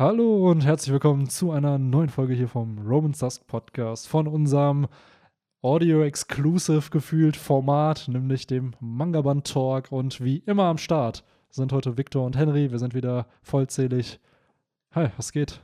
[0.00, 4.88] Hallo und herzlich willkommen zu einer neuen Folge hier vom Romans Dusk Podcast von unserem
[5.60, 9.92] Audio-Exclusive gefühlt Format, nämlich dem Mangaband Talk.
[9.92, 12.70] Und wie immer am Start sind heute Victor und Henry.
[12.70, 14.20] Wir sind wieder vollzählig.
[14.94, 15.60] Hi, was geht?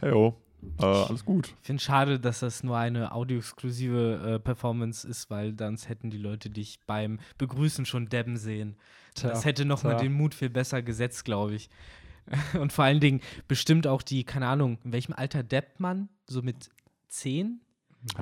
[0.00, 0.34] Heyo,
[0.80, 1.54] äh, alles gut.
[1.60, 6.18] Ich finde schade, dass das nur eine audio-exklusive äh, Performance ist, weil sonst hätten die
[6.18, 8.74] Leute dich beim Begrüßen schon debben sehen.
[9.14, 11.70] Tja, das hätte nochmal den Mut viel besser gesetzt, glaube ich.
[12.60, 16.08] Und vor allen Dingen bestimmt auch die, keine Ahnung, in welchem Alter deppt man?
[16.26, 16.68] So mit
[17.08, 17.60] 10?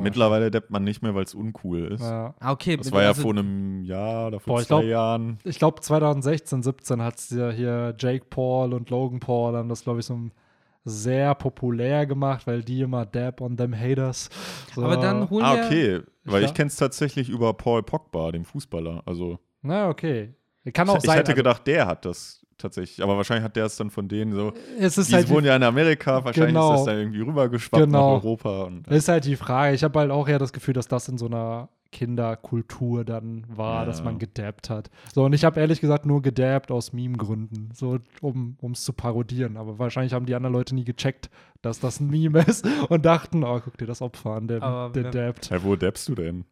[0.00, 2.00] Mittlerweile deppt man nicht mehr, weil es uncool ist.
[2.00, 2.34] Ja.
[2.40, 2.76] Ah, okay.
[2.78, 5.38] Das war ja also- vor einem Jahr oder vor Boah, ich zwei glaub- Jahren.
[5.45, 9.82] Ich glaube 2016, 17 hat es ja hier Jake Paul und Logan Paul haben das,
[9.82, 10.18] glaube ich, so
[10.84, 14.30] sehr populär gemacht, weil die immer Dab on them haters.
[14.74, 14.82] So.
[14.84, 15.64] Aber dann holen Ah, wir.
[15.66, 16.00] okay.
[16.24, 16.48] Weil Ja.
[16.48, 19.02] ich kenne es tatsächlich über Paul Pogba, dem Fußballer.
[19.04, 20.32] Also Na, okay.
[20.73, 21.14] Kann auch ich, sein.
[21.14, 23.02] ich hätte also, gedacht, der hat das tatsächlich.
[23.02, 24.52] Aber wahrscheinlich hat der es dann von denen so.
[24.78, 26.73] es ist Die halt die wohnen ja in Amerika, wahrscheinlich Genau.
[26.73, 28.16] ist das dann irgendwie rübergeschwappt Genau.
[28.16, 28.62] nach Europa.
[28.65, 29.74] Und, Ist halt die Frage.
[29.74, 33.80] Ich habe halt auch eher das Gefühl, dass das in so einer Kinderkultur dann war,
[33.80, 33.85] Ja.
[33.87, 34.90] dass man gedabbt hat.
[35.15, 39.57] So, und ich habe ehrlich gesagt nur gedabbt aus Meme-Gründen, so um es zu parodieren.
[39.57, 41.30] Aber wahrscheinlich haben die anderen Leute nie gecheckt,
[41.63, 44.93] dass das ein Meme ist und dachten, oh, guck dir das Opfer an, der, Aber
[44.93, 45.51] der dabbt.
[45.51, 46.45] Hey, wo dabbst du denn?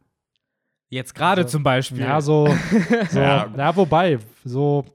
[0.89, 1.99] Jetzt gerade Also, zum Beispiel.
[2.01, 2.47] Ja, so,
[3.09, 3.47] so Ja.
[3.55, 3.75] ja.
[3.75, 4.85] wobei, so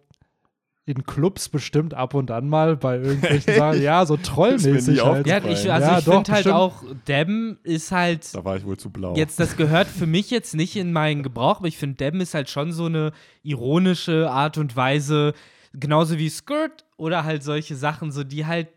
[0.86, 5.26] in Clubs bestimmt ab und an mal bei irgendwelchen Sachen, ja, so trollmäßig halt.
[5.26, 6.54] Ja, ich, also Ja, ich finde halt bestimmt.
[6.54, 9.14] auch, Debben ist halt Da war ich wohl zu blau.
[9.14, 12.34] Jetzt, das gehört für mich jetzt nicht in meinen Gebrauch, aber ich finde, Debben ist
[12.34, 15.34] halt schon so eine ironische Art und Weise,
[15.72, 18.68] genauso wie Skirt oder halt solche Sachen, so die halt.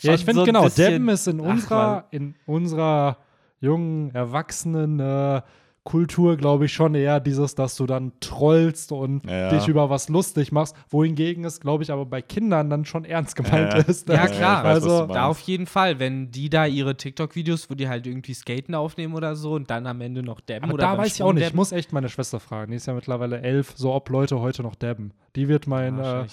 [0.00, 3.18] Ja, ich finde so genau, Debben ist in Ach, unserer, in unserer
[3.60, 5.40] jungen, erwachsenen äh,
[5.84, 9.50] Kultur, glaube ich, schon eher dieses, dass du dann trollst und Ja.
[9.50, 13.36] dich über was lustig machst, wohingegen es, glaube ich, aber bei Kindern dann schon ernst
[13.36, 13.80] gemeint Ja.
[13.80, 14.08] ist.
[14.08, 14.64] Ja, Ja, klar.
[14.64, 15.06] weiß, also.
[15.06, 19.14] Da auf jeden Fall, wenn die da ihre TikTok-Videos, wo die halt irgendwie Skaten aufnehmen
[19.14, 21.46] oder so und dann am Ende noch dabben aber oder da weiß ich auch nicht.
[21.48, 22.70] Ich muss echt meine Schwester fragen.
[22.70, 25.12] Die ist ja mittlerweile elf, so ob Leute heute noch dabben.
[25.36, 26.26] Die wird mein äh.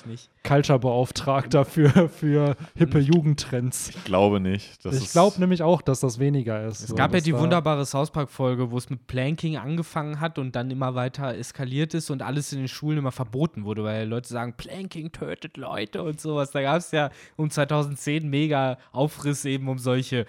[0.43, 3.89] Culture-Beauftragter für, für hippe Jugendtrends.
[3.89, 4.85] ich glaube nicht.
[4.85, 6.81] Das ich glaube nämlich auch, dass das weniger ist.
[6.81, 10.55] Es so, gab ja die wunderbare South Park-Folge, wo es mit Planking angefangen hat und
[10.55, 14.29] dann immer weiter eskaliert ist und alles in den Schulen immer verboten wurde, weil Leute
[14.29, 16.51] sagen, Planking tötet Leute und sowas.
[16.51, 20.25] Da gab es ja um 2010 mega Aufriss eben um solche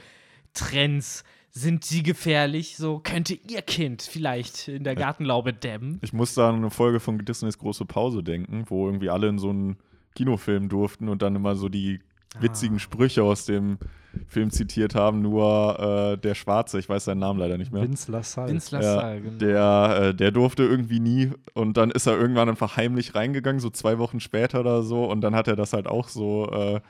[0.54, 1.24] Trends.
[1.54, 2.78] Sind sie gefährlich?
[2.78, 5.98] So könnte ihr Kind vielleicht in der Gartenlaube dämmen.
[6.00, 9.38] Ich muss da an eine Folge von Disneys Große Pause denken, wo irgendwie alle in
[9.38, 9.76] so einen
[10.14, 12.00] Kinofilm durften und dann immer so die
[12.40, 13.78] witzigen Sprüche aus dem
[14.26, 17.82] Film zitiert haben, nur äh, der Schwarze, ich weiß seinen Namen leider nicht mehr.
[17.82, 18.50] Vince LaSalle.
[18.50, 19.38] Vince Ja, Lassalle, genau.
[19.38, 23.68] der, äh, der durfte irgendwie nie und dann ist er irgendwann einfach heimlich reingegangen, so
[23.68, 26.80] zwei Wochen später oder so und dann hat er das halt auch so äh,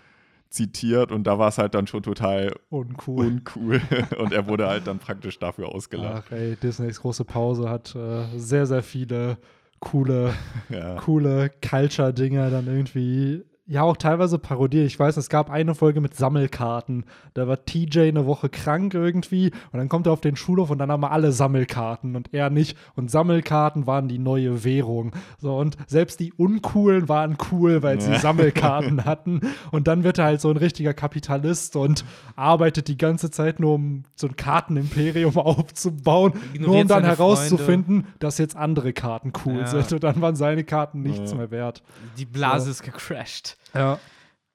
[0.53, 3.27] zitiert und da war es halt dann schon total Uncool.
[3.27, 3.81] uncool
[4.19, 6.25] und er wurde halt dann praktisch dafür ausgelacht.
[6.29, 9.39] Ach ey, Disneys große Pause hat äh, sehr, sehr viele
[9.81, 10.35] coole,
[10.69, 10.97] Ja.
[10.97, 13.45] coole Culture-Dinger dann irgendwie.
[13.65, 14.87] Ja, auch teilweise parodiert.
[14.87, 17.05] Ich weiß, es gab eine Folge mit Sammelkarten.
[17.35, 20.79] Da war TJ eine Woche krank irgendwie und dann kommt er auf den Schulhof und
[20.79, 22.77] dann haben wir alle Sammelkarten und er nicht.
[22.97, 25.13] Und Sammelkarten waren die neue Währung.
[25.39, 28.19] So, und selbst die Uncoolen waren cool, weil sie Ja.
[28.19, 29.41] Sammelkarten hatten.
[29.71, 33.75] Und dann wird er halt so ein richtiger Kapitalist und arbeitet die ganze Zeit nur,
[33.75, 39.67] um so ein Kartenimperium aufzubauen, nur um dann herauszufinden, dass jetzt andere Karten cool Ja.
[39.69, 39.93] sind.
[39.93, 41.37] Und dann waren seine Karten nichts Ja.
[41.37, 41.85] mehr wert.
[42.19, 43.52] Die Blase ist gecrashed.
[43.75, 43.99] Ja.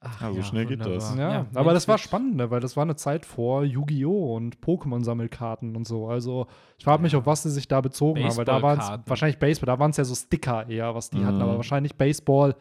[0.00, 1.16] Ach, Ja, so schnell geht das.
[1.18, 4.36] Ja, Ja, aber das war spannend, ne, weil das war eine Zeit vor Yu-Gi-Oh!
[4.36, 6.06] und Pokémon-Sammelkarten und so.
[6.08, 6.46] Also
[6.78, 9.38] ich frage mich, auf was sie sich da bezogen haben, weil da waren es wahrscheinlich
[9.40, 11.42] Baseball, da waren es ja so Sticker eher, was die hatten, Mhm.
[11.42, 12.54] aber wahrscheinlich Baseball,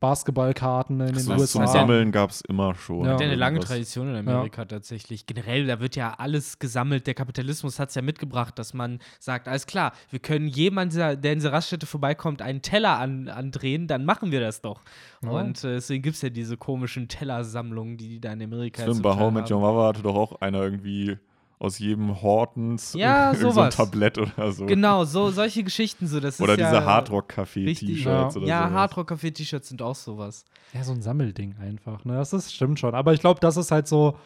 [0.00, 1.58] Basketballkarten in den So zum USA.
[1.60, 1.68] denn?
[1.68, 3.04] Sammeln gab es immer schon.
[3.04, 3.12] Ja.
[3.12, 3.68] Hat ja eine lange Irgendwas.
[3.70, 5.26] Tradition in Amerika tatsächlich.
[5.26, 7.06] Generell, da wird ja alles gesammelt.
[7.06, 11.12] Der Kapitalismus hat es ja mitgebracht, dass man sagt, alles klar, wir können jemand, der
[11.12, 14.82] in diese Raststätte vorbeikommt, einen Teller an, andrehen, dann machen wir das doch.
[15.22, 15.30] Ja.
[15.30, 18.96] Und äh, deswegen gibt es ja diese komischen Tellersammlungen, die die da in Amerika Stimmt,
[18.96, 19.60] zum bei How Met Your.
[19.60, 21.18] Mother hatte doch auch einer irgendwie
[21.60, 23.70] aus jedem Hortons Ja, irgend so ein.
[23.70, 24.64] Tablett oder so.
[24.66, 26.18] Genau, so, solche Geschichten so.
[26.18, 28.40] Das Oder ist ja diese richtig- Hardrock-Café-T-Shirts Ja.
[28.40, 28.72] oder Ja, sowas.
[28.72, 30.44] Hardrock-Café-T-Shirts sind auch sowas.
[30.72, 32.04] Ja, so ein Sammelding einfach.
[32.04, 32.14] Ne?
[32.14, 32.94] Das ist, stimmt schon.
[32.94, 34.16] Aber ich glaube, das ist halt so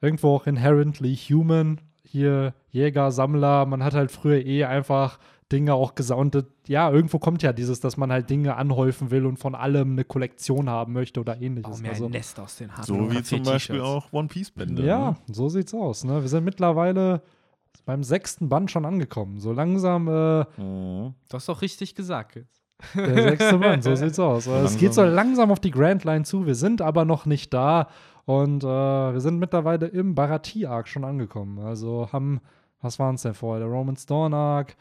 [0.00, 1.80] irgendwo auch inherently human.
[2.04, 5.18] Hier Jäger, Sammler, man hat halt früher eh einfach
[5.52, 6.46] Dinge auch gesammelt.
[6.66, 10.04] Ja, irgendwo kommt ja dieses, dass man halt Dinge anhäufen will und von allem eine
[10.04, 11.80] Kollektion haben möchte oder ähnliches.
[11.80, 14.84] mir Also, ein Nest aus den So wie zum Beispiel auch One Piece-Bände.
[14.84, 15.16] ja, Ne?
[15.32, 16.02] so sieht's aus.
[16.04, 16.20] Ne?
[16.20, 17.22] Wir sind mittlerweile
[17.84, 19.38] beim sechsten Band schon angekommen.
[19.38, 21.14] So langsam äh, Mhm.
[21.28, 22.62] Du hast doch richtig gesagt jetzt.
[22.94, 24.48] der sechste Band, so sieht's aus.
[24.48, 26.44] Also, es geht so langsam auf die Grand Line zu.
[26.46, 27.88] Wir sind aber noch nicht da.
[28.24, 31.60] Und äh, wir sind mittlerweile im Barati-Arc schon angekommen.
[31.60, 32.40] Also haben,
[32.82, 33.60] was waren es denn vorher?
[33.64, 34.76] Der Roman Storm Arc,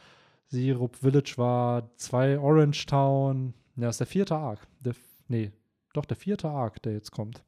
[0.55, 3.53] Sirup Village war zwei Orange Town.
[3.75, 4.59] Ja, ist der vierte Arc.
[4.79, 4.93] Der,
[5.27, 5.51] nee,
[5.93, 7.43] doch der vierte Arc, der jetzt kommt.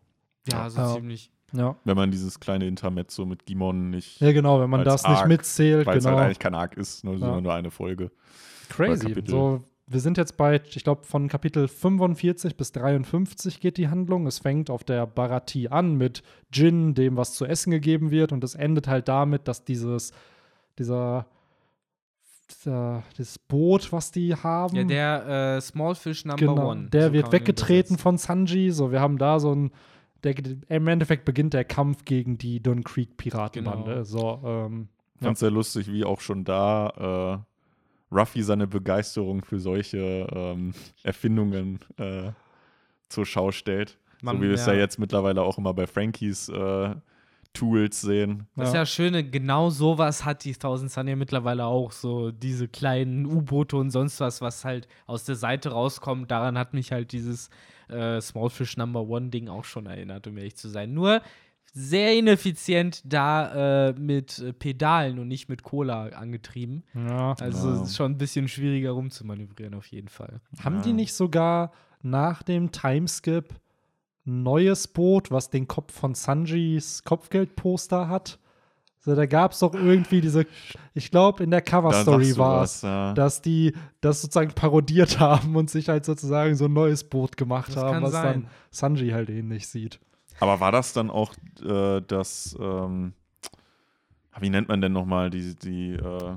[0.52, 0.94] Ja, so Ja.
[0.96, 1.32] ziemlich.
[1.54, 1.78] Ja.
[1.86, 5.28] Wenn man dieses kleine Intermezzo mit Gimon nicht, Ja, genau, wenn man das nicht Arc,
[5.30, 6.18] mitzählt, weil es genau.
[6.18, 8.12] halt eigentlich kein Arc ist, ne, sondern nur eine Folge.
[8.68, 9.16] Crazy.
[9.26, 14.28] So, wir sind jetzt bei, ich glaube, von Kapitel 45 bis 53 geht die Handlung.
[14.28, 16.22] Es fängt auf der Barati an mit
[16.52, 20.12] Jin, dem was zu essen gegeben wird, und es endet halt damit, dass dieses,
[20.78, 21.28] dieser,
[22.50, 26.90] dieser dieses Boot, was die haben, Ja, der äh, Small Fish Number genau, One.
[26.90, 28.72] der so wird weggetreten von Sanji.
[28.72, 29.72] So, wir haben da so ein,
[30.24, 30.36] der,
[30.70, 33.92] im Endeffekt beginnt der Kampf gegen die Don Creek Piratenbande.
[33.92, 34.04] Genau.
[34.04, 34.88] So, ähm,
[35.22, 37.44] fand es sehr lustig, wie auch schon da
[38.12, 40.74] äh, Ruffy seine Begeisterung für solche ähm,
[41.04, 42.32] Erfindungen äh,
[43.10, 43.98] zur Schau stellt.
[44.22, 44.80] Man- so wie wir es ja ja.
[44.80, 46.96] jetzt mittlerweile auch immer bei Frankies äh,
[47.54, 48.48] Tools sehen.
[48.56, 51.92] Das ist ja Schöne, genau sowas hat die Thousand Sun ja mittlerweile auch.
[51.92, 56.30] So diese kleinen U-Boote und sonst was, was halt aus der Seite rauskommt.
[56.32, 57.50] Daran hat mich halt dieses
[57.90, 60.94] äh, Small Fish Number One Ding auch schon erinnert, um ehrlich zu sein.
[60.94, 61.22] Nur
[61.74, 66.84] sehr ineffizient da äh, mit Pedalen und nicht mit Cola angetrieben.
[66.96, 67.34] ja.
[67.40, 67.76] Also Ja.
[67.82, 70.42] es ist schon ein bisschen schwieriger rumzumanövrieren auf jeden Fall.
[70.64, 70.82] Haben Ja.
[70.82, 71.72] die nicht sogar
[72.02, 73.54] nach dem Timeskip
[74.28, 78.40] neues Boot, was den Kopf von Sanjis Kopfgeldposter hat?
[79.00, 80.46] So, da gab es doch irgendwie diese,
[80.94, 83.14] ich glaube, in der Cover-Story war es, ja.
[83.14, 87.70] dass die das sozusagen parodiert haben und sich halt sozusagen so ein neues Boot gemacht
[87.70, 88.42] Das haben, was sein.
[88.42, 90.00] dann Sanji halt ähnlich sieht.
[90.42, 91.34] Aber war das dann auch
[91.64, 93.14] äh, das, ähm,
[94.40, 96.36] wie nennt man denn nochmal die, die, äh,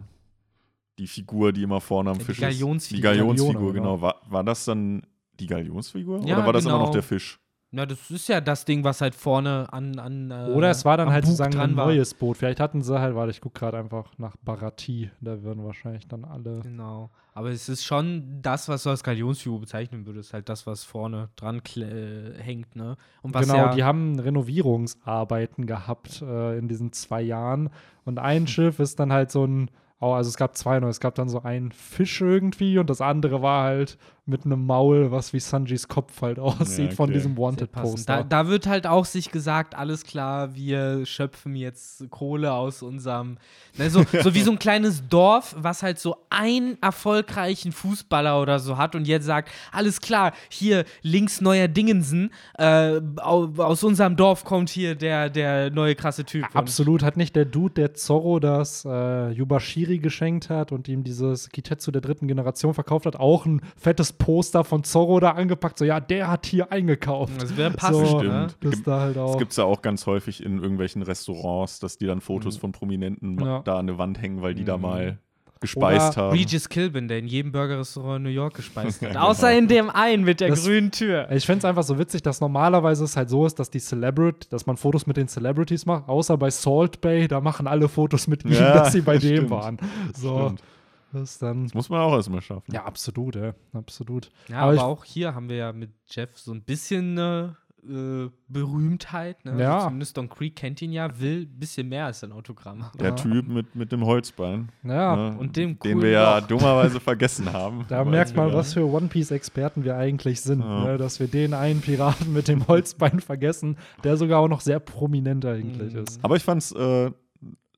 [0.98, 2.42] die Figur, die immer vorne am Ja, die Fisch ist?
[2.42, 2.96] Galionsfigur.
[2.96, 3.96] Die Galionsfigur, genau.
[3.96, 4.00] genau.
[4.00, 5.02] War, war das dann
[5.40, 6.24] die Galionsfigur?
[6.24, 6.84] Ja, Oder war das immer genau.
[6.86, 7.40] noch der Fisch?
[7.72, 9.98] Na, das ist ja das Ding, was halt vorne an.
[10.00, 12.36] an äh, Oder es war dann halt Bug sozusagen ein neues Boot.
[12.36, 15.10] Vielleicht hatten sie halt, warte, ich gucke gerade einfach nach Barati.
[15.20, 16.60] Da würden wahrscheinlich dann alle.
[16.60, 17.10] Genau.
[17.32, 21.28] Aber es ist schon das, was du als Galionsfigur bezeichnen würdest, halt das, was vorne
[21.36, 22.96] dran äh, hängt, ne?
[23.22, 27.70] Und was genau, ja, die haben Renovierungsarbeiten gehabt äh, in diesen zwei Jahren.
[28.04, 29.70] Und ein Schiff ist dann halt so ein,
[30.00, 33.00] oh, also es gab zwei, nur es gab dann so einen Fisch irgendwie und das
[33.00, 33.96] andere war halt
[34.30, 37.14] mit einem Maul, was wie Sanjis Kopf halt aussieht von okay.
[37.14, 38.08] diesem sehr passend.
[38.08, 38.24] Da, Wanted-Poster.
[38.28, 43.36] da wird halt auch sich gesagt, alles klar, wir schöpfen jetzt Kohle aus unserem,
[43.76, 48.58] ne, so, so wie so ein kleines Dorf, was halt so einen erfolgreichen Fußballer oder
[48.58, 54.16] so hat und jetzt sagt, alles klar, hier links neuer Dingensen, äh, au- aus unserem
[54.16, 56.44] Dorf kommt hier der, der neue krasse Typ.
[56.54, 61.48] Absolut, hat nicht der Dude, der Zorro das äh, Yubashiri geschenkt hat und ihm dieses
[61.48, 65.78] Kitetsu der dritten Generation verkauft hat, auch ein fettes Poster von Zorro da angepackt.
[65.78, 67.32] So, ja, der hat hier eingekauft.
[67.42, 68.48] Das wäre passend, So, ne?
[68.50, 68.56] Stimmt.
[68.60, 71.98] Das Gibt- da halt Das gibt es ja auch ganz häufig in irgendwelchen Restaurants, dass
[71.98, 72.60] die dann Fotos Mhm.
[72.60, 73.62] von Prominenten Ja.
[73.64, 74.82] da an der Wand hängen, weil die da Mhm.
[74.82, 75.18] mal
[75.62, 76.36] gespeist Oder haben.
[76.38, 79.12] Regis Kilbin, der in jedem Burgerrestaurant in New York gespeist hat.
[79.14, 79.58] Ja, Außer genau.
[79.58, 81.30] in dem einen mit der Das- grünen Tür.
[81.30, 84.48] Ich finde es einfach so witzig, dass normalerweise es halt so ist, dass die Celebrity,
[84.48, 88.26] dass man Fotos mit den Celebrities macht, außer bei Salt Bay, da machen alle Fotos
[88.26, 89.50] mit ihm, Ja, dass sie bei dem stimmt.
[89.50, 89.78] waren.
[90.14, 90.62] So, Stimmt.
[91.12, 91.64] Das dann.
[91.64, 92.72] Das muss man auch erstmal schaffen.
[92.72, 94.30] Ja, absolut, ja, absolut.
[94.48, 97.56] Ja, Aber aber, auch hier haben wir ja mit Jeff so ein bisschen eine
[97.88, 99.42] äh, Berühmtheit.
[99.44, 99.58] Ne?
[99.60, 99.74] Ja.
[99.76, 102.84] Also zumindest Don Creek kennt ihn ja, will ein bisschen mehr als ein Autogramm.
[102.98, 103.14] Der Ja.
[103.14, 104.68] Typ mit, mit dem Holzbein.
[104.82, 106.46] Ja, ne, und dem den wir ja Loch.
[106.46, 107.86] dummerweise vergessen haben.
[107.88, 110.84] Da merkt man, was für One Piece-Experten wir eigentlich sind, Ja.
[110.84, 110.98] ne?
[110.98, 115.44] dass wir den einen Piraten mit dem Holzbein vergessen, der sogar auch noch sehr prominent
[115.46, 116.00] eigentlich Mhm.
[116.02, 116.22] ist.
[116.22, 117.10] Aber ich fand es äh,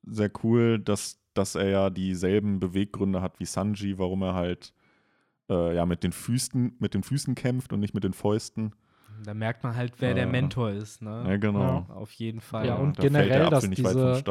[0.05, 4.73] sehr cool, dass, dass er ja dieselben Beweggründe hat wie Sanji, warum er halt
[5.49, 8.73] äh, ja mit den Füßen, mit den Füßen kämpft und nicht mit den Fäusten.
[9.25, 11.01] Da merkt man halt, wer der Äh, Mentor ist.
[11.01, 11.23] Ne?
[11.27, 11.85] Ja, genau.
[11.93, 12.65] Auf jeden Fall.
[12.65, 14.23] Ja, und da der generell, dass diese-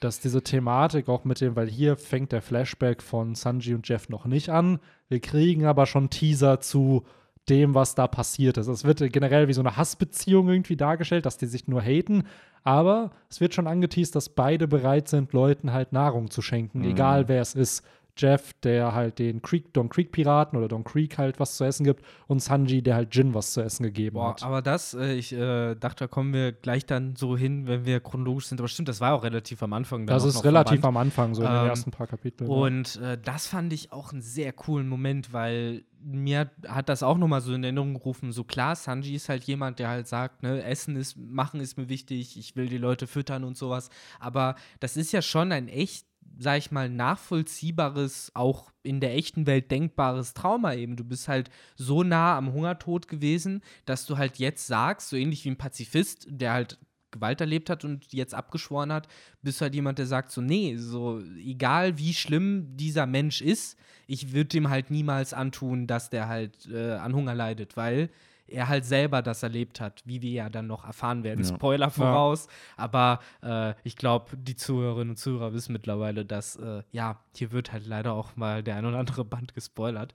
[0.00, 4.08] dass diese Thematik auch mit dem, weil hier fängt der Flashback von Sanji und Jeff
[4.08, 4.78] noch nicht an.
[5.08, 7.04] Wir kriegen aber schon Teaser zu
[7.48, 8.66] dem, was da passiert ist.
[8.66, 12.24] Es wird generell wie so eine Hassbeziehung irgendwie dargestellt, dass die sich nur haten.
[12.64, 16.90] Aber es wird schon angeteased, dass beide bereit sind, Leuten halt Nahrung zu schenken, Mhm.
[16.90, 17.84] egal wer es ist.
[18.16, 21.84] Jeff, der halt den Creek, Don Creek Piraten oder Don Creek halt was zu essen
[21.84, 24.42] gibt und Sanji, der halt Jin was zu essen gegeben Boah, hat.
[24.42, 28.00] aber das, äh, ich äh, dachte, da kommen wir gleich dann so hin, wenn wir
[28.00, 28.60] chronologisch sind.
[28.60, 30.06] Aber stimmt, das war auch relativ am Anfang.
[30.06, 32.50] Das ist relativ am Anfang, so in den Ähm, ersten paar Kapiteln.
[32.50, 37.02] Und äh, das fand ich auch einen sehr coolen Moment, weil mir hat- hat das
[37.02, 38.30] auch nochmal so in Erinnerung gerufen.
[38.32, 41.88] So klar, Sanji ist halt jemand, der halt sagt, ne, Essen ist, Machen ist mir
[41.88, 43.90] wichtig, ich will die Leute füttern und sowas.
[44.20, 46.06] Aber das ist ja schon ein echt
[46.38, 50.96] sag ich mal, nachvollziehbares, auch in der echten Welt denkbares Trauma eben.
[50.96, 55.44] Du bist halt so nah am Hungertod gewesen, dass du halt jetzt sagst, so ähnlich
[55.44, 56.78] wie ein Pazifist, der halt
[57.10, 59.08] Gewalt erlebt hat und jetzt abgeschworen hat,
[59.42, 64.32] bist halt jemand, der sagt so, nee, so egal wie schlimm dieser Mensch ist, ich
[64.32, 68.10] würde ihm halt niemals antun, dass der halt äh, an Hunger leidet, weil
[68.48, 71.44] er halt selber das erlebt hat, wie wir ja dann noch erfahren werden.
[71.44, 71.54] Ja.
[71.54, 77.18] Spoiler voraus, aber äh, ich glaube, die Zuhörerinnen und Zuhörer wissen mittlerweile, dass äh, ja,
[77.34, 80.14] hier wird halt leider auch mal der ein oder andere Band gespoilert.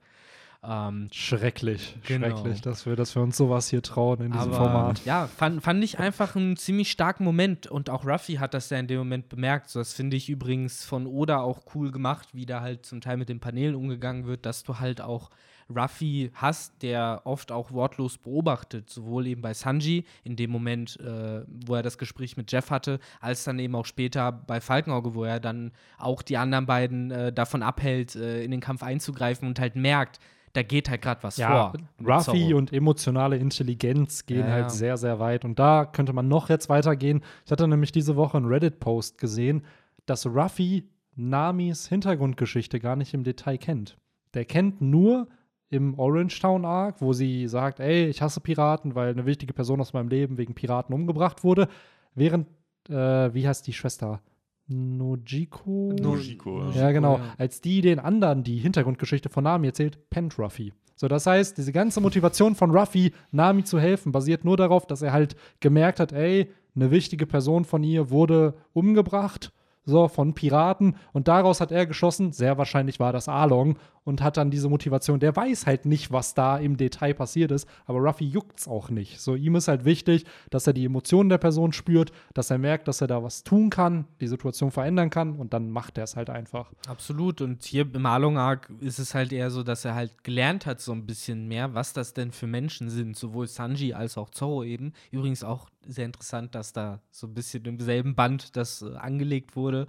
[0.64, 2.28] Ähm, Schrecklich, Genau.
[2.28, 5.04] schrecklich, dass wir, dass wir uns sowas hier trauen in diesem aber Format.
[5.06, 8.78] ja, fand, fand ich einfach einen ziemlich starken Moment und auch Ruffy hat das ja
[8.78, 9.72] in dem Moment bemerkt.
[9.72, 13.18] So, das finde ich übrigens von Oda auch cool gemacht, wie da halt zum Teil
[13.18, 15.32] mit den Paneelen umgegangen wird, dass du halt auch
[15.76, 21.44] Ruffy hast, der oft auch wortlos beobachtet, sowohl eben bei Sanji in dem Moment, äh,
[21.48, 25.24] wo er das Gespräch mit Jeff hatte, als dann eben auch später bei Falkenauge, wo
[25.24, 29.60] er dann auch die anderen beiden äh, davon abhält, äh, in den Kampf einzugreifen und
[29.60, 30.20] halt merkt,
[30.54, 31.74] da geht halt gerade was Ja, vor.
[32.06, 32.58] Ruffy Zorro.
[32.58, 34.54] und emotionale Intelligenz gehen Ja, ja.
[34.54, 35.46] halt sehr, sehr weit.
[35.46, 37.22] Und da könnte man noch jetzt weitergehen.
[37.46, 39.64] Ich hatte nämlich diese Woche einen Reddit-Post gesehen,
[40.06, 43.98] dass Ruffy Namis Hintergrundgeschichte gar nicht im Detail kennt.
[44.34, 45.28] Der kennt nur
[45.72, 49.82] im Orange Town Arc, wo sie sagt, ey, ich hasse Piraten, weil eine wichtige Person
[49.82, 51.68] aus meinem Leben wegen Piraten umgebracht wurde.
[52.14, 52.48] Während,
[52.90, 54.22] äh, wie heißt die Schwester?
[54.68, 55.94] Nojiko?
[56.00, 57.18] Nojiko, Ja, genau.
[57.18, 57.24] ja.
[57.38, 60.74] Als die den anderen die Hintergrundgeschichte von Nami erzählt, pennt Ruffy.
[60.96, 65.02] So, das heißt, diese ganze Motivation von Ruffy, Nami zu helfen, basiert nur darauf, dass
[65.02, 69.52] er halt gemerkt hat, ey, eine wichtige Person von ihr wurde umgebracht,
[69.86, 70.96] so, von Piraten.
[71.14, 75.20] Und daraus hat er geschossen, sehr wahrscheinlich war das Arlong, und hat dann diese Motivation.
[75.20, 79.20] Der weiß halt nicht, was da im Detail passiert ist, aber Ruffy juckt's auch nicht.
[79.20, 82.88] So, ihm ist halt wichtig, dass er die Emotionen der Person spürt, dass er merkt,
[82.88, 86.16] dass er da was tun kann, die Situation verändern kann, und dann macht er es
[86.16, 86.72] halt einfach.
[86.88, 87.42] Absolut.
[87.42, 90.82] Und hier im Arlong Arc ist es halt eher so, dass er halt gelernt hat,
[90.82, 93.16] so ein bisschen mehr, was das denn für Menschen sind.
[93.16, 94.94] Sowohl Sanji als auch Zorro eben.
[95.12, 99.56] Übrigens auch sehr interessant, dass da so ein bisschen im selben Band das äh, angelegt
[99.56, 99.88] wurde.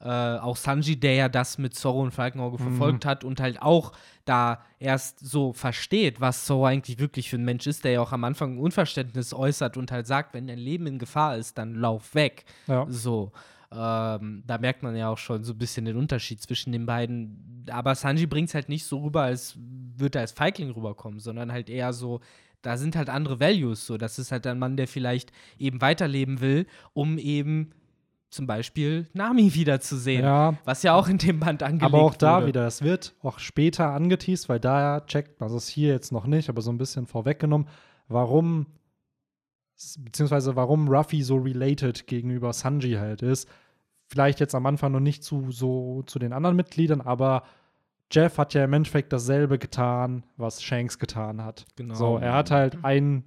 [0.00, 3.92] Äh, auch Sanji, der ja das mit Zorro und Falkenauge verfolgt hat und halt auch
[4.24, 8.12] da erst so versteht, was Zorro eigentlich wirklich für ein Mensch ist, der ja auch
[8.12, 11.74] am Anfang ein Unverständnis äußert und halt sagt, wenn dein Leben in Gefahr ist, dann
[11.74, 12.44] lauf weg.
[12.68, 12.86] Ja.
[12.88, 13.32] So.
[13.72, 17.66] Ähm, da merkt man ja auch schon so ein bisschen den Unterschied zwischen den beiden.
[17.68, 21.50] Aber Sanji bringt es halt nicht so rüber, als würde er als Feigling rüberkommen, sondern
[21.50, 22.20] halt eher so,
[22.62, 23.86] da sind halt andere Values.
[23.86, 27.72] So, das ist halt ein Mann, der vielleicht eben weiterleben will, um eben
[28.30, 30.22] zum Beispiel Nami wiederzusehen.
[30.22, 30.54] Ja.
[30.64, 32.48] Was ja auch in dem Band angelegt Aber auch da wurde.
[32.48, 36.48] wieder, es wird auch später angeteased, weil da checkt, also ist hier jetzt noch nicht,
[36.48, 37.68] aber so ein bisschen vorweggenommen,
[38.08, 38.66] warum,
[39.98, 43.48] beziehungsweise warum Ruffy so related gegenüber Sanji halt ist.
[44.06, 47.42] Vielleicht jetzt am Anfang noch nicht zu so zu den anderen Mitgliedern, aber
[48.10, 51.66] Jeff hat ja im Endeffekt dasselbe getan, was Shanks getan hat.
[51.76, 51.94] Genau.
[51.94, 53.24] So, er hat halt ein, ein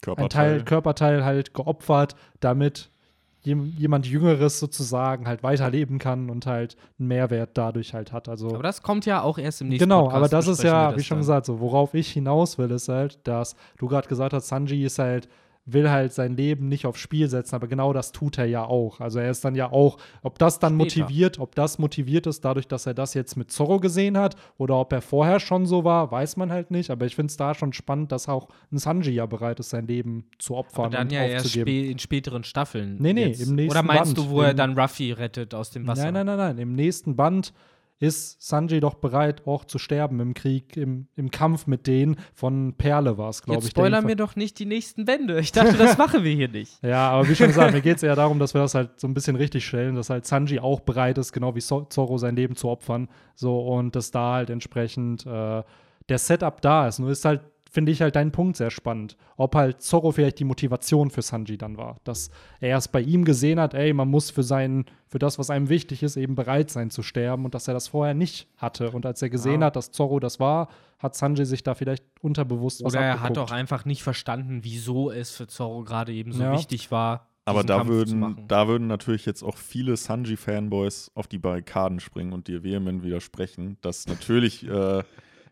[0.00, 0.56] Körperteil.
[0.58, 2.90] Teil, Körperteil halt geopfert, damit
[3.42, 8.28] jem- jemand Jüngeres sozusagen halt weiterleben kann und halt einen Mehrwert dadurch halt hat.
[8.28, 10.16] Also aber das kommt ja auch erst im nächsten Genau, Podcast.
[10.16, 11.20] aber das ist ja, das wie schon dann.
[11.22, 14.98] gesagt, so worauf ich hinaus will, ist halt, dass du gerade gesagt hast, Sanji ist
[14.98, 15.28] halt,
[15.72, 19.00] will halt sein Leben nicht aufs Spiel setzen, aber genau das tut er ja auch.
[19.00, 21.00] Also er ist dann ja auch, ob das dann Später.
[21.02, 24.76] motiviert, ob das motiviert ist, dadurch, dass er das jetzt mit Zorro gesehen hat, oder
[24.76, 26.90] ob er vorher schon so war, weiß man halt nicht.
[26.90, 29.86] Aber ich finde es da schon spannend, dass auch ein Sanji ja bereit ist, sein
[29.86, 31.68] Leben zu opfern Aber dann und ja erst aufzugeben.
[31.70, 32.96] spä in späteren Staffeln.
[33.00, 33.40] Nee, nee, jetzt.
[33.48, 34.18] im nächsten Oder meinst Band.
[34.18, 36.04] du, wo er dann Ruffy rettet aus dem Wasser?
[36.10, 36.58] Nein, nein, nein, nein.
[36.58, 37.52] Im nächsten Band
[38.00, 42.16] ist Sanji doch bereit, auch zu sterben im Krieg, im, im Kampf mit denen.
[42.34, 43.76] Von Perle war es, glaube ich.
[43.76, 45.38] ihn mir doch nicht die nächsten Bände.
[45.38, 46.78] Ich dachte, das machen wir hier nicht.
[46.82, 49.06] Ja, aber wie schon gesagt, mir geht es eher darum, dass wir das halt so
[49.06, 52.34] ein bisschen richtig stellen, dass halt Sanji auch bereit ist, genau wie Zo- Zorro sein
[52.36, 53.08] Leben zu opfern.
[53.34, 55.62] So, und dass da halt entsprechend äh,
[56.08, 56.98] der Setup da ist.
[57.00, 59.16] Nur ist halt, finde ich halt deinen Punkt sehr spannend.
[59.36, 61.96] Ob halt Zorro vielleicht die Motivation für Sanji dann war.
[62.04, 65.50] Dass er es bei ihm gesehen hat, ey, man muss für sein, für das, was
[65.50, 68.90] einem wichtig ist, eben bereit sein zu sterben und dass er das vorher nicht hatte.
[68.90, 69.68] Und als er gesehen Ja.
[69.68, 73.38] hat, dass Zorro das war, hat Sanji sich da vielleicht unterbewusst was Oder er hat
[73.38, 76.52] auch einfach nicht verstanden, wieso es für Zorro gerade eben so Ja.
[76.52, 77.28] wichtig war.
[77.46, 81.98] Aber da Kampf zu würden, da würden natürlich jetzt auch viele Sanji-Fanboys auf die Barrikaden
[82.00, 85.02] springen und dir vehement widersprechen, dass natürlich äh,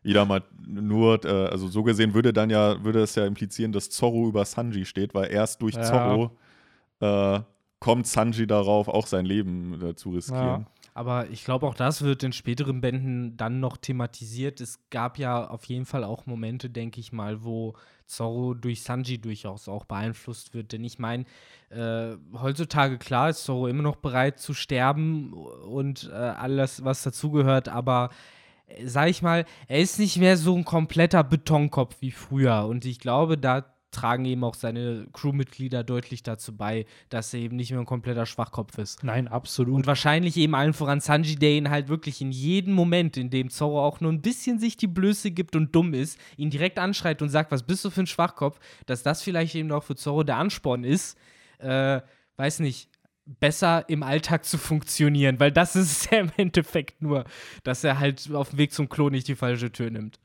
[0.02, 3.90] wieder mal nur, äh, also so gesehen würde dann ja, würde es ja implizieren, dass
[3.90, 5.82] Zorro über Sanji steht, weil erst durch Ja.
[5.82, 6.36] Zorro
[7.00, 7.40] äh,
[7.80, 10.62] kommt Sanji darauf, auch sein Leben äh, zu riskieren.
[10.62, 10.66] Ja.
[10.94, 14.60] Aber ich glaube, auch das wird in späteren Bänden dann noch thematisiert.
[14.60, 17.74] Es gab ja auf jeden Fall auch Momente, denke ich mal, wo
[18.06, 20.72] Zorro durch Sanji durchaus auch beeinflusst wird.
[20.72, 21.24] Denn ich meine,
[21.70, 27.68] äh, heutzutage, klar, ist Zorro immer noch bereit zu sterben und äh, alles, was dazugehört,
[27.68, 28.10] aber
[28.84, 32.66] sag ich mal, er ist nicht mehr so ein kompletter Betonkopf wie früher.
[32.66, 37.56] Und ich glaube, da tragen eben auch seine Crewmitglieder deutlich dazu bei, dass er eben
[37.56, 39.02] nicht mehr ein kompletter Schwachkopf ist.
[39.02, 39.74] Nein, absolut.
[39.74, 43.50] Und wahrscheinlich eben allen voran Sanji, der ihn halt wirklich in jedem Moment, in dem
[43.50, 47.22] Zorro auch nur ein bisschen sich die Blöße gibt und dumm ist, ihn direkt anschreit
[47.22, 50.22] und sagt, was bist du für ein Schwachkopf, dass das vielleicht eben auch für Zorro
[50.22, 51.16] der Ansporn ist,
[51.58, 52.00] äh,
[52.36, 52.90] weiß nicht,
[53.40, 57.24] besser im Alltag zu funktionieren, weil das ist es ja im Endeffekt nur,
[57.64, 60.18] dass er halt auf dem Weg zum Klo nicht die falsche Tür nimmt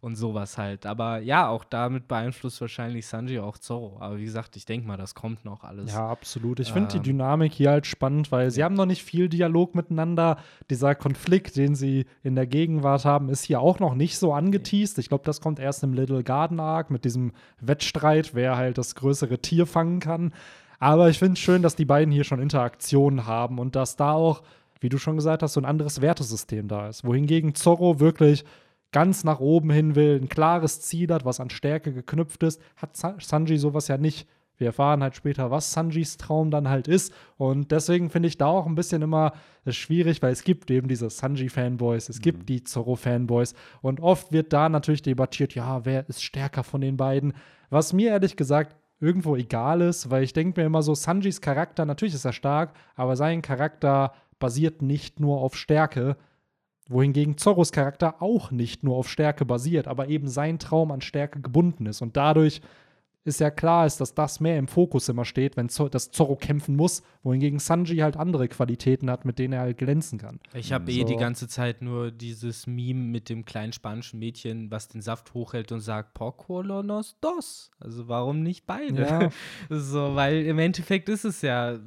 [0.00, 0.84] und sowas halt.
[0.84, 3.96] Aber ja, auch damit beeinflusst wahrscheinlich Sanji auch Zorro.
[4.00, 5.94] Aber wie gesagt, ich denke mal, das kommt noch alles.
[5.94, 6.60] Ja, absolut.
[6.60, 7.02] Ich finde Ähm.
[7.02, 10.36] die Dynamik hier halt spannend, weil sie haben noch nicht viel Dialog miteinander.
[10.68, 14.98] Dieser Konflikt, den sie in der Gegenwart haben, ist hier auch noch nicht so angeteased.
[14.98, 18.94] Ich glaube, das kommt erst im Little Garden Arc mit diesem Wettstreit, wer halt das
[18.96, 20.34] größere Tier fangen kann.
[20.78, 24.12] Aber ich finde es schön, dass die beiden hier schon Interaktionen haben und dass da
[24.12, 24.42] auch,
[24.80, 27.04] wie du schon gesagt hast, so ein anderes Wertesystem da ist.
[27.04, 28.44] Wohingegen Zorro wirklich
[28.92, 32.96] ganz nach oben hin will, ein klares Ziel hat, was an Stärke geknüpft ist, hat
[32.96, 34.28] Sa- Sanji sowas ja nicht.
[34.56, 37.12] Wir erfahren halt später, was Sanjis Traum dann halt ist.
[37.36, 39.32] Und deswegen finde ich da auch ein bisschen immer
[39.66, 43.54] schwierig, weil es gibt eben diese Sanji-Fanboys, es gibt die Zorro-Fanboys.
[43.82, 47.32] Und oft wird da natürlich debattiert, ja, wer ist stärker von den beiden?
[47.68, 51.84] Was mir ehrlich gesagt irgendwo egal ist, weil ich denke mir immer so, Sanjis Charakter,
[51.84, 56.16] natürlich ist er stark, aber sein Charakter basiert nicht nur auf Stärke,
[56.88, 61.40] wohingegen Zorros Charakter auch nicht nur auf Stärke basiert, aber eben sein Traum an Stärke
[61.40, 62.02] gebunden ist.
[62.02, 62.60] Und dadurch
[63.24, 66.36] ist ja klar ist, dass das mehr im Fokus immer steht, wenn Zor dass Zorro
[66.36, 70.40] kämpfen muss, wohingegen Sanji halt andere Qualitäten hat, mit denen er halt glänzen kann.
[70.52, 71.06] Ich habe eh So.
[71.06, 75.72] die ganze Zeit nur dieses Meme mit dem kleinen spanischen Mädchen, was den Saft hochhält
[75.72, 77.70] und sagt, Porco los dos.
[77.80, 79.02] Also warum nicht beide?
[79.02, 79.28] Ja.
[79.70, 81.78] So, weil im Endeffekt ist es ja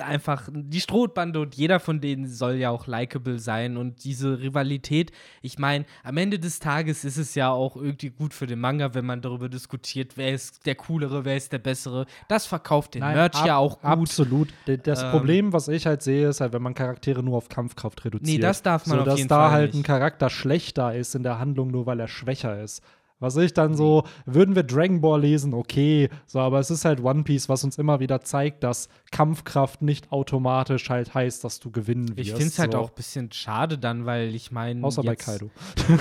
[0.00, 5.12] einfach die Strohbande und jeder von denen soll ja auch likable sein und diese Rivalität,
[5.42, 8.94] ich meine, am Ende des Tages ist es ja auch irgendwie gut für den Manga,
[8.94, 12.06] wenn man darüber diskutiert, wer ist der coolere, wer ist der bessere.
[12.28, 13.84] Das verkauft den Merch ab- ja auch gut.
[13.90, 14.48] Absolut.
[14.84, 18.04] Das Ähm, Problem, was ich halt sehe, ist halt, wenn man Charaktere nur auf Kampfkraft
[18.04, 18.26] reduziert.
[18.36, 19.80] Nee, das darf man so, auf dass jeden da Fall halt nicht.
[19.80, 22.82] ein Charakter schlechter ist in der Handlung, nur weil er schwächer ist.
[23.18, 27.02] Was ich dann so, würden wir Dragon Ball lesen, okay, so, aber es ist halt
[27.02, 31.70] One Piece, was uns immer wieder zeigt, dass Kampfkraft nicht automatisch halt heißt, dass du
[31.70, 32.18] gewinnen wirst.
[32.18, 32.78] Ich finde es halt so.
[32.78, 34.84] auch ein bisschen schade dann, weil ich meine.
[34.84, 35.50] Außer bei jetzt- Kaido.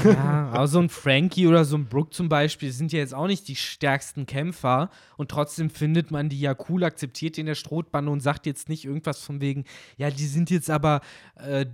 [0.03, 3.27] Ja, aber so ein Frankie oder so ein Brooke zum Beispiel sind ja jetzt auch
[3.27, 7.55] nicht die stärksten Kämpfer und trotzdem findet man die ja cool, akzeptiert die in der
[7.55, 9.63] Strohbande und sagt jetzt nicht irgendwas von wegen,
[9.97, 11.01] ja, die sind jetzt aber
[11.35, 11.65] äh,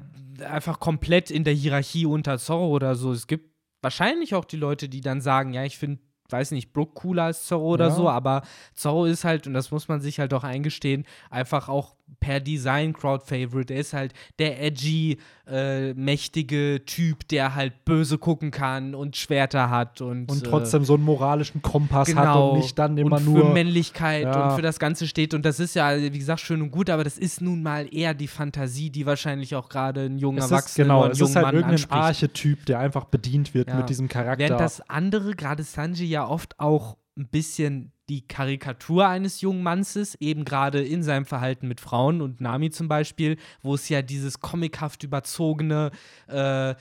[0.45, 3.12] einfach komplett in der Hierarchie unter Zorro oder so.
[3.12, 3.51] Es gibt
[3.82, 7.46] wahrscheinlich auch die Leute, die dann sagen, ja, ich finde weiß nicht, Brooke cooler als
[7.46, 7.91] Zorro oder Ja.
[7.96, 8.41] so, aber
[8.74, 12.91] Zorro ist halt, und das muss man sich halt auch eingestehen, einfach auch per Design
[12.94, 13.74] Crowd-Favorite.
[13.74, 15.17] Er ist halt der edgy,
[15.48, 20.84] äh, mächtige Typ, der halt böse gucken kann und Schwerter hat und, Und äh, trotzdem
[20.84, 23.46] so einen moralischen Kompass hat genau, und nicht dann immer und nur.
[23.48, 24.50] für Männlichkeit Ja.
[24.50, 25.34] und für das Ganze steht.
[25.34, 28.13] Und das ist ja, wie gesagt, schön und gut, aber das ist nun mal eher
[28.13, 30.12] die Fantasie, die wahrscheinlich auch gerade es
[30.46, 32.04] ist, Erwachsenen genau, oder einen es jungen ist halt Mann irgendein anspricht.
[32.04, 33.76] Archetyp, der einfach bedient wird Ja.
[33.78, 34.38] mit diesem Charakter.
[34.39, 39.95] Während das andere, gerade Sanji, ja oft auch ein bisschen die Karikatur eines jungen Manns
[39.95, 44.01] ist, eben gerade in seinem Verhalten mit Frauen und Nami zum Beispiel, wo es ja
[44.01, 45.91] dieses comichaft überzogene
[46.27, 46.75] äh,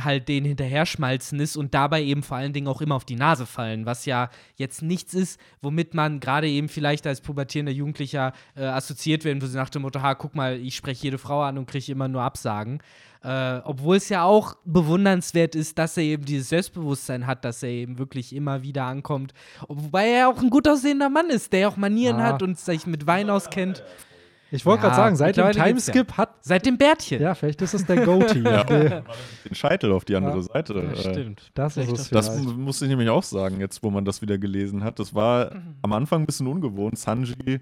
[0.00, 3.46] halt den hinterherschmalzen ist und dabei eben vor allen Dingen auch immer auf die Nase
[3.46, 8.64] fallen, was ja jetzt nichts ist, womit man gerade eben vielleicht als pubertierender Jugendlicher äh,
[8.64, 11.66] assoziiert werden würde, nach dem Motto, ha, guck mal, ich spreche jede Frau an und
[11.66, 12.82] kriege immer nur Absagen.
[13.24, 17.68] Äh, obwohl es ja auch bewundernswert ist, dass er eben dieses Selbstbewusstsein hat, dass er
[17.68, 19.32] eben wirklich immer wieder ankommt.
[19.68, 22.24] Wobei er auch ein gut aussehender Mann ist, der auch Manieren Ja.
[22.24, 23.84] hat und sich mit Wein auskennt.
[24.50, 25.64] ich wollte Ja, gerade sagen, seit dem gibt's ja.
[25.64, 26.34] Timeskip hat.
[26.44, 27.22] Seit dem Bärtchen.
[27.22, 28.40] Ja, vielleicht ist es der Goatee.
[28.44, 28.62] Ja.
[28.62, 29.02] okay.
[29.48, 30.42] Den Scheitel auf die andere Ja.
[30.42, 30.74] Seite.
[30.74, 31.50] Ja, äh, stimmt.
[31.54, 32.44] Das ist es Das vielleicht.
[32.44, 34.98] mu- musste ich nämlich auch sagen, jetzt wo man das wieder gelesen hat.
[34.98, 36.98] Das war am Anfang ein bisschen ungewohnt.
[36.98, 37.60] Sanji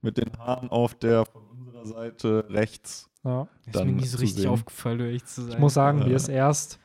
[0.00, 3.10] mit den Haaren auf der von unserer Seite rechts.
[3.24, 3.48] Ja.
[3.66, 4.50] Ist mir nie so richtig sehen.
[4.50, 5.52] aufgefallen, um ehrlich zu sein.
[5.52, 6.06] Ich muss sagen, Ja.
[6.06, 6.78] mir ist erst,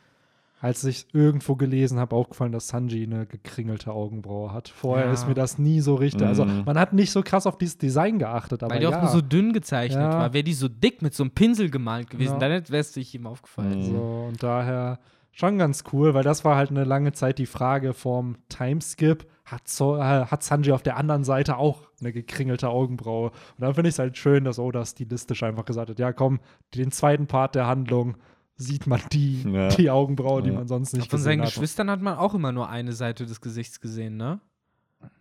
[0.61, 4.67] als ich irgendwo gelesen habe, aufgefallen, dass Sanji eine gekringelte Augenbraue hat.
[4.69, 5.13] Vorher Ja.
[5.13, 6.27] ist mir das nie so richtig.
[6.27, 6.63] Also Mhm.
[6.65, 9.01] man hat nicht so krass auf dieses Design geachtet, aber Weil die auch ja.
[9.01, 10.09] nur so dünn gezeichnet Ja.
[10.19, 10.33] war.
[10.33, 12.39] Wäre die so dick mit so einem Pinsel gemalt gewesen, Ja.
[12.49, 13.79] dann wäre es dich ihm aufgefallen.
[13.79, 13.83] Mhm.
[13.83, 14.99] so, und daher
[15.31, 19.25] schon ganz cool, weil das war halt eine lange Zeit die Frage vom Timeskip.
[19.51, 23.29] Hat, so, äh, hat Sanji auf der anderen Seite auch eine gekringelte Augenbraue?
[23.29, 26.39] Und dann finde ich es halt schön, dass Oda stilistisch einfach gesagt hat: Ja, komm,
[26.75, 28.15] den zweiten Part der Handlung
[28.57, 29.69] sieht man die, Ja.
[29.69, 30.55] die Augenbraue, die Ja.
[30.55, 31.53] man sonst nicht Von seinen gesehen hat.
[31.53, 34.39] Geschwistern hat man auch immer nur eine Seite des Gesichts gesehen, ne?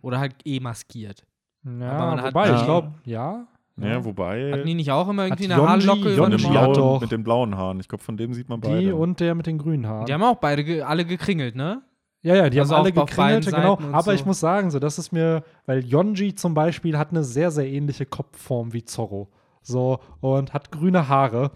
[0.01, 1.25] Oder halt eh maskiert.
[1.63, 3.47] Ja, Aber man hat wobei, ich glaube, ja.
[3.77, 4.51] Ja, wobei.
[4.51, 6.73] Hatten die nicht auch immer irgendwie Hat eine Yonji- Haarlocke über von Yonji hat Auge?
[6.73, 7.79] doch- blauen, mit den blauen Haaren.
[7.79, 8.79] Ich glaube, von dem sieht man beide.
[8.81, 10.05] Die und der mit den grünen Haaren.
[10.05, 11.81] Die haben auch beide ge alle gekringelt, ne?
[12.21, 13.79] Ja, ja, die Also haben alle gekringelte, genau.
[13.91, 14.11] Aber so.
[14.11, 17.67] ich muss sagen, so, das ist mir, weil Yonji zum Beispiel hat eine sehr, sehr
[17.67, 19.29] ähnliche Kopfform wie Zorro.
[19.61, 21.51] So, und hat grüne Haare.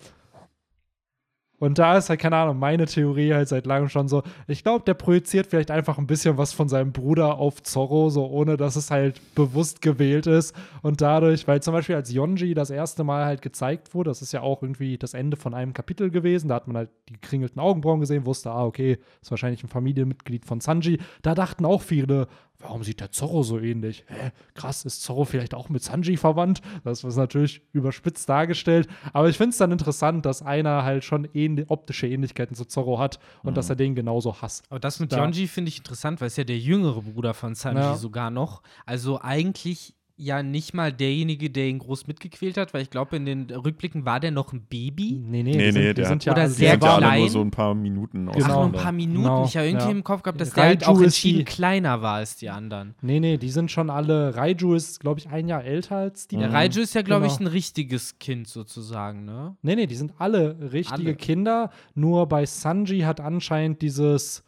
[1.59, 4.83] Und da ist halt, keine Ahnung, meine Theorie halt seit langem schon so, ich glaube,
[4.85, 8.75] der projiziert vielleicht einfach ein bisschen was von seinem Bruder auf Zorro, so ohne dass
[8.75, 10.53] es halt bewusst gewählt ist.
[10.81, 14.33] Und dadurch, weil zum Beispiel als Yonji das erste Mal halt gezeigt wurde, das ist
[14.33, 17.61] ja auch irgendwie das Ende von einem Kapitel gewesen, da hat man halt die gekringelten
[17.61, 20.99] Augenbrauen gesehen, wusste, ah, okay, ist wahrscheinlich ein Familienmitglied von Sanji.
[21.21, 22.27] Da dachten auch viele,
[22.63, 24.05] warum sieht der Zorro so ähnlich?
[24.07, 26.61] Hä, krass, ist Zorro vielleicht auch mit Sanji verwandt?
[26.83, 28.87] Das ist natürlich überspitzt dargestellt.
[29.11, 32.99] Aber ich finde es dann interessant, dass einer halt schon ähn optische Ähnlichkeiten zu Zorro
[32.99, 34.63] hat und dass er den genauso hasst.
[34.69, 37.55] Aber das mit Da- Yonji finde ich interessant, weil es ja der jüngere Bruder von
[37.55, 37.95] Sanji Ja.
[37.95, 38.61] sogar noch.
[38.85, 43.25] Also eigentlich ja nicht mal derjenige, der ihn groß mitgequält hat, weil ich glaube, in
[43.25, 45.19] den Rückblicken war der noch ein Baby.
[45.19, 47.19] Nee, nee, Nee, nee, sind, die der sind ja Oder sehr sind ja alle klein.
[47.21, 48.37] nur so ein paar Minuten Genau.
[48.43, 49.23] Ach, nur ein paar Minuten.
[49.23, 49.91] Genau, ich habe irgendwie ja.
[49.91, 52.93] im Kopf gehabt, dass der halt Raiju auch entschieden kleiner war als die anderen.
[53.01, 54.35] Nee, nee, die sind schon alle.
[54.35, 56.37] Raiju ist, glaube ich, ein Jahr älter als die.
[56.37, 56.55] Der Mhm.
[56.55, 57.49] Raiju ist ja, glaube ich, Genau.
[57.49, 59.57] ein richtiges Kind sozusagen, ne?
[59.63, 61.15] Nee, nee, die sind alle richtige Alle.
[61.15, 61.71] Kinder.
[61.95, 64.43] Nur bei Sanji hat anscheinend dieses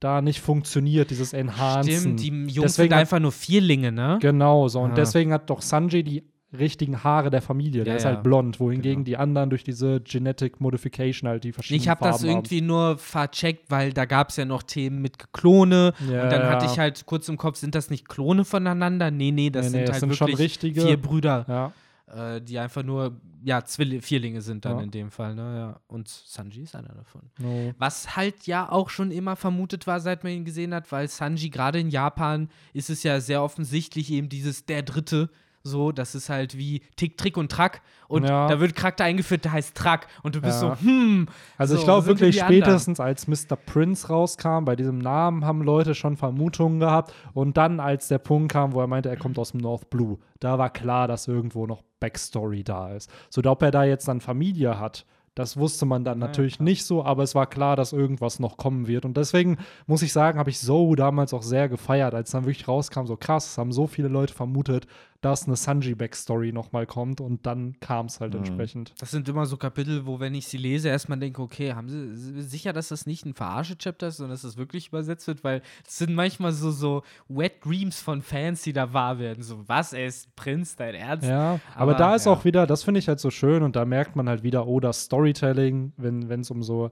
[0.00, 1.92] da nicht funktioniert, dieses Enhancen.
[2.00, 4.18] Stimmt, die Jungs Deswegen sind hat- einfach nur Vierlinge, ne?
[4.20, 4.80] Genau, so.
[4.80, 4.94] Und Ah.
[4.94, 6.24] deswegen hat doch Sanji die
[6.58, 7.84] richtigen Haare der Familie.
[7.84, 9.04] Der Ja, ist halt blond, wohingegen Genau.
[9.04, 13.70] die anderen durch diese Genetic Modification halt die verschiedenen Ich habe das irgendwie nur vercheckt,
[13.70, 15.92] weil da gab es ja noch Themen mit Klone.
[16.10, 19.12] Ja, und dann hatte ich halt kurz im Kopf, sind das nicht Klone voneinander?
[19.12, 20.80] Nee, nee, das Nee, nee, sind das halt sind schon wirklich richtige.
[20.80, 21.72] vier Brüder, Ja,
[22.14, 24.82] äh, die einfach nur, ja, Zwilli Vierlinge sind dann Ja.
[24.82, 25.56] in dem Fall, ne?
[25.56, 25.80] Ja.
[25.86, 27.22] Und Sanji ist einer davon.
[27.38, 27.72] no.
[27.78, 31.50] Was halt ja auch schon immer vermutet war, seit man ihn gesehen hat, weil Sanji
[31.50, 35.30] gerade in Japan ist es ja sehr offensichtlich eben dieses der Dritte.
[35.62, 37.82] So, das ist halt wie Tick, Trick und Track.
[38.08, 38.48] Und Ja.
[38.48, 40.06] da wird Charakter eingeführt, der heißt Track.
[40.22, 40.76] Und du bist Ja.
[40.76, 41.26] so, hm.
[41.58, 42.62] Also so, ich glaube wirklich die anderen?
[42.62, 43.56] spätestens als Mr.
[43.56, 48.52] Prince rauskam, bei diesem Namen haben Leute schon Vermutungen gehabt und dann als der Punkt
[48.52, 51.66] kam, wo er meinte, er kommt aus dem North Blue, da war klar, dass irgendwo
[51.66, 53.10] noch Backstory da ist.
[53.28, 55.04] So, ob er da jetzt dann Familie hat,
[55.36, 56.64] das wusste man dann Ja, natürlich klar.
[56.64, 59.04] nicht so, aber es war klar, dass irgendwas noch kommen wird.
[59.04, 62.66] Und deswegen muss ich sagen, habe ich so damals auch sehr gefeiert, als dann wirklich
[62.66, 64.86] rauskam, so krass, es haben so viele Leute vermutet,
[65.20, 68.38] dass eine Sanji-Backstory nochmal kommt und dann kam es halt Mhm.
[68.38, 68.94] entsprechend.
[68.98, 72.40] Das sind immer so Kapitel, wo, wenn ich sie lese, erstmal denke, okay, haben sie
[72.42, 75.98] sicher, dass das nicht ein Verarsche-Chapter ist, sondern dass das wirklich übersetzt wird, weil es
[75.98, 79.42] sind manchmal so, so Wet Dreams von Fans, die da wahr werden.
[79.42, 81.28] So, was, er ist Prinz, dein Ernst?
[81.28, 82.32] Ja, aber, Aber, da ist ja.
[82.32, 84.80] auch wieder, das finde ich halt so schön und da merkt man halt wieder, oh,
[84.80, 86.90] das Storytelling, wenn es um so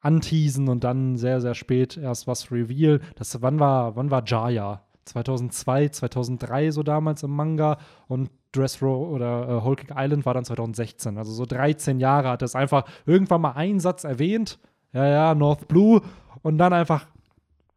[0.00, 3.00] Anteasen und dann sehr, sehr spät erst was Reveal.
[3.16, 4.82] Das, wann war, wann war Jaya?
[5.04, 10.44] 2002, 2003 so damals im Manga und Dressrow oder äh, Whole Cake Island war dann
[10.44, 11.16] 2016.
[11.18, 14.58] Also so 13 Jahre hat es einfach irgendwann mal einen Satz erwähnt.
[14.92, 16.02] Ja, ja, North Blue
[16.42, 17.06] und dann einfach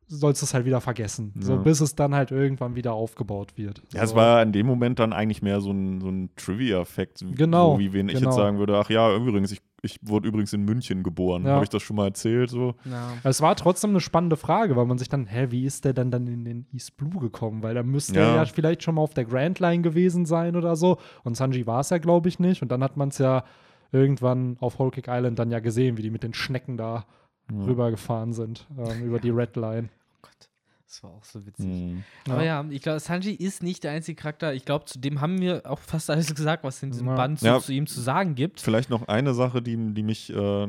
[0.07, 1.33] sollst du es halt wieder vergessen.
[1.39, 1.59] So Ja.
[1.61, 3.81] bis es dann halt irgendwann wieder aufgebaut wird.
[3.91, 4.15] Ja, es so.
[4.15, 7.25] war in dem Moment dann eigentlich mehr so ein, so ein Trivia-Fact.
[7.35, 8.27] Genau, So wie wenn ich genau.
[8.29, 11.45] jetzt sagen würde, ach ja, übrigens, ich, ich wurde übrigens in München geboren.
[11.45, 11.53] Ja.
[11.53, 12.49] Habe ich das schon mal erzählt?
[12.49, 12.75] So?
[12.85, 13.13] Ja.
[13.23, 16.11] Es war trotzdem eine spannende Frage, weil man sich dann, hä, wie ist der denn
[16.11, 17.63] dann in den East Blue gekommen?
[17.63, 18.31] Weil da müsste Ja.
[18.31, 20.97] er ja vielleicht schon mal auf der Grand Line gewesen sein oder so.
[21.23, 22.61] Und Sanji war es ja, glaube ich, nicht.
[22.61, 23.43] Und dann hat man es ja
[23.91, 27.05] irgendwann auf Whole Cake Island dann ja gesehen, wie die mit den Schnecken da
[27.53, 29.89] rübergefahren sind, ähm, über die Red Line.
[29.91, 30.49] Oh Gott,
[30.87, 31.65] das war auch so witzig.
[31.65, 32.03] Hm.
[32.29, 34.53] Aber ja, ich glaube, Sanji ist nicht der einzige Charakter.
[34.53, 37.15] Ich glaube, zu dem haben wir auch fast alles gesagt, was in diesem Ja.
[37.15, 37.59] Band so Ja.
[37.59, 38.61] zu ihm zu sagen gibt.
[38.61, 40.67] Vielleicht noch eine Sache, die, die mich äh,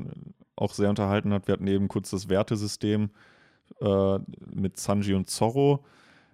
[0.57, 1.47] auch sehr unterhalten hat.
[1.49, 3.11] Wir hatten eben kurz das Wertesystem
[3.81, 4.19] äh,
[4.55, 5.85] mit Sanji und Zorro.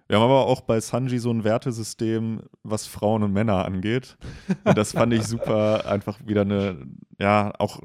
[0.07, 4.17] Wir haben aber auch bei Sanji so ein Wertesystem, was Frauen und Männer angeht.
[4.63, 6.85] Und das fand ich super, einfach wieder eine,
[7.19, 7.79] ja, auch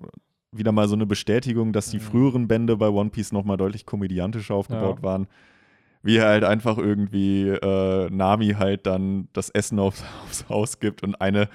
[0.52, 2.02] wieder mal so eine Bestätigung, dass die Mhm.
[2.02, 5.02] früheren Bände bei One Piece nochmal deutlich komödiantischer aufgebaut Ja.
[5.02, 5.26] waren.
[6.08, 11.02] Wie er halt einfach irgendwie äh, Nami halt dann das Essen aufs, aufs Haus gibt
[11.02, 11.50] und eine,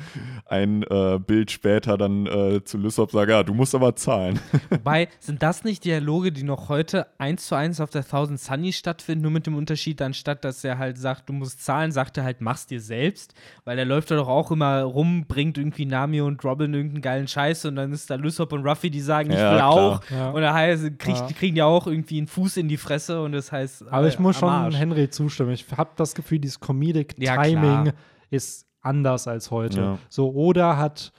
[0.46, 4.40] ein äh, Bild später dann äh, zu Lysop sagt, ja, du musst aber zahlen.
[4.70, 8.74] Wobei, sind das nicht Dialoge, die noch heute eins zu eins auf der Thousand Sunny
[8.74, 12.24] stattfinden, nur mit dem Unterschied, anstatt dass er halt sagt, du musst zahlen, sagt er
[12.24, 13.34] halt, mach's dir selbst,
[13.66, 17.28] weil er läuft da doch auch immer rum, bringt irgendwie Nami und Robin irgendeinen geilen
[17.28, 19.72] Scheiß und dann ist da Lysop und Ruffy, die sagen, ich Ja, will klar.
[19.72, 20.02] auch.
[20.12, 20.30] Ja.
[20.30, 21.26] Und da heißt, krieg, Ja.
[21.26, 23.86] die kriegen ja auch irgendwie einen Fuß in die Fresse und das heißt.
[23.90, 24.74] Aber ich äh, muss schon.
[24.74, 25.52] Henry zustimmen.
[25.52, 27.94] Ich habe das Gefühl, dieses Comedic Ja, Timing klar.
[28.30, 29.80] ist anders als heute.
[29.82, 29.98] Ja.
[30.10, 31.12] So, Oda hat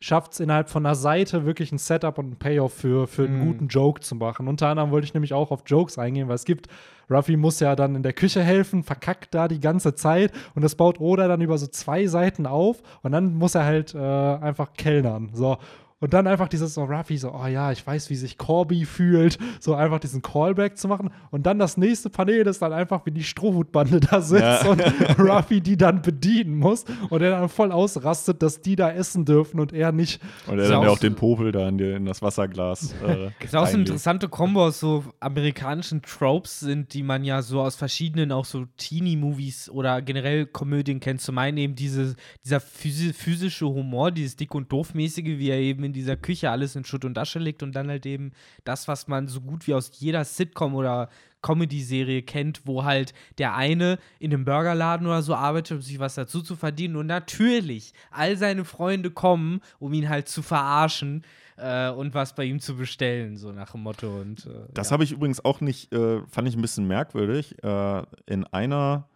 [0.00, 3.38] schafft es innerhalb von einer Seite wirklich ein Setup und ein Payoff für, für einen
[3.38, 3.46] Mhm.
[3.46, 4.48] guten Joke zu machen.
[4.48, 6.66] Unter anderem wollte ich nämlich auch auf Jokes eingehen, weil es gibt,
[7.08, 10.74] Ruffy muss ja dann in der Küche helfen, verkackt da die ganze Zeit und das
[10.74, 14.72] baut Oda dann über so zwei Seiten auf und dann muss er halt äh, einfach
[14.72, 15.30] kellnern.
[15.34, 15.56] So.
[16.02, 19.38] Und dann einfach dieses so Ruffy so, oh ja, ich weiß, wie sich Corby fühlt,
[19.60, 21.10] so einfach diesen Callback zu machen.
[21.30, 24.68] Und dann das nächste Panel ist dann einfach, wie die Strohhutbande da sitzt Ja.
[24.68, 24.80] und
[25.18, 29.60] Ruffy die dann bedienen muss und er dann voll ausrastet, dass die da essen dürfen
[29.60, 30.20] und er nicht.
[30.48, 32.94] Und er dann ja auch den Popel da in, die, in das Wasserglas.
[33.06, 37.42] Äh, Ist auch so eine interessante Kombo aus so amerikanischen Tropes sind, die man ja
[37.42, 41.20] so aus verschiedenen auch so Teenie-Movies oder generell Komödien kennt.
[41.20, 45.84] Zum einen eben diese, dieser physi physische Humor, dieses dick und doof-mäßige, wie er eben
[45.84, 48.32] in dieser Küche alles in Schutt und Asche legt und dann halt eben
[48.64, 51.08] das, was man so gut wie aus jeder Sitcom oder
[51.42, 56.14] Comedy-Serie kennt, wo halt der eine in einem Burgerladen oder so arbeitet, um sich was
[56.14, 61.24] dazu zu verdienen und natürlich all seine Freunde kommen, um ihn halt zu verarschen
[61.56, 64.20] äh, und was bei ihm zu bestellen, so nach dem Motto.
[64.20, 64.92] Und, äh, Das ja.
[64.92, 67.62] habe ich übrigens auch nicht, äh, fand ich ein bisschen merkwürdig.
[67.62, 69.08] Äh, in einer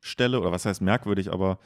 [0.00, 1.58] Stelle, oder was heißt merkwürdig, aber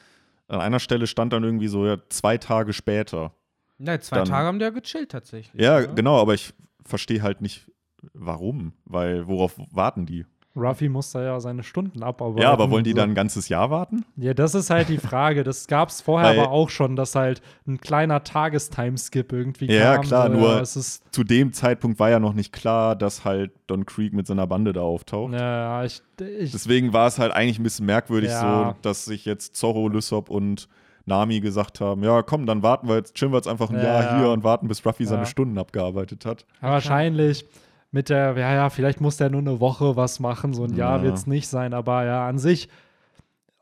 [0.48, 3.33] an einer Stelle stand dann irgendwie so ja, zwei Tage später.
[3.79, 5.61] Na, zwei dann- Tage haben die ja gechillt tatsächlich.
[5.61, 5.87] Ja, oder?
[5.89, 6.53] genau, aber ich
[6.85, 7.71] verstehe halt nicht,
[8.15, 8.73] warum.
[8.85, 10.25] Weil worauf warten die?
[10.59, 12.41] Ruffy muss da ja seine Stunden abarbeiten.
[12.41, 12.97] ja, aber wollen die So.
[12.97, 14.07] dann ein ganzes Jahr warten?
[14.17, 15.45] Ja, das ist halt die Frage.
[15.45, 19.97] Das gab es vorher Weil- aber auch schon, dass halt ein kleiner Tagestimeskip irgendwie Ja,
[19.97, 20.05] kam.
[20.07, 23.85] klar, so, nur- Ja, Zu dem Zeitpunkt war ja noch nicht klar, dass halt Don
[23.85, 25.35] Creek mit seiner Bande da auftaucht.
[25.35, 26.01] ja, ich,
[26.39, 28.71] ich Deswegen war es halt eigentlich ein bisschen merkwürdig Ja.
[28.71, 30.69] so, dass sich jetzt Zorro, Lysop und
[31.07, 33.85] Nami gesagt haben, ja komm, dann warten wir jetzt, chillen wir jetzt einfach ein Ja,
[33.85, 34.16] Jahr ja.
[34.19, 35.27] hier und warten, bis Ruffy seine Ja.
[35.27, 36.45] Stunden abgearbeitet hat.
[36.61, 37.47] Aber wahrscheinlich
[37.92, 40.99] mit der, ja, ja, vielleicht muss der nur eine Woche was machen, so ein Jahr
[40.99, 41.03] Ja.
[41.05, 42.69] wird es nicht sein, aber ja, an sich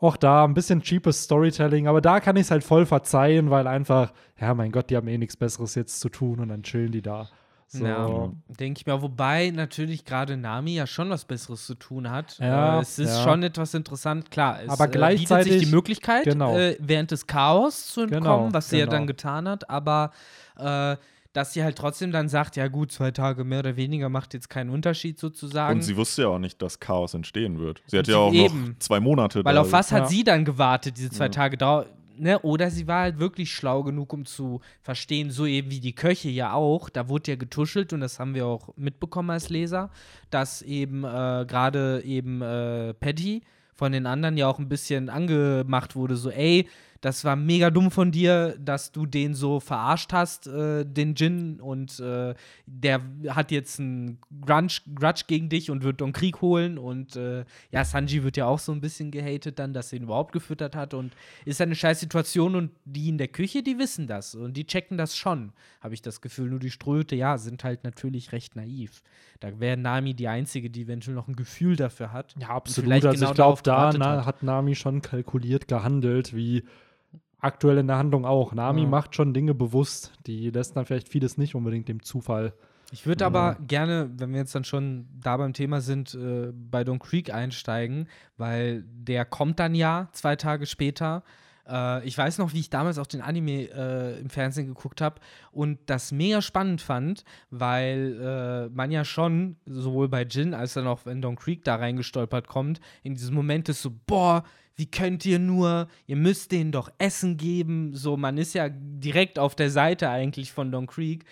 [0.00, 3.66] auch da ein bisschen cheapes Storytelling, aber da kann ich es halt voll verzeihen, weil
[3.66, 6.92] einfach, ja, mein Gott, die haben eh nichts Besseres jetzt zu tun und dann chillen
[6.92, 7.28] die da.
[7.78, 7.84] So.
[7.87, 9.02] Ja, denke ich mir.
[9.02, 12.38] Wobei natürlich gerade Nami ja schon was Besseres zu tun hat.
[12.38, 13.22] Ja, äh, es ist ja.
[13.24, 14.60] schon etwas interessant, klar.
[14.62, 16.56] Es, Aber äh, bietet gleichzeitig- sich die Möglichkeit, genau.
[16.56, 18.96] äh, während des Chaos zu entkommen, Genau, was sie ja genau.
[18.98, 19.68] dann getan hat.
[19.68, 20.12] Aber
[20.56, 20.96] äh,
[21.32, 24.48] dass sie halt trotzdem dann sagt, ja gut, zwei Tage mehr oder weniger macht jetzt
[24.48, 25.74] keinen Unterschied sozusagen.
[25.74, 27.82] Und sie wusste ja auch nicht, dass Chaos entstehen wird.
[27.88, 28.76] Sie hat ja auch sie- noch eben.
[28.78, 29.62] zwei Monate Weil da.
[29.62, 30.08] auf was hat Ja.
[30.08, 31.30] sie dann gewartet, diese zwei Ja.
[31.30, 31.87] Tage Dauer?
[32.18, 32.38] Ne?
[32.40, 36.29] Oder sie war halt wirklich schlau genug, um zu verstehen, so eben wie die Köche
[36.29, 36.88] ja auch.
[36.88, 39.90] Da wurde ja getuschelt und das haben wir auch mitbekommen als Leser,
[40.31, 43.42] dass eben äh, gerade eben äh, Patty
[43.74, 46.68] von den anderen ja auch ein bisschen angemacht wurde, so ey,
[47.04, 51.60] das war mega dumm von dir, dass du den so verarscht hast, äh, den Jin,
[51.60, 56.78] und äh, der hat jetzt einen Grunge, Grudge gegen dich und wird Don Krieg holen.
[56.78, 60.04] Und äh, ja, Sanji wird ja auch so ein bisschen gehatet dann, dass er ihn
[60.04, 60.94] überhaupt gefüttert hat.
[60.94, 61.12] Und
[61.44, 64.96] ist eine scheiß Situation und die in der Küche, die wissen das und die checken
[64.96, 66.48] das schon, habe ich das Gefühl.
[66.48, 69.02] Nur die Ströte, ja, sind halt natürlich recht naiv.
[69.40, 72.34] Da wäre Nami die Einzige, die eventuell noch ein Gefühl dafür hat.
[72.40, 72.90] Ja, absolut.
[72.90, 76.64] Also genau ich glaube, da na, hat Nami schon kalkuliert gehandelt, wie
[77.44, 78.52] aktuell in der Handlung auch.
[78.54, 78.88] Nami Ja.
[78.88, 80.12] macht schon Dinge bewusst.
[80.26, 82.54] Die lässt dann vielleicht vieles nicht unbedingt dem Zufall.
[82.92, 86.85] Ich würde aber gerne, wenn wir jetzt dann schon da beim Thema sind, äh, bei
[86.85, 91.24] Don Creek einsteigen, weil der kommt dann ja zwei Tage später.
[91.68, 95.20] Äh, ich weiß noch, wie ich damals auch den Anime äh, im Fernsehen geguckt habe
[95.53, 100.87] und das mega spannend fand, weil äh, man ja schon sowohl bei Jin als dann
[100.87, 104.44] auch wenn Don Creek da reingestolpert kommt, in diesem Moment ist so, boah,
[104.77, 107.94] wie könnt ihr nur, ihr müsst denen doch Essen geben.
[107.94, 111.24] So, man ist ja direkt auf der Seite eigentlich von Don Creek.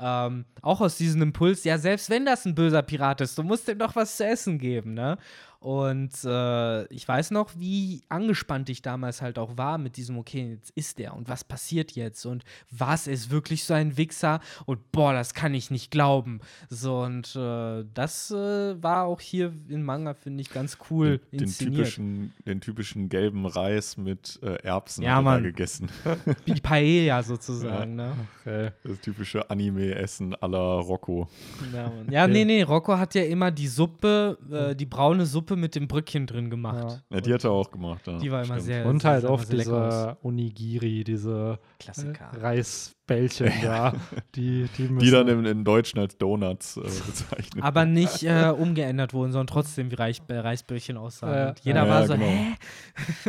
[0.00, 3.68] Ähm, auch aus diesem Impuls, ja, selbst wenn das ein böser Pirat ist, du musst
[3.68, 5.18] ihm doch was zu essen geben, ne?
[5.60, 10.52] Und äh, ich weiß noch, wie angespannt ich damals halt auch war mit diesem, okay,
[10.52, 14.92] jetzt ist der und was passiert jetzt und was ist wirklich so ein Wichser und
[14.92, 16.40] boah, das kann ich nicht glauben.
[16.70, 21.38] So und äh, das äh, war auch hier im Manga, finde ich, ganz cool den,
[21.38, 21.76] den, inszeniert.
[21.76, 25.42] typischen, den typischen gelben Reis mit äh, Erbsen Ja, Mann.
[25.42, 25.88] gegessen.
[26.44, 28.12] Wie die Paella sozusagen, ne?
[28.42, 28.70] Okay.
[28.84, 31.28] Das typische Anime-Essen à la Rocco.
[31.74, 32.06] Ja, Mann.
[32.12, 35.74] ja nee, nee, Rocco hat ja immer die Suppe, äh, die braune Suppe Suppe mit
[35.74, 37.02] dem Brückchen drin gemacht.
[37.10, 38.06] Ja, die hat er auch gemacht.
[38.06, 38.18] Ja.
[38.18, 38.62] Die war immer Stimmt.
[38.66, 38.86] sehr.
[38.86, 39.48] Und halt aus.
[39.48, 42.30] diese Onigiri, diese Klassiker.
[42.34, 43.94] äh, Reisbällchen da,
[44.34, 44.98] die, die müssen.
[44.98, 47.64] Die dann im, in Deutschen als Donuts äh, bezeichnet.
[47.64, 51.34] Aber nicht äh, umgeändert wurden, sondern trotzdem wie Reich, äh, Reisbällchen aussahen.
[51.34, 51.54] Ja.
[51.62, 52.26] Jeder Ja, war ja, so, genau.
[52.26, 52.54] hä?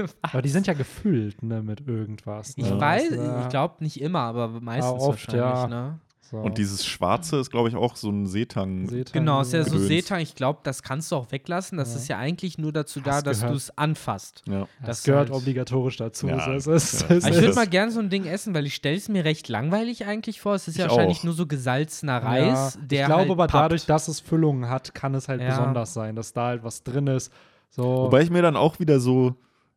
[0.21, 2.57] Aber die sind ja gefüllt, ne, mit irgendwas.
[2.57, 2.63] Ne?
[2.65, 2.79] Ich Ja.
[2.79, 3.41] weiß, Ja.
[3.43, 5.67] ich glaube nicht immer, aber meistens oft, wahrscheinlich, ja.
[5.67, 5.99] ne?
[6.29, 6.37] So.
[6.37, 8.87] Und dieses Schwarze ist, glaube ich, auch so ein Seetang.
[8.87, 9.79] Seetang, Genau, ist ja so.
[9.79, 11.77] Seetang, ich glaube, das kannst du auch weglassen.
[11.79, 11.95] Das Ja.
[11.99, 14.43] ist ja eigentlich nur dazu da, Hast dass du es anfasst.
[14.45, 14.67] Ja.
[14.81, 16.27] Das, das gehört halt- obligatorisch dazu.
[16.27, 17.15] Ja, es ist, ja.
[17.15, 19.09] es Aber ich ist- würde mal gern so ein Ding essen, weil ich stelle es
[19.09, 20.53] mir recht langweilig eigentlich vor.
[20.53, 21.23] Es ist ja Ich wahrscheinlich auch.
[21.23, 23.53] nur so gesalzener Reis, Ja, der ich glaube halt aber pappt.
[23.65, 25.49] dadurch, dass es Füllungen hat, kann es halt Ja.
[25.49, 27.31] besonders sein, dass da halt was drin ist.
[27.71, 29.35] So, Wobei ich mir dann auch wieder so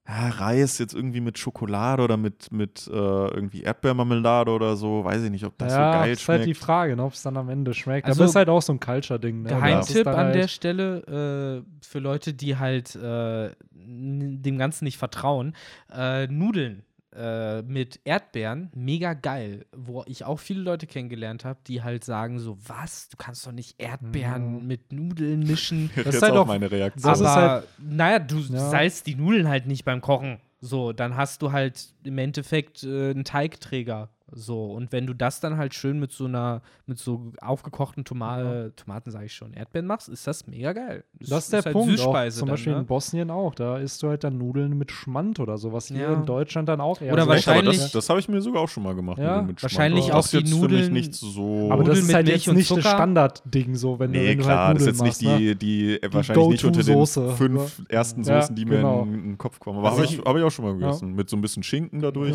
[0.09, 5.23] ja, Reis jetzt irgendwie mit Schokolade oder mit, mit äh, irgendwie Erdbeermarmelade oder so, weiß
[5.23, 6.65] ich nicht, ob das ja, so geil ist halt die schmeckt.
[6.65, 8.07] Frage, ne, ob es dann am Ende schmeckt.
[8.09, 9.43] Also, aber ist halt auch so ein Culture-Ding.
[9.43, 9.49] Ne?
[9.49, 14.85] Das Geheimtipp dann an halt, der Stelle äh, für Leute, die halt äh, dem Ganzen
[14.85, 15.55] nicht vertrauen.
[15.93, 16.83] Äh, Nudeln
[17.15, 19.67] äh, mit Erdbeeren, mega geil.
[19.77, 23.53] Wo ich auch viele Leute kennengelernt habe, die halt sagen so, was, du kannst doch
[23.53, 24.67] nicht Erdbeeren Mhm.
[24.67, 25.91] mit Nudeln mischen.
[26.05, 27.13] Das ist halt auch meine Reaktion.
[27.13, 28.71] Aber halt- naja, du Ja.
[28.71, 30.39] salzt die Nudeln halt nicht beim Kochen.
[30.61, 34.11] So, dann hast du halt im Endeffekt äh, einen Teigträger.
[34.35, 38.71] So, und wenn du das dann halt schön mit so einer, mit so aufgekochten Toma
[38.77, 41.05] Tomaten, sage ich schon, Erdbeeren machst, ist das mega geil.
[41.21, 41.89] Das ist der halt Punkt.
[41.93, 42.79] Auch, Süßspeise zum dann, Beispiel ne?
[42.81, 43.55] in Bosnien auch.
[43.55, 46.13] Da isst du halt dann Nudeln mit Schmand oder so, was hier Ja.
[46.15, 48.69] in Deutschland dann auch eher Oder so wahrscheinlich- das, das habe ich mir sogar auch
[48.69, 49.19] schon mal gemacht.
[49.19, 51.69] Ja, Nudeln mit wahrscheinlich das auch ist die jetzt für mich Nudeln- nicht so.
[51.71, 52.79] Aber das Nudeln ist halt jetzt und nicht das?
[52.81, 55.49] Standardding so, wenn du, Nee, wenn du klar, halt das Nudeln ist jetzt machst, nicht
[55.49, 55.57] ne?
[55.57, 59.05] die, die wahrscheinlich nicht unter den Go-To-Soße, fünf ersten Ja, Soßen, die genau.
[59.05, 59.79] mir in, in den Kopf kommen.
[59.79, 61.15] Aber Was habe ich- auch schon mal gegessen.
[61.15, 62.35] Mit so ein bisschen Schinken dadurch.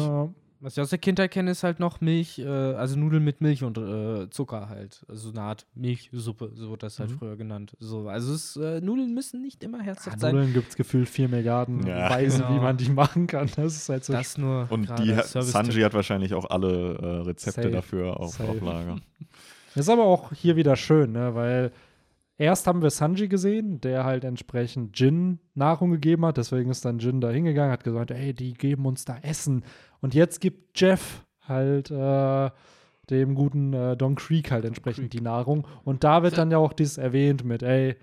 [0.59, 0.65] Ja.
[0.65, 3.63] Was ich aus der Kindheit kenne, ist halt noch Milch, äh, also Nudeln mit Milch
[3.63, 5.05] und äh, Zucker halt.
[5.07, 7.17] Also eine Art Milchsuppe, so wurde das halt Mhm.
[7.19, 7.75] früher genannt.
[7.79, 10.33] So, also es, äh, Nudeln müssen nicht immer Ja, herzhaft sein.
[10.35, 12.09] Nudeln gibt es gefühlt vier Milliarden Ja.
[12.09, 12.55] Weisen, Genau.
[12.55, 13.49] wie man die machen kann.
[13.55, 15.13] Das ist halt so Das nur Und die.
[15.23, 17.71] Sanji hat wahrscheinlich auch alle äh, Rezepte Safe.
[17.71, 18.49] dafür auf, Safe.
[18.49, 18.97] auf Lager.
[19.75, 21.35] Das ist aber auch hier wieder schön, ne?
[21.35, 21.71] weil
[22.39, 26.37] erst haben wir Sanji gesehen, der halt entsprechend Jin Nahrung gegeben hat.
[26.37, 29.63] Deswegen ist dann Jin da hingegangen, hat gesagt, ey, die geben uns da Essen.
[30.01, 32.49] Und jetzt gibt Jeff halt äh,
[33.09, 35.65] dem guten äh, Don Creek halt entsprechend die Nahrung.
[35.85, 37.95] Und da wird dann ja auch dieses erwähnt mit, ey,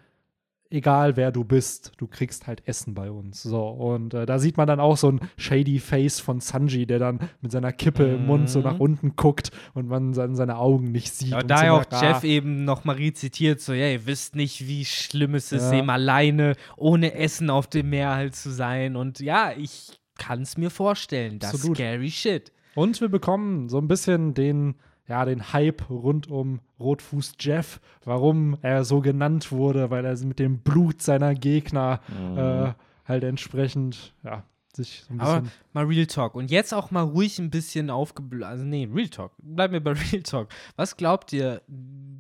[0.71, 3.43] egal wer du bist, du kriegst halt Essen bei uns.
[3.43, 6.99] So, und äh, da sieht man dann auch so ein shady Face von Sanji, der
[6.99, 8.65] dann mit seiner Kippe im Mund so Mhm.
[8.65, 11.29] nach unten guckt und man dann seine Augen nicht sieht.
[11.29, 14.07] Ja, und da so ja auch Jeff ah, eben noch mal rezitiert, so, ja, ihr
[14.07, 15.79] wisst nicht, wie schlimm es ist, Ja.
[15.79, 18.97] eben alleine ohne Essen auf dem Meer halt zu sein.
[18.97, 21.39] Und ja, ich kann es mir vorstellen.
[21.39, 21.77] Das ist Absolut.
[21.79, 22.53] scary shit.
[22.75, 24.75] Und wir bekommen so ein bisschen den,
[25.07, 30.39] ja, den Hype rund um Rotfuß Jeff, warum er so genannt wurde, weil er mit
[30.39, 32.39] dem Blut seiner Gegner Mhm.
[32.39, 32.73] äh,
[33.05, 35.57] halt entsprechend, ja, sich so ein Aber bisschen.
[35.73, 36.35] mal Real Talk.
[36.35, 38.51] Und jetzt auch mal ruhig ein bisschen aufgeblasen.
[38.51, 39.33] Also, nee, Real Talk.
[39.39, 40.49] Bleiben wir bei Real Talk.
[40.75, 41.63] Was glaubt ihr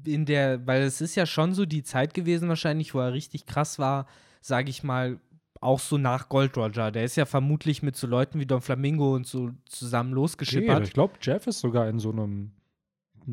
[0.07, 3.47] in der, weil es ist ja schon so die Zeit gewesen, wahrscheinlich, wo er richtig
[3.47, 4.07] krass war,
[4.41, 5.19] sage ich mal,
[5.65, 6.91] auch so nach Gold Roger.
[6.93, 10.87] Der ist ja vermutlich mit so Leuten wie Don Flamingo und so zusammen Nee, losgeschippert.
[10.87, 12.53] ich glaube, Jeff ist sogar in so einem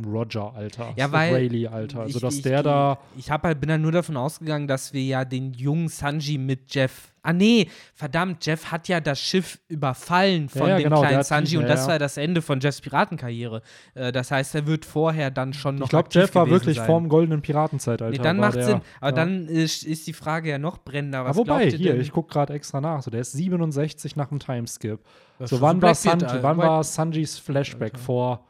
[0.05, 2.01] Roger-Alter, Ja, weil Rayleigh-Alter.
[2.01, 2.97] Also, ich- dass ich, der da.
[3.17, 6.73] Ich hab halt, bin dann nur davon ausgegangen, dass wir ja den jungen Sanji mit
[6.73, 7.10] Jeff.
[7.23, 11.23] Ah, nee, verdammt, Jeff hat ja das Schiff überfallen von Ja, ja, dem genau, kleinen
[11.23, 11.91] Sanji und das ja.
[11.91, 13.61] war das Ende von Jeffs Piratenkarriere.
[13.93, 15.85] Äh, das heißt, er wird vorher dann schon noch.
[15.85, 16.85] Ich glaube, Jeff war wirklich sein.
[16.87, 18.17] vorm goldenen Piratenzeitalter.
[18.17, 18.81] Nee, dann macht der, Sinn.
[18.99, 21.23] Aber dann ist, ist die Frage ja noch brennender.
[21.23, 22.01] Was Aber wobei, hier, denn?
[22.01, 23.03] ich gucke gerade extra nach.
[23.03, 24.99] So, der ist 67 nach dem Timeskip.
[25.39, 27.93] So, wann, war, Sanji, wann war Sanjis Flashback?
[27.93, 28.03] Alter.
[28.03, 28.45] Vor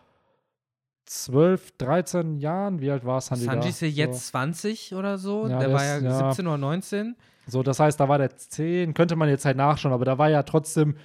[1.12, 2.80] 12, 13 Jahren?
[2.80, 3.44] Wie alt war Sanji?
[3.44, 5.44] Sanji ist ja jetzt 20 oder so.
[5.44, 6.30] Ja, der der war ja, ja.
[6.30, 7.18] 17 oder 19.
[7.46, 10.18] So, so, das heißt, da war der 10, könnte man jetzt halt nachschauen, aber da
[10.18, 10.96] war ja trotzdem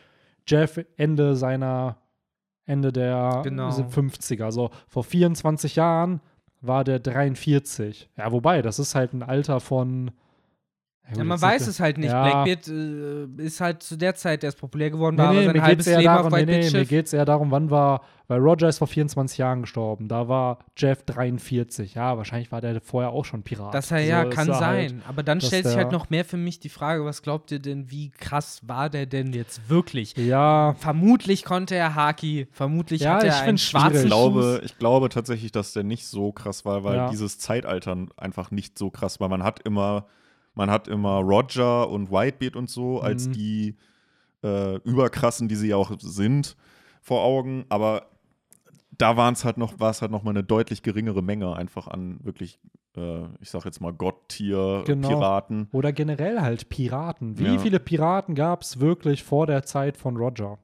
[0.47, 1.97] Jeff Ende seiner,
[2.67, 3.71] Ende der Genau.
[3.71, 4.53] 50er.
[4.53, 6.21] So, vor 24 Jahren
[6.61, 8.09] war der 43.
[8.17, 10.13] Ja, wobei, das ist halt ein Alter von.
[11.17, 12.11] Ja, man weiß es halt nicht.
[12.11, 12.23] Ja.
[12.45, 15.53] Blackbeard äh, ist halt zu der Zeit erst populär geworden, Nee, war aber nee, sein
[15.57, 16.89] mir halbes Leben darum, auf nee, White nee, mir Schiff.
[16.89, 21.05] geht's eher darum, wann war, weil Roger ist vor 24 Jahren gestorben, da war Jeff
[21.05, 21.95] 43.
[21.95, 23.73] Ja, wahrscheinlich war der vorher auch schon Pirat.
[23.73, 25.03] Das ja, ja, So, kann er halt- sein.
[25.09, 27.91] aber dann stellt sich halt noch mehr für mich die Frage, was glaubt ihr denn,
[27.91, 30.17] wie krass war der denn jetzt wirklich?
[30.17, 34.01] Ja, Vermutlich konnte er Haki, vermutlich Ja, hat ich er einen schwarzen.
[34.03, 37.11] Ich glaube, ich glaube tatsächlich, dass der nicht so krass war, weil Ja.
[37.11, 39.29] dieses Zeitalter einfach nicht so krass war.
[39.29, 40.07] Man hat immer,
[40.57, 43.33] man hat immer Roger und Whitebeard und so als Mhm.
[43.33, 43.77] die
[44.43, 46.57] äh, überkrassen, die sie auch sind,
[47.01, 47.65] vor Augen.
[47.69, 48.07] Aber
[48.97, 51.89] da waren es halt noch, war es halt noch mal eine deutlich geringere Menge einfach
[51.89, 52.59] an wirklich,
[52.97, 53.99] äh, ich sag jetzt mal Genau.
[53.99, 55.69] Gott-Tier-Piraten.
[55.73, 57.39] Oder generell halt Piraten.
[57.39, 57.59] Wie Ja.
[57.59, 60.59] viele Piraten gab es wirklich vor der Zeit von Roger?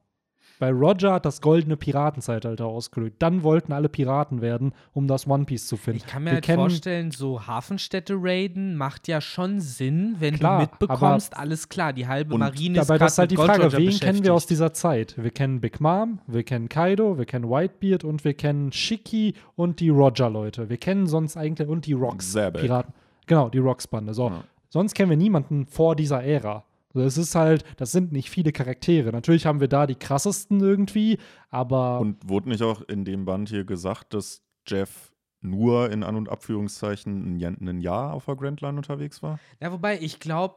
[0.63, 3.15] Weil Roger hat das goldene Piratenzeitalter ausgelöst.
[3.19, 5.97] Dann wollten alle Piraten werden, um das One Piece zu finden.
[5.97, 10.59] Ich kann mir Wir halt vorstellen, so Hafenstädte raiden macht ja schon Sinn, wenn Klar,
[10.59, 13.77] du mitbekommst, alles klar, die halbe Marine ist Aber das ist halt die Frage, Roger
[13.77, 15.21] wen kennen wir aus dieser Zeit?
[15.21, 19.81] Wir kennen Big Mom, wir kennen Kaido, wir kennen Whitebeard und wir kennen Shiki und
[19.81, 20.69] die Roger-Leute.
[20.69, 21.91] Wir kennen sonst eigentlich und die.
[21.91, 22.93] Rocks-Piraten.
[23.27, 24.13] Genau, die Rocks-Bande.
[24.13, 24.29] So.
[24.29, 24.43] Ja.
[24.69, 26.63] Sonst kennen wir niemanden vor dieser Ära.
[26.93, 29.11] So, es ist halt, das sind nicht viele Charaktere.
[29.11, 31.17] Natürlich haben wir da die krassesten irgendwie,
[31.49, 36.15] aber Und wurde nicht auch in dem Band hier gesagt, dass Jeff nur in An-
[36.15, 39.39] und Abführungszeichen ein Jahr, auf der Grand Line unterwegs war?
[39.59, 40.55] Ja, wobei, ich glaube,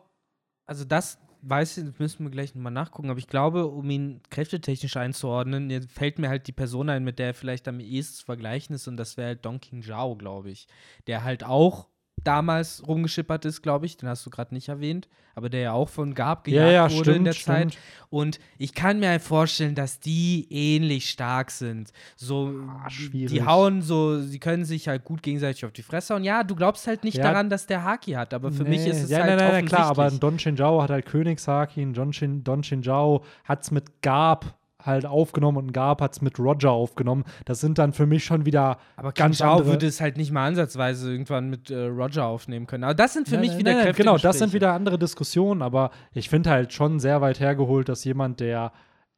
[0.66, 4.20] also das weiß ich, das müssen wir gleich nochmal nachgucken, aber ich glaube, um ihn
[4.30, 8.16] kräftetechnisch einzuordnen, jetzt fällt mir halt die Person ein, mit der er vielleicht am ehesten
[8.16, 10.66] zu vergleichen ist und das wäre halt Don King Zhao, glaube ich.
[11.06, 11.88] Der halt auch
[12.24, 15.88] damals rumgeschippert ist, glaube ich, den hast du gerade nicht erwähnt, aber der ja auch
[15.88, 17.74] von Gab ja, gejagt ja, wurde stimmt, in der stimmt.
[17.74, 17.78] Zeit.
[18.10, 21.92] Und ich kann mir halt vorstellen, dass die ähnlich stark sind.
[22.16, 26.24] So, Ah, die, hauen so, sie können sich halt gut gegenseitig auf die Fresse und
[26.24, 27.24] ja, du glaubst halt nicht Ja.
[27.24, 29.52] daran, dass der Haki hat, aber für mich Nee, ist es ja, halt nein, nein,
[29.52, 30.20] nein, klar, aber offensichtlich.
[30.20, 35.58] Don Shinjao hat halt Königshaki, Don, Shin, Don Shinjao hat es mit Gab halt aufgenommen
[35.58, 37.24] und Gab hat es mit Roger aufgenommen.
[37.44, 39.66] Das sind dann für mich schon wieder Aber ganz andere.
[39.66, 42.84] würde es halt nicht mal ansatzweise irgendwann mit äh, Roger aufnehmen können.
[42.84, 43.92] Aber das sind für Nein, mich nein, wieder nein.
[43.94, 48.04] Genau, das sind wieder andere Diskussionen, aber ich finde halt schon sehr weit hergeholt, dass
[48.04, 48.72] jemand, der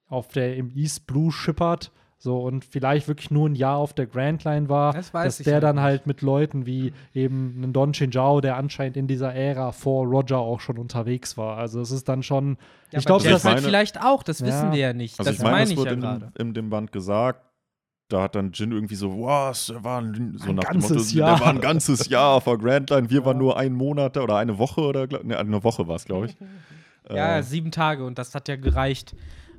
[0.08, 4.06] auf der im East Blue schippert, so und vielleicht wirklich nur ein Jahr auf der
[4.06, 5.84] Grand Line war, Das weiß dass ich der dann nicht.
[5.84, 10.38] halt mit Leuten wie eben einen Don Chinjao, der anscheinend in dieser Ära vor Roger
[10.38, 11.56] auch schon unterwegs war.
[11.58, 12.56] Also es ist dann schon,
[12.90, 14.46] Ja, ich glaube, das meine- halt vielleicht auch, das Ja.
[14.46, 15.18] wissen wir ja nicht.
[15.18, 16.30] Also das ich meine, meine es ich wurde ja in, gerade.
[16.36, 17.44] dem- in dem Band gesagt,
[18.08, 21.14] da hat dann Jin irgendwie so, was, der war ein, so Ein nach dem ganzes
[21.14, 21.36] Motto, Jahr.
[21.36, 24.36] der war ein ganzes Jahr auf der Grand Line, wir waren nur einen Monat oder
[24.38, 26.36] eine Woche oder ne, eine Woche war es, glaube ich.
[27.10, 29.14] Ja, Äh, sieben Tage und das hat ja gereicht,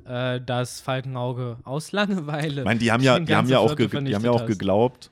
[0.06, 2.60] äh, das Falkenauge aus Langeweile.
[2.60, 5.10] Ich meine, die haben ja, die haben ja auch, die haben ja auch geglaubt,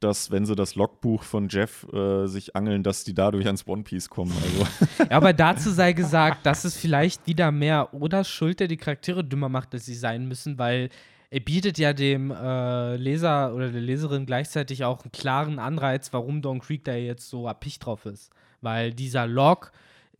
[0.00, 3.82] dass wenn sie das Logbuch von Jeff äh, sich angeln, dass die dadurch ans One
[3.82, 4.32] Piece kommen.
[4.42, 4.66] Also
[5.10, 9.24] Ja, aber dazu sei gesagt, dass es vielleicht wieder mehr oder Schuld, der die Charaktere
[9.24, 10.90] dümmer macht, als sie sein müssen, weil
[11.30, 16.40] er bietet ja dem äh, Leser oder der Leserin gleichzeitig auch einen klaren Anreiz, warum
[16.40, 18.30] Don Creek da jetzt so erpicht drauf ist.
[18.60, 19.72] Weil dieser Log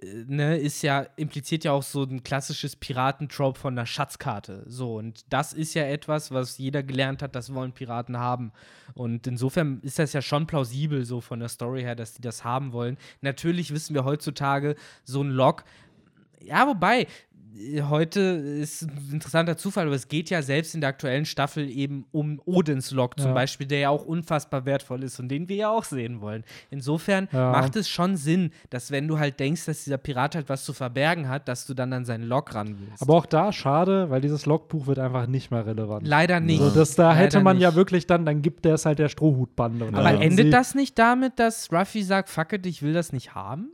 [0.02, 4.64] ne, ist ja, impliziert ja auch so ein klassisches Piratentrope von einer Schatzkarte.
[4.66, 8.52] So, und das ist ja etwas, was jeder gelernt hat, das wollen Piraten haben.
[8.94, 12.44] Und insofern ist das ja schon plausibel, so von der Story her, dass die das
[12.44, 12.98] haben wollen.
[13.22, 15.64] Natürlich wissen wir heutzutage, so ein Log,
[16.40, 17.06] ja, wobei, äh,
[17.88, 22.04] heute ist ein interessanter Zufall, aber es geht ja selbst in der aktuellen Staffel eben
[22.12, 23.34] um Odins Log zum Ja.
[23.34, 26.44] Beispiel, der ja auch unfassbar wertvoll ist und den wir ja auch sehen wollen.
[26.70, 27.52] Insofern Ja.
[27.52, 30.72] macht es schon Sinn, dass wenn du halt denkst, dass dieser Pirat halt was zu
[30.72, 33.02] verbergen hat, dass du dann an seinen Log ran willst.
[33.02, 36.06] aber auch da schade, weil dieses Logbuch wird einfach nicht mehr relevant.
[36.06, 36.58] Leider nicht.
[36.60, 37.76] So, das, da Leider hätte man ja nicht.
[37.76, 39.86] wirklich dann, dann gibt der es halt der Strohhutbande.
[39.92, 40.20] Aber Ja.
[40.20, 43.70] endet das nicht damit, dass Ruffy sagt, fuck it, ich will das nicht haben?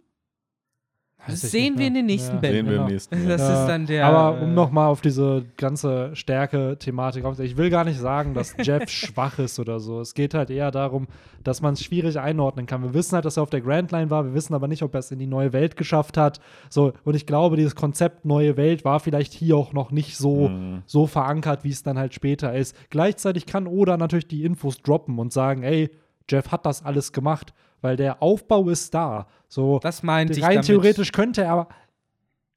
[1.26, 2.40] Das sehen wir in den nächsten Ja.
[2.40, 2.56] Bänden.
[2.56, 2.86] sehen wir genau.
[2.86, 3.60] im nächsten Das Jahr.
[3.62, 4.06] ist dann der.
[4.06, 8.54] Aber äh, um nochmal auf diese ganze Stärke-Thematik aufzunehmen, ich will gar nicht sagen, dass
[8.60, 10.00] Jeff schwach ist oder so.
[10.00, 11.06] Es geht halt eher darum,
[11.44, 12.82] dass man es schwierig einordnen kann.
[12.82, 14.94] Wir wissen halt, dass er auf der Grand Line war, wir wissen aber nicht, ob
[14.94, 16.40] er es in die neue Welt geschafft hat.
[16.68, 20.48] So, und ich glaube, dieses Konzept neue Welt war vielleicht hier auch noch nicht so,
[20.48, 20.82] Mhm.
[20.86, 22.74] so verankert, wie es dann halt später ist.
[22.90, 25.90] Gleichzeitig kann Oda natürlich die Infos droppen und sagen, ey,
[26.32, 29.26] Jeff hat das alles gemacht, weil der Aufbau ist da.
[29.48, 31.68] So, Das meinte ich rein theoretisch könnte er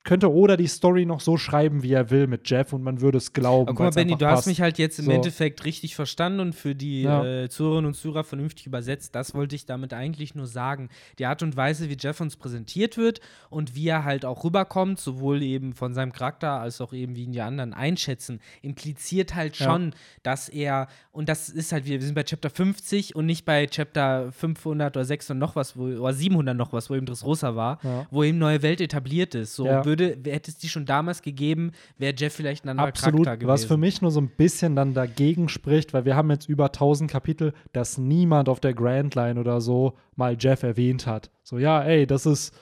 [0.06, 3.18] könnte Oda die Story noch so schreiben, wie er will mit Jeff und man würde
[3.18, 3.68] es glauben.
[3.68, 4.48] Aber guck mal, Benny, du hast passt.
[4.48, 5.12] mich halt jetzt im So.
[5.12, 7.26] Endeffekt richtig verstanden und für die Ja.
[7.26, 9.14] äh, Zuhörerinnen und Zuhörer vernünftig übersetzt.
[9.16, 10.90] Das wollte ich damit eigentlich nur sagen.
[11.20, 15.00] Die Art und Weise, wie Jeff uns präsentiert wird und wie er halt auch rüberkommt,
[15.00, 19.58] sowohl eben von seinem Charakter als auch eben wie ihn die anderen einschätzen, impliziert halt
[19.58, 19.66] Ja.
[19.66, 19.94] schon,
[20.24, 23.66] dass er, und das ist halt, wir wir sind bei Chapter 50 und nicht bei
[23.68, 27.80] Chapter 500 oder 600 noch was, wo, oder 700 noch was, wo eben Dressrosa war,
[27.84, 28.06] Ja.
[28.12, 29.56] wo eben neue Welt etabliert ist.
[29.56, 29.86] So Ja.
[29.86, 33.48] würde, hätte es die schon damals gegeben, wäre Jeff vielleicht ein anderer Absolut, Charakter gewesen.
[33.54, 36.66] was für mich nur so ein bisschen dann dagegen spricht, weil wir haben jetzt über
[36.66, 41.32] 1000 Kapitel, dass niemand auf der Grand Line oder so mal Jeff erwähnt hat.
[41.44, 42.54] So, ja, ey, das ist,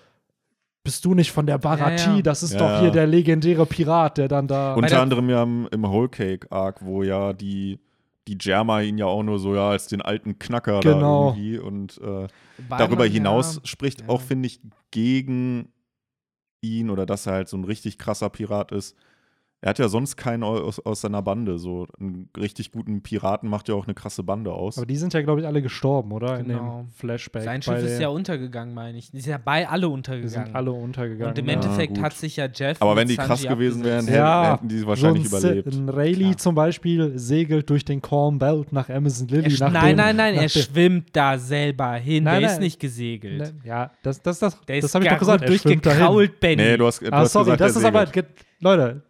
[0.84, 2.10] bist du nicht von der Baratie?
[2.10, 2.22] Ja, ja.
[2.22, 2.94] Das ist Ja, doch hier ja.
[2.94, 4.74] der legendäre Pirat, der dann da.
[4.74, 7.80] Unter der- anderem ja im, im Whole Cake Arc, wo ja die,
[8.28, 11.30] die Germa ihn ja auch nur so ja als den alten Knacker Genau.
[11.32, 12.28] da irgendwie und äh,
[12.70, 14.10] darüber hinaus ja, spricht ja.
[14.10, 14.60] auch, finde ich,
[14.92, 15.70] gegen
[16.64, 18.95] ihn oder dass er halt so ein richtig krasser Pirat ist.
[19.66, 21.57] Er hat ja sonst keinen aus, aus seiner Bande.
[21.57, 24.76] So einen richtig guten Piraten macht ja auch eine krasse Bande aus.
[24.78, 26.38] Aber die sind ja, glaube ich, alle gestorben, oder?
[26.38, 26.82] In Genau.
[26.82, 27.43] dem Flashback.
[27.43, 29.09] Sein Schiff ist ja untergegangen, meine ich.
[29.11, 30.47] Die sind ja bei alle Die untergegangen.
[30.47, 31.30] sind alle untergegangen.
[31.32, 31.53] und im ja.
[31.53, 32.03] Endeffekt gut.
[32.03, 32.82] hat sich ja Jeff.
[32.82, 35.74] Aber wenn die krass Sanji gewesen wären, hätten- Ja, hätten die wahrscheinlich so ein, überlebt.
[35.74, 36.38] Ein Rayleigh Klar.
[36.39, 39.55] zum Beispiel segelt durch den Calm Belt nach Amazon Lily.
[39.61, 42.26] nach nein, dem, nein, nein, er schwimmt da selber hin.
[42.26, 42.55] Nein, der nein.
[42.57, 43.39] ist nicht gesegelt.
[43.39, 45.43] Ne, Ja, das, das, das, Der das habe ich doch gesagt.
[45.43, 46.61] Er durchgekrault, Benny.
[46.61, 48.05] Nee, du hast, du Ah, hast sorry, gesagt, das ist aber,
[48.59, 49.01] Leute,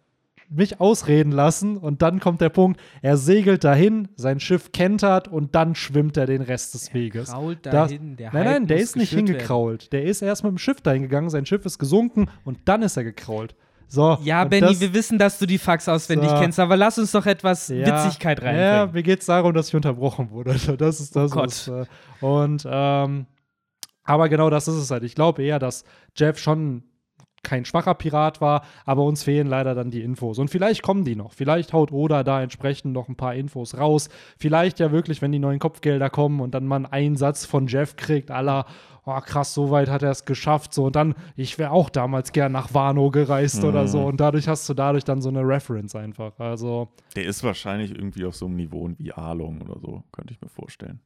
[0.54, 5.54] mich ausreden lassen und dann kommt der Punkt, er segelt dahin, sein Schiff kentert und
[5.54, 7.30] dann schwimmt er den Rest des Weges.
[7.30, 9.36] krault Das- dahin, der nein, nein, der ist nicht geschürt werden.
[9.38, 9.92] hingekrault.
[9.92, 12.96] Der ist erst mit dem Schiff dahin gegangen, sein Schiff ist gesunken und dann ist
[12.96, 13.54] er gekrault.
[13.86, 16.36] So, Ja, Benny, das- wir wissen, dass du die Fax auswendig So.
[16.36, 18.94] kennst, aber lass uns doch etwas Ja, Witzigkeit Ja, reinbringen.
[18.94, 20.54] mir geht es darum, dass ich unterbrochen wurde.
[20.78, 21.46] Das ist das, Oh Gott.
[21.46, 21.84] was, äh,
[22.24, 23.26] und ähm,
[24.04, 25.02] aber genau das ist es halt.
[25.04, 25.84] Ich glaube eher, dass
[26.16, 26.82] Jeff schon
[27.44, 30.38] kein schwacher Pirat war, aber uns fehlen leider dann die Infos.
[30.38, 31.32] Und vielleicht kommen die noch.
[31.32, 34.08] Vielleicht haut Oda da entsprechend noch ein paar Infos raus.
[34.38, 37.96] Vielleicht ja wirklich, wenn die neuen Kopfgelder kommen und dann mal einen Einsatz von Jeff
[37.96, 38.66] kriegt, aller,
[39.06, 40.74] oh krass, so weit hat er es geschafft.
[40.74, 44.04] So, und dann, ich wäre auch damals gern nach Wano gereist oder so.
[44.04, 46.38] Und dadurch hast du dadurch dann so eine Reference einfach.
[46.38, 46.88] Also.
[47.14, 50.48] Der ist wahrscheinlich irgendwie auf so einem Niveau wie Arlong oder so, könnte ich mir
[50.48, 51.00] vorstellen.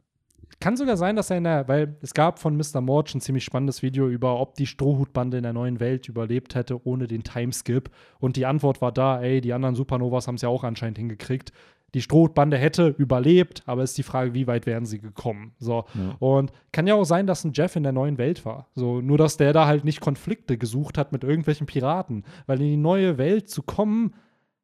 [0.60, 2.80] Kann sogar sein, dass er in der, weil es gab von Mr.
[2.80, 6.84] Morge ein ziemlich spannendes Video über, ob die Strohhutbande in der neuen Welt überlebt hätte
[6.84, 7.90] ohne den Timeskip.
[8.18, 11.52] Und die Antwort war da, ey, die anderen Supernovas haben es ja auch anscheinend hingekriegt.
[11.94, 15.52] Die Strohhutbande hätte überlebt, aber ist die Frage, wie weit wären sie gekommen.
[15.58, 15.84] So.
[15.94, 16.16] Ja.
[16.18, 18.66] Und kann ja auch sein, dass ein Jeff in der neuen Welt war.
[18.74, 22.24] So, nur dass der da halt nicht Konflikte gesucht hat mit irgendwelchen Piraten.
[22.46, 24.14] Weil in die neue Welt zu kommen,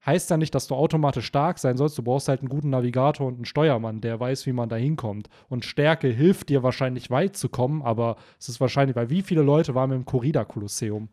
[0.06, 1.96] heißt ja nicht, dass du automatisch stark sein sollst.
[1.98, 5.28] Du brauchst halt einen guten Navigator und einen Steuermann, der weiß, wie man da hinkommt.
[5.48, 9.42] Und Stärke hilft dir wahrscheinlich weit zu kommen, aber es ist wahrscheinlich, weil wie viele
[9.42, 11.08] Leute waren im Corrida-Kolosseum,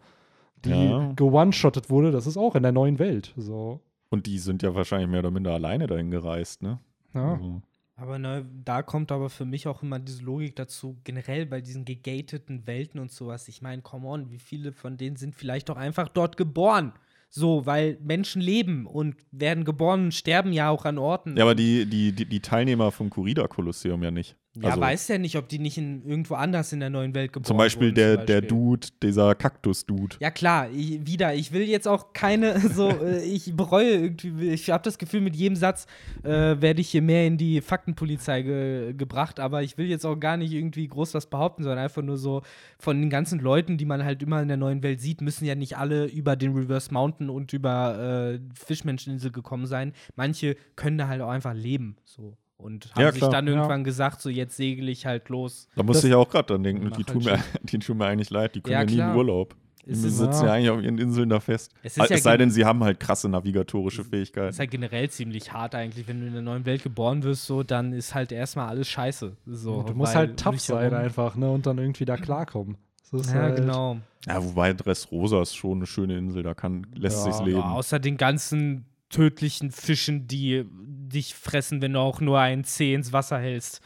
[0.65, 1.11] die Ja.
[1.15, 3.33] gewone-shottet wurde, das ist auch in der neuen Welt.
[3.37, 3.81] So.
[4.09, 6.79] Und die sind ja wahrscheinlich mehr oder minder alleine dahin gereist, ne?
[7.13, 7.33] Ja.
[7.33, 7.61] Also,
[7.95, 11.85] Aber ne, da kommt aber für mich auch immer diese Logik dazu, generell bei diesen
[11.85, 13.47] gegateten Welten und sowas.
[13.47, 16.93] Ich meine, come on, wie viele von denen sind vielleicht doch einfach dort geboren?
[17.33, 21.37] So, weil Menschen leben und werden geboren und sterben ja auch an Orten.
[21.37, 24.35] ja, aber die, die, die, die Teilnehmer vom Corrida-Kolosseum ja nicht.
[24.55, 27.31] Ja, also, weiß ja nicht, ob die nicht in, irgendwo anders in der neuen Welt
[27.31, 27.95] geboren zum Beispiel wurden.
[27.95, 28.49] der, zum der Beispiel.
[28.49, 30.17] Dude, dieser Kaktus-Dude.
[30.19, 34.69] Ja klar, ich, wieder, ich will jetzt auch keine, so, äh, ich bereue irgendwie, ich
[34.69, 35.87] habe das Gefühl, mit jedem Satz
[36.23, 40.17] äh, werde ich hier mehr in die Faktenpolizei ge gebracht, aber ich will jetzt auch
[40.17, 42.41] gar nicht irgendwie groß was behaupten, sondern einfach nur so,
[42.77, 45.55] von den ganzen Leuten, die man halt immer in der neuen Welt sieht, müssen ja
[45.55, 49.93] nicht alle über den Reverse Mountain und über äh, Fischmenscheninsel gekommen sein.
[50.17, 52.35] Manche können da halt auch einfach leben, so.
[52.61, 53.53] Und haben Ja, sich dann ja.
[53.53, 55.67] irgendwann gesagt, so jetzt segel ich halt los.
[55.75, 58.29] Da musste ich auch gerade dran denken, die halt tun, mir, die tun mir eigentlich
[58.29, 59.11] leid, die können Ja, ja, nie klar.
[59.11, 59.55] in Urlaub.
[59.85, 60.45] Die Es sitzen Ja.
[60.45, 61.71] ja eigentlich auf ihren Inseln da fest.
[61.81, 64.49] Es Es, ist ja sei denn, sie haben halt krasse navigatorische Das Fähigkeiten.
[64.49, 67.63] ist halt generell ziemlich hart eigentlich, wenn du in der neuen Welt geboren wirst, so,
[67.63, 69.35] dann ist halt erstmal alles scheiße.
[69.47, 71.49] So, du musst halt tough sein einfach, ne?
[71.49, 72.77] Und dann irgendwie da klarkommen.
[73.11, 73.97] Ja, halt, genau.
[74.27, 77.23] Ja, wobei Dressrosa ist schon eine schöne Insel, da kann, lässt Ja.
[77.33, 77.57] sich's leben.
[77.59, 82.93] Ja, außer den ganzen tödlichen Fischen, die dich fressen, wenn du auch nur ein Zeh
[82.93, 83.81] ins Wasser hältst.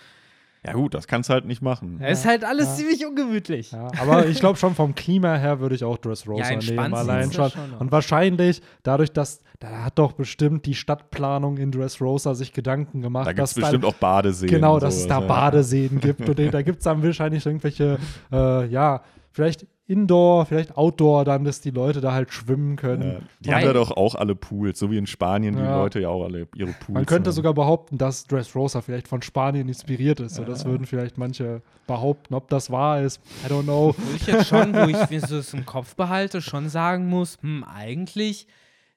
[0.65, 1.99] Ja, gut, das kannst du halt nicht machen.
[2.01, 2.73] Es ist halt alles Ja.
[2.75, 3.71] ziemlich ungemütlich.
[3.71, 7.31] Ja, aber ich glaube schon vom Klima her würde ich auch Dressrosa Ja, nehmen, allein
[7.31, 7.51] schon.
[7.51, 7.73] schon.
[7.73, 13.27] Und wahrscheinlich, dadurch, dass da hat doch bestimmt die Stadtplanung in Dressrosa sich Gedanken gemacht,
[13.27, 14.49] Da gibt es dass bestimmt dann, auch Badeseen.
[14.49, 15.35] genau, dass es da sowas, ja.
[15.35, 17.99] Badeseen gibt und da gibt es dann wahrscheinlich irgendwelche,
[18.31, 23.03] äh, ja, vielleicht Indoor, vielleicht Outdoor, dann, dass die Leute da halt schwimmen können.
[23.03, 25.77] Ja, die Weil- haben ja doch auch alle Pools, so wie in Spanien die Ja.
[25.77, 27.35] Leute ja auch alle ihre Pools Man könnte haben.
[27.35, 30.35] sogar behaupten, dass Dressrosa vielleicht von Spanien inspiriert ist.
[30.35, 32.33] So, das würden vielleicht manche behaupten.
[32.33, 33.93] Ob das wahr ist, I don't know.
[33.95, 37.37] Wo ich jetzt schon, wo ich mir so das im Kopf behalte, schon sagen muss,
[37.41, 38.47] hm, eigentlich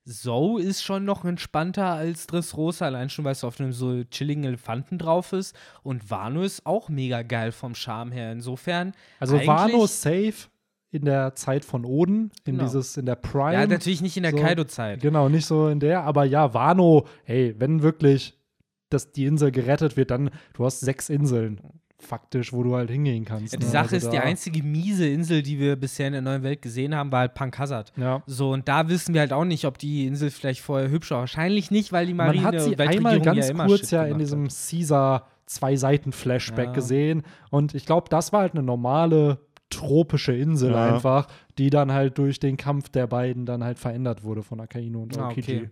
[0.07, 4.45] Zoe ist schon noch entspannter als Dressrosa, allein schon, weil es auf einem so chilligen
[4.45, 5.55] Elefanten drauf ist.
[5.83, 8.33] Und Wano ist auch mega geil vom Charme her.
[8.33, 8.95] Insofern.
[9.21, 10.49] Also Wano safe
[10.91, 12.65] in der Zeit von Oden, in Genau.
[12.65, 13.53] dieses, in der Prime.
[13.55, 15.01] Ja, natürlich nicht in der so- Kaido-Zeit.
[15.01, 18.35] Genau, nicht so in der, aber ja, Wano, hey, wenn wirklich
[18.91, 21.61] dass die Insel gerettet wird, dann, du hast sechs Inseln,
[21.99, 23.53] faktisch, wo du halt hingehen kannst.
[23.53, 23.71] Ja, die ne?
[23.71, 26.95] Sache Also ist, die einzige miese Insel, die wir bisher in der neuen Welt gesehen
[26.95, 27.93] haben, war halt Punk Hazard.
[27.99, 28.23] Ja.
[28.27, 31.19] So, und da wissen wir halt auch nicht, ob die Insel vielleicht vorher hübsch war.
[31.19, 34.17] Wahrscheinlich nicht, weil die Marine Man hat sie einmal ganz ja kurz Shit ja in
[34.19, 34.49] diesem.
[34.49, 36.73] Caesar Zwei-Seiten-Flashback Ja.
[36.73, 39.39] gesehen und ich glaube, das war halt eine normale
[39.71, 40.95] tropische Insel Ja.
[40.95, 41.27] einfach,
[41.59, 45.17] die dann halt durch den Kampf der beiden dann halt verändert wurde von Akainu und
[45.19, 45.57] Ah, Aokiji.
[45.59, 45.71] okay.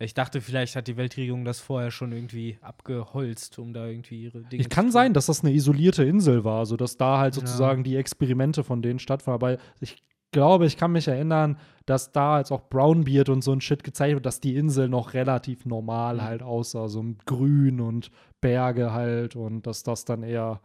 [0.00, 4.40] Ich dachte, vielleicht hat die Weltregierung das vorher schon irgendwie abgeholzt, um da irgendwie ihre
[4.42, 7.40] Dinge Ich kann sein, dass das eine isolierte Insel war, sodass da halt Ja.
[7.40, 9.34] sozusagen die Experimente von denen stattfanden.
[9.34, 13.60] Aber ich glaube, ich kann mich erinnern, dass da als auch Brownbeard und so ein
[13.60, 18.10] Shit gezeigt wird, dass die Insel noch relativ normal halt aussah, so mit Grün und
[18.40, 20.60] Berge halt und dass das dann eher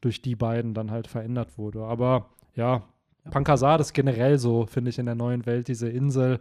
[0.00, 1.84] durch die beiden dann halt verändert wurde.
[1.84, 2.82] Aber ja,
[3.30, 6.40] Pankasad ist generell so, finde ich, in der neuen Welt, diese Insel.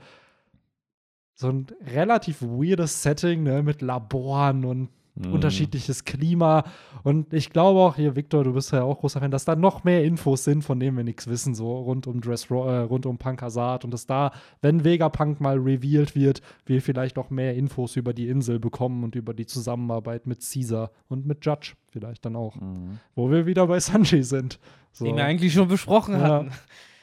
[1.35, 5.33] So ein relativ weirdes Setting, ne, mit Laboren und Mhm.
[5.33, 6.63] unterschiedliches Klima.
[7.03, 9.83] Und ich glaube auch hier, Victor, du bist ja auch großer Fan, dass da noch
[9.83, 13.17] mehr Infos sind, von denen wir nichts wissen, so rund um Dress äh, rund um
[13.17, 13.83] Pankasad.
[13.85, 14.31] Und dass da,
[14.61, 19.15] wenn Vegapunk mal revealed wird, wir vielleicht auch mehr Infos über die Insel bekommen und
[19.15, 22.55] über die Zusammenarbeit mit Caesar und mit Judge vielleicht dann auch.
[22.55, 22.99] Mhm.
[23.15, 24.59] Wo wir wieder bei Sanji sind.
[24.91, 25.05] So.
[25.05, 26.21] Den wir eigentlich schon besprochen Ja.
[26.21, 26.51] hatten.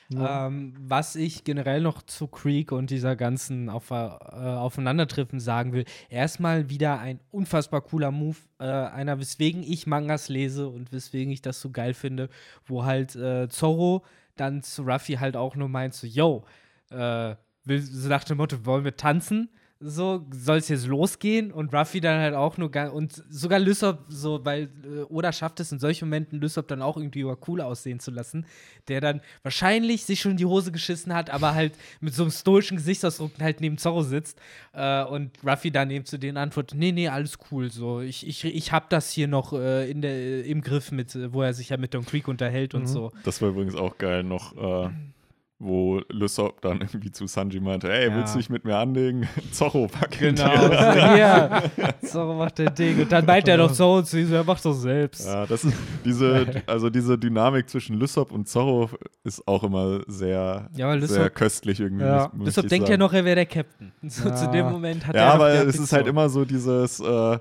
[0.09, 0.47] Ja.
[0.47, 5.85] Ähm, was ich generell noch zu Creek und dieser ganzen Auf äh, Aufeinandertreffen sagen will,
[6.09, 11.43] erstmal wieder ein unfassbar cooler Move, äh, einer, weswegen ich Mangas lese und weswegen ich
[11.43, 12.29] das so geil finde,
[12.67, 14.05] wo halt äh, Zorro
[14.37, 16.45] dann zu Ruffy halt auch nur meint, so, yo,
[16.91, 17.35] äh,
[17.65, 19.51] will, so nach dem Motto, wollen wir tanzen?
[19.79, 21.53] So, soll es jetzt losgehen?
[21.53, 25.71] Und Ruffy dann halt auch nur, und sogar Lysop, so, weil äh, Oda schafft es
[25.71, 28.47] in solchen Momenten, Lysop dann auch irgendwie über cool aussehen zu lassen,
[28.89, 32.33] der dann wahrscheinlich sich schon in die Hose geschissen hat, aber halt mit so einem
[32.33, 34.41] stoischen Gesichtsausdruck halt neben Zorro sitzt
[34.73, 38.47] äh, und Ruffy dann eben zu denen antwortet, nee, nee, alles cool, so, ich, ich,
[38.47, 41.77] ich hab das hier noch äh, in der, im Griff mit, wo er sich ja
[41.77, 42.87] mit Don Creek unterhält und Mhm.
[42.87, 43.13] so.
[43.25, 44.91] Das war übrigens auch geil noch, äh,
[45.59, 48.15] wo Lysop dann irgendwie zu Sanji meinte, ey, Ja.
[48.17, 49.27] willst du dich mit mir anlegen?
[49.53, 50.61] Zorro, pack Genau, dir.
[50.61, 51.63] so, hier,
[52.07, 54.63] Zorro macht der Ding und dann meint er doch Zorro zu ihm, so, er macht
[54.65, 55.27] doch selbst.
[55.27, 58.91] Ja, das ist diese, also diese Dynamik zwischen Lysop und Zorro
[59.25, 62.05] ist auch immer sehr, Ja, weil sehr Lysop, köstlich irgendwie.
[62.05, 62.31] Ja.
[62.39, 63.01] Lysop denkt ja sagen.
[63.01, 63.93] noch, er wäre der Captain.
[64.03, 64.35] So, Ja.
[64.35, 67.39] Zu dem Moment hat er Ja, aber es ist halt immer so dieses, äh,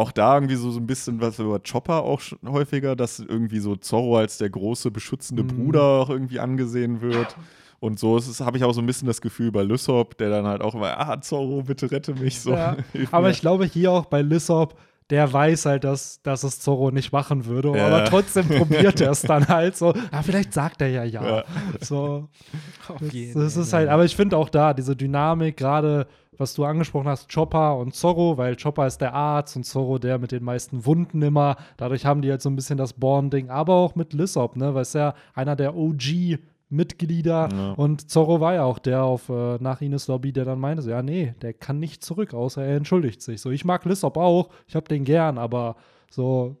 [0.00, 3.60] auch da irgendwie so, so ein bisschen was über Chopper auch schon häufiger, dass irgendwie
[3.60, 5.48] so Zorro als der große beschützende Mhm.
[5.48, 7.36] Bruder auch irgendwie angesehen wird.
[7.78, 10.28] Und so ist es, habe ich auch so ein bisschen das Gefühl bei Lysop, der
[10.28, 12.40] dann halt auch immer, ah, Zorro, bitte rette mich.
[12.40, 12.76] So, Ja.
[13.10, 13.30] Aber mir.
[13.32, 14.78] ich glaube hier auch bei Lissop,
[15.08, 17.86] der weiß halt, dass, dass es Zorro nicht machen würde, Ja.
[17.88, 19.92] aber trotzdem probiert er es dann halt so.
[20.12, 21.26] Ja, vielleicht sagt er ja ja.
[21.38, 21.44] Ja.
[21.80, 22.28] So,
[22.88, 23.62] Auf das, jeden das Fall.
[23.62, 26.06] ist halt, aber ich finde auch da diese Dynamik, gerade
[26.38, 30.18] was du angesprochen hast, Chopper und Zorro, weil Chopper ist der Arzt und Zorro der
[30.18, 31.56] mit den meisten Wunden immer.
[31.76, 34.82] Dadurch haben die halt so ein bisschen das Bonding, aber auch mit Lissop, ne, weil
[34.82, 36.38] es ja einer der OG
[36.72, 37.72] Mitglieder Ja.
[37.72, 40.90] und Zorro war ja auch der auf äh, nach Ines Lobby, der dann meinte, so,
[40.90, 43.40] ja, nee, der kann nicht zurück, außer er entschuldigt sich.
[43.40, 45.74] So, ich mag Lissop auch, ich hab den gern, aber
[46.10, 46.56] so,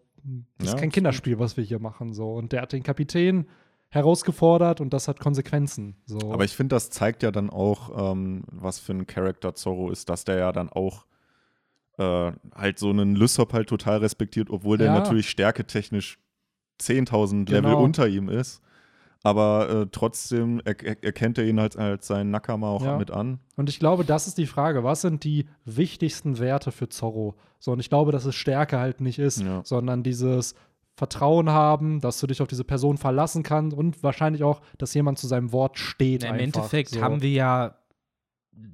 [0.58, 2.12] das Ja, ist kein Kinderspiel, was wir hier machen.
[2.12, 2.34] So.
[2.34, 3.46] Und der hat den Kapitän
[3.90, 5.96] herausgefordert und das hat Konsequenzen.
[6.06, 6.18] So.
[6.32, 10.08] Aber ich finde, das zeigt ja dann auch, ähm, was für ein Charakter Zorro ist,
[10.08, 11.06] dass der ja dann auch
[11.98, 14.94] äh, halt so einen Lysop halt total respektiert, obwohl der Ja.
[14.94, 16.18] natürlich stärketechnisch
[16.80, 17.82] 10.000 Level Genau.
[17.84, 18.62] unter ihm ist.
[19.22, 22.96] Aber äh, trotzdem er, er, erkennt er ihn halt als seinen Nakama auch Ja.
[22.96, 23.38] mit an.
[23.56, 24.82] Und ich glaube, das ist die Frage.
[24.82, 27.34] Was sind die wichtigsten Werte für Zorro?
[27.58, 29.60] So, und ich glaube, dass es Stärke halt nicht ist, Ja.
[29.62, 30.54] sondern dieses
[31.00, 35.18] Vertrauen haben, dass du dich auf diese Person verlassen kannst und wahrscheinlich auch, dass jemand
[35.18, 36.24] zu seinem Wort steht.
[36.24, 37.00] Im Endeffekt so.
[37.00, 37.74] haben wir ja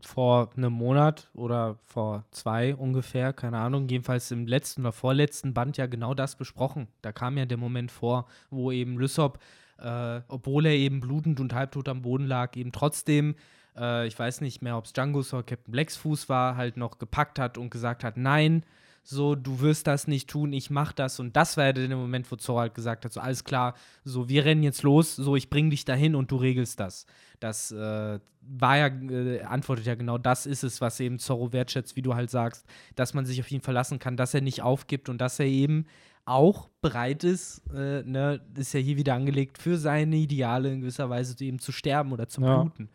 [0.05, 5.77] vor einem Monat oder vor zwei ungefähr, keine Ahnung, jedenfalls im letzten oder vorletzten Band
[5.77, 6.89] ja genau das besprochen.
[7.01, 9.39] Da kam ja der Moment vor, wo eben Lysop,
[9.79, 13.37] äh, obwohl er eben blutend und halbtot am Boden lag, eben trotzdem,
[13.79, 16.99] äh, ich weiß nicht mehr, ob es Django's oder Captain Blacks Fuß war, halt noch
[16.99, 18.65] gepackt hat und gesagt hat, nein,
[19.09, 21.21] so, du wirst das nicht tun, ich mach das.
[21.21, 24.29] Und das war ja der Moment, wo Zorro halt gesagt hat, so, alles klar, so,
[24.29, 27.07] wir rennen jetzt los, so, ich bring dich dahin und du regelst das.
[27.39, 31.95] Das äh, war ja, äh, antwortet ja genau, das ist es, was eben Zorro wertschätzt,
[31.95, 35.09] wie du halt sagst, dass man sich auf ihn verlassen kann, dass er nicht aufgibt
[35.09, 35.87] und dass er eben
[36.25, 41.09] auch bereit ist, äh, ne, ist ja hier wieder angelegt, für seine Ideale in gewisser
[41.09, 42.63] Weise eben zu sterben oder zu Ja.
[42.63, 42.91] bluten.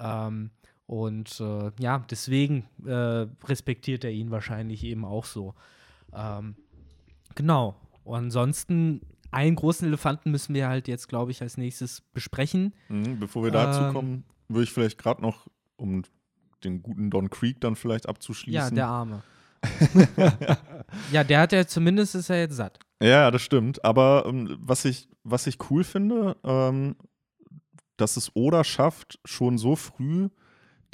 [0.00, 0.50] Ähm,
[0.86, 5.54] und äh, ja, deswegen äh, respektiert er ihn wahrscheinlich eben auch so.
[6.12, 6.56] Ähm,
[7.34, 7.76] genau.
[8.04, 12.74] Und ansonsten, einen großen Elefanten müssen wir halt jetzt, glaube ich, als nächstes besprechen.
[12.88, 13.92] Mhm, bevor wir dazu Ähm.
[13.92, 16.02] kommen, würde ich vielleicht gerade noch, um
[16.62, 18.54] den guten Don Creek dann vielleicht abzuschließen.
[18.54, 19.22] Ja, der Arme.
[21.12, 22.78] ja, der hat ja zumindest ist er jetzt satt.
[23.02, 23.82] Ja, das stimmt.
[23.84, 26.96] Aber ähm, was, ich, was ich cool finde, ähm,
[27.96, 30.28] dass es Oda schafft, schon so früh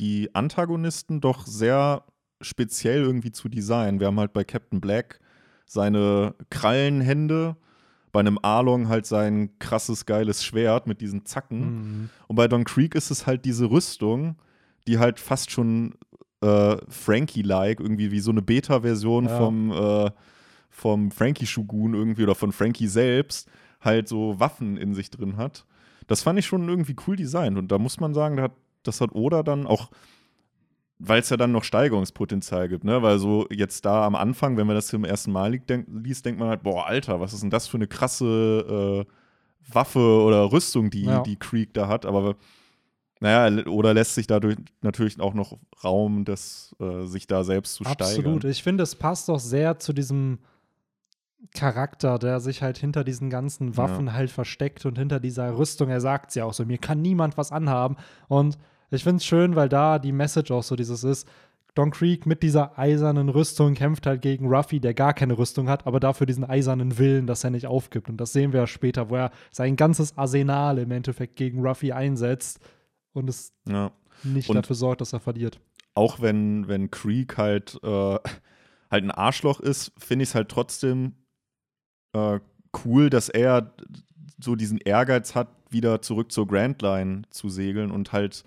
[0.01, 2.05] die Antagonisten doch sehr
[2.41, 4.01] speziell irgendwie zu designen.
[4.01, 5.21] Wir haben halt bei Captain Black
[5.67, 7.57] seine Krallenhände,
[8.13, 11.61] bei einem Arlong halt sein krasses, geiles Schwert mit diesen Zacken.
[11.61, 12.11] Mhm.
[12.27, 14.37] Und bei Don Creek ist es halt diese Rüstung,
[14.89, 15.95] die halt fast schon
[16.43, 19.37] äh, Frankie-like, irgendwie wie so eine Beta-Version Ja.
[19.39, 20.11] vom, äh,
[20.71, 23.49] vom Frankie-Shogun irgendwie oder von Frankie selbst,
[23.81, 25.67] halt so Waffen in sich drin hat.
[26.07, 27.57] das fand ich schon irgendwie cool designt.
[27.57, 29.91] Und da muss man sagen, da hat, das hat Oda dann auch,
[30.99, 33.03] weil es ja dann noch Steigerungspotenzial gibt, ne?
[33.03, 35.87] Weil so jetzt da am Anfang, wenn man das zum ersten Mal liest, denk,
[36.25, 40.53] denkt man halt, boah, Alter, was ist denn das für eine krasse äh, Waffe oder
[40.53, 41.23] Rüstung, die, Ja.
[41.23, 42.05] die Creek da hat.
[42.07, 42.37] Aber
[43.21, 47.85] naja, oder lässt sich dadurch natürlich auch noch Raum, das, äh, sich da selbst zu
[47.85, 48.41] Absolut.
[48.41, 48.51] steigern.
[48.51, 50.39] Ich finde, es passt auch sehr zu diesem
[51.55, 55.89] Charakter, der sich halt hinter diesen ganzen Waffen halt versteckt und hinter dieser Rüstung.
[55.89, 57.97] Er sagt ja auch so, mir kann niemand was anhaben.
[58.29, 58.59] Und
[58.91, 61.27] ich finde es schön, weil da die Message auch so dieses ist.
[61.77, 65.87] Don Creek mit dieser eisernen Rüstung kämpft halt gegen Ruffy, der gar keine Rüstung hat,
[65.87, 68.09] aber dafür diesen eisernen Willen, dass er nicht aufgibt.
[68.09, 71.93] Und das sehen wir ja später, wo er sein ganzes Arsenal im Endeffekt gegen Ruffy
[71.93, 72.59] einsetzt
[73.13, 73.93] und es Ja.
[74.25, 75.61] nicht Und- dafür sorgt, dass er verliert.
[75.95, 78.19] auch wenn, wenn Creek halt, äh,
[78.91, 81.15] halt ein Arschloch ist, finde ich es halt trotzdem
[82.13, 82.41] äh,
[82.85, 83.73] cool, dass er
[84.39, 88.45] so diesen Ehrgeiz hat, wieder zurück zur Grand Line zu segeln und halt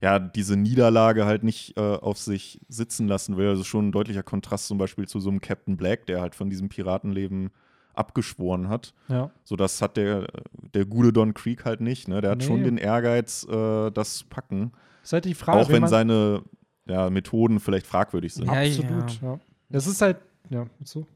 [0.00, 3.48] ja diese Niederlage halt nicht äh, auf sich sitzen lassen will.
[3.48, 6.50] Also schon ein deutlicher Kontrast zum Beispiel zu so einem Captain Black, der halt von
[6.50, 7.50] diesem Piratenleben
[7.94, 8.94] abgeschworen hat.
[9.08, 9.30] Ja.
[9.44, 10.26] So, das hat der,
[10.74, 12.08] der gute Don Creek halt nicht.
[12.08, 12.20] Ne?
[12.20, 12.44] Der hat Nee.
[12.46, 14.72] schon den Ehrgeiz, äh, das zu packen.
[15.02, 16.42] Ist halt die Frage, auch wenn man- seine
[16.86, 18.46] ja, Methoden vielleicht fragwürdig sind.
[18.46, 19.38] Ja, Absolut, ja.
[19.68, 20.16] Das ist halt,
[20.50, 21.06] ja, so.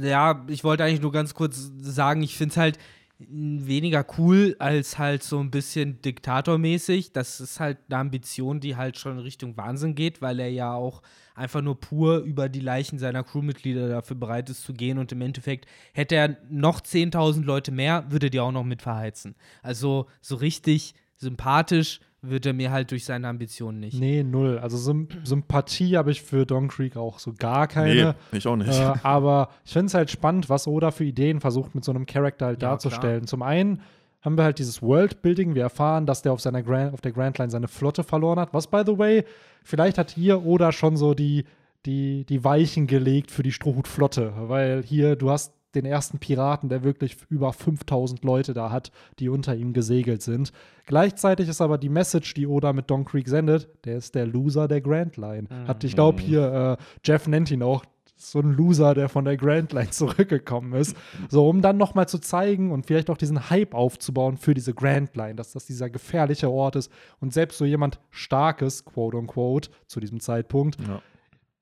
[0.00, 2.78] Ja, ich wollte eigentlich nur ganz kurz sagen, ich finde es halt
[3.18, 7.12] weniger cool als halt so ein bisschen diktatormäßig.
[7.12, 10.72] Das ist halt eine Ambition, die halt schon in Richtung Wahnsinn geht, weil er ja
[10.72, 11.02] auch
[11.34, 15.20] einfach nur pur über die Leichen seiner Crewmitglieder dafür bereit ist zu gehen und im
[15.20, 19.34] Endeffekt hätte er noch 10.000 Leute mehr, würde die auch noch mit verheizen.
[19.62, 23.98] Also so richtig sympathisch wird er mir halt durch seine Ambitionen nicht.
[23.98, 24.58] Nee, null.
[24.58, 28.14] Also Sym Sympathie habe ich für Don Creek auch so gar keine.
[28.32, 28.68] Nee, ich auch nicht.
[28.68, 32.06] Äh, aber ich finde es halt spannend, was Oda für Ideen versucht, mit so einem
[32.06, 33.26] Charakter halt Ja, darzustellen.
[33.26, 33.82] Zum einen
[34.22, 35.54] haben wir halt dieses Worldbuilding.
[35.54, 38.52] Wir erfahren, dass der auf, seiner Grand, auf der Grand Line seine Flotte verloren hat.
[38.52, 39.24] Was, by the way,
[39.64, 41.44] vielleicht hat hier Oda schon so die,
[41.86, 44.34] die, die Weichen gelegt für die Strohhutflotte.
[44.36, 49.28] Weil hier, du hast den ersten Piraten, der wirklich über 5000 Leute da hat, die
[49.28, 50.52] unter ihm gesegelt sind.
[50.86, 54.66] Gleichzeitig ist aber die Message, die Oda mit Don Creek sendet, der ist der Loser
[54.66, 55.48] der Grand Line.
[55.68, 57.84] Hat, ich glaube, hier, äh, Jeff nennt ihn auch
[58.16, 60.96] so ein Loser, der von der Grand Line zurückgekommen ist.
[61.28, 65.16] So, um dann nochmal zu zeigen und vielleicht auch diesen Hype aufzubauen für diese Grand
[65.16, 70.00] Line, dass das dieser gefährliche Ort ist und selbst so jemand Starkes, quote unquote, zu
[70.00, 71.00] diesem Zeitpunkt, Ja.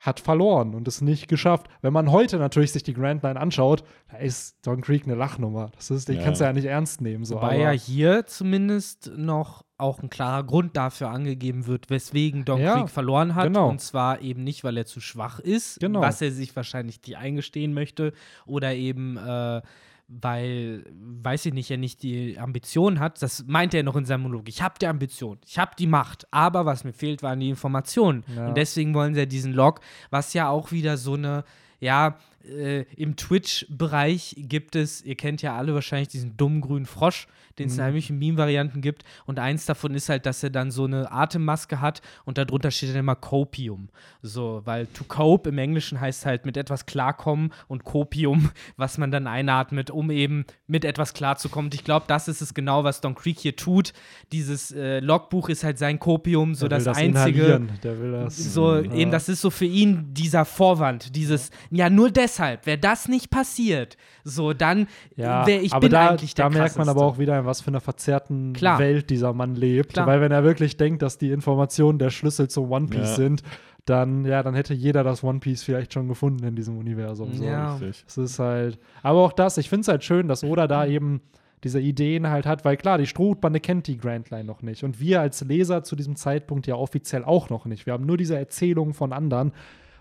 [0.01, 1.67] Hat verloren und es nicht geschafft.
[1.83, 5.71] Wenn man heute natürlich sich die Grand Line anschaut, da ist Don Creek eine Lachnummer.
[5.75, 6.23] Das ist, die Ja.
[6.23, 7.25] kannst du ja nicht ernst nehmen.
[7.25, 12.45] So, Wobei aber- ja hier zumindest noch auch ein klarer Grund dafür angegeben wird, weswegen
[12.45, 13.45] Don Ja, Creek verloren hat.
[13.45, 13.69] genau.
[13.69, 16.01] Und zwar eben nicht, weil er zu schwach ist, Genau.
[16.01, 18.13] was er sich wahrscheinlich nicht eingestehen möchte,
[18.47, 19.63] oder eben äh,
[20.09, 23.21] weil, weiß ich nicht, er nicht die Ambition hat.
[23.23, 24.49] Das meint er noch in seinem Monolog.
[24.49, 28.25] Ich habe die Ambition, ich habe die Macht, aber was mir fehlt, waren die Informationen.
[28.35, 28.49] Ja.
[28.49, 29.81] Und deswegen wollen sie ja diesen Log,
[30.11, 31.45] was ja auch wieder so eine,
[31.79, 32.17] ja,
[32.49, 37.29] äh, im Twitch-Bereich gibt es, ihr kennt ja alle wahrscheinlich diesen dummen grünen Frosch,
[37.59, 39.05] den es in allen möglichen Meme-Varianten gibt.
[39.27, 42.91] Und eins davon ist halt, dass er dann so eine Atemmaske hat und darunter steht
[42.91, 43.89] dann immer Copium.
[44.23, 49.11] So, weil to cope im Englischen heißt halt mit etwas klarkommen und Copium, was man
[49.11, 51.67] dann einatmet, um eben mit etwas klarzukommen.
[51.67, 53.93] Und ich glaube, das ist es genau, was Don Creek hier tut.
[54.33, 57.61] Dieses äh, Logbuch ist halt sein Copium, so will das, einzige.
[57.83, 58.37] Der will das.
[58.37, 58.93] So, Ja.
[58.93, 63.31] eben, das ist so für ihn dieser Vorwand, dieses, ja, nur deshalb, wäre das nicht
[63.31, 64.87] passiert, so, dann
[65.17, 67.61] Ja, wäre ich aber bin da, eigentlich der da merkt man aber auch wieder, was
[67.61, 68.79] für einer verzerrten Klar.
[68.79, 69.95] Welt dieser Mann lebt.
[69.95, 70.07] Klar.
[70.07, 73.17] Weil wenn er wirklich denkt, dass die Informationen der Schlüssel zum One Piece Ja.
[73.17, 73.43] sind,
[73.85, 77.33] dann, ja, dann hätte jeder das One Piece vielleicht schon gefunden in diesem Universum.
[77.33, 77.45] So.
[77.45, 77.77] Ja.
[77.77, 78.05] Richtig.
[78.07, 81.23] Es ist halt, aber auch das, ich finde es halt schön, dass Oda da eben
[81.65, 84.85] diese Ideen halt hat, weil klar, die Strohhutbande kennt die Grand Line noch nicht.
[84.85, 87.87] Und wir als Leser zu diesem Zeitpunkt ja offiziell auch noch nicht.
[87.87, 89.53] Wir haben nur diese Erzählungen von anderen.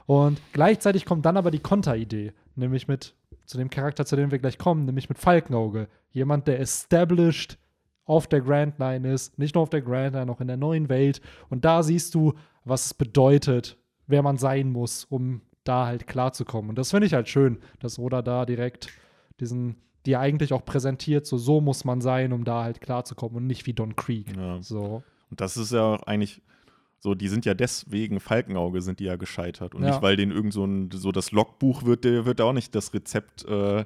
[0.06, 4.40] Und gleichzeitig kommt dann aber die Konteridee, nämlich mit zu dem Charakter, zu dem wir
[4.40, 5.88] gleich kommen, nämlich mit Falkenauge.
[6.12, 7.58] Jemand, der established
[8.06, 10.90] auf der Grand Line ist, nicht nur auf der Grand Line, auch in der neuen
[10.90, 11.22] Welt.
[11.50, 12.34] Und da siehst du,
[12.64, 13.78] was es bedeutet,
[14.08, 16.70] wer man sein muss, um da halt klarzukommen.
[16.70, 18.88] Und das finde ich halt schön, dass Oda da direkt
[19.40, 23.48] diesen, die eigentlich auch präsentiert, so so muss man sein, um da halt klarzukommen und
[23.48, 24.36] nicht wie Don Creek.
[24.36, 24.62] Ja.
[24.62, 25.04] So.
[25.30, 26.42] Und das ist ja auch eigentlich
[27.00, 29.76] so, die sind ja deswegen, Falkenauge sind die ja gescheitert.
[29.76, 29.90] Und Ja.
[29.90, 32.94] nicht, weil denen irgend so ein, so das Logbuch wird, der wird auch nicht das
[32.94, 33.86] Rezept äh,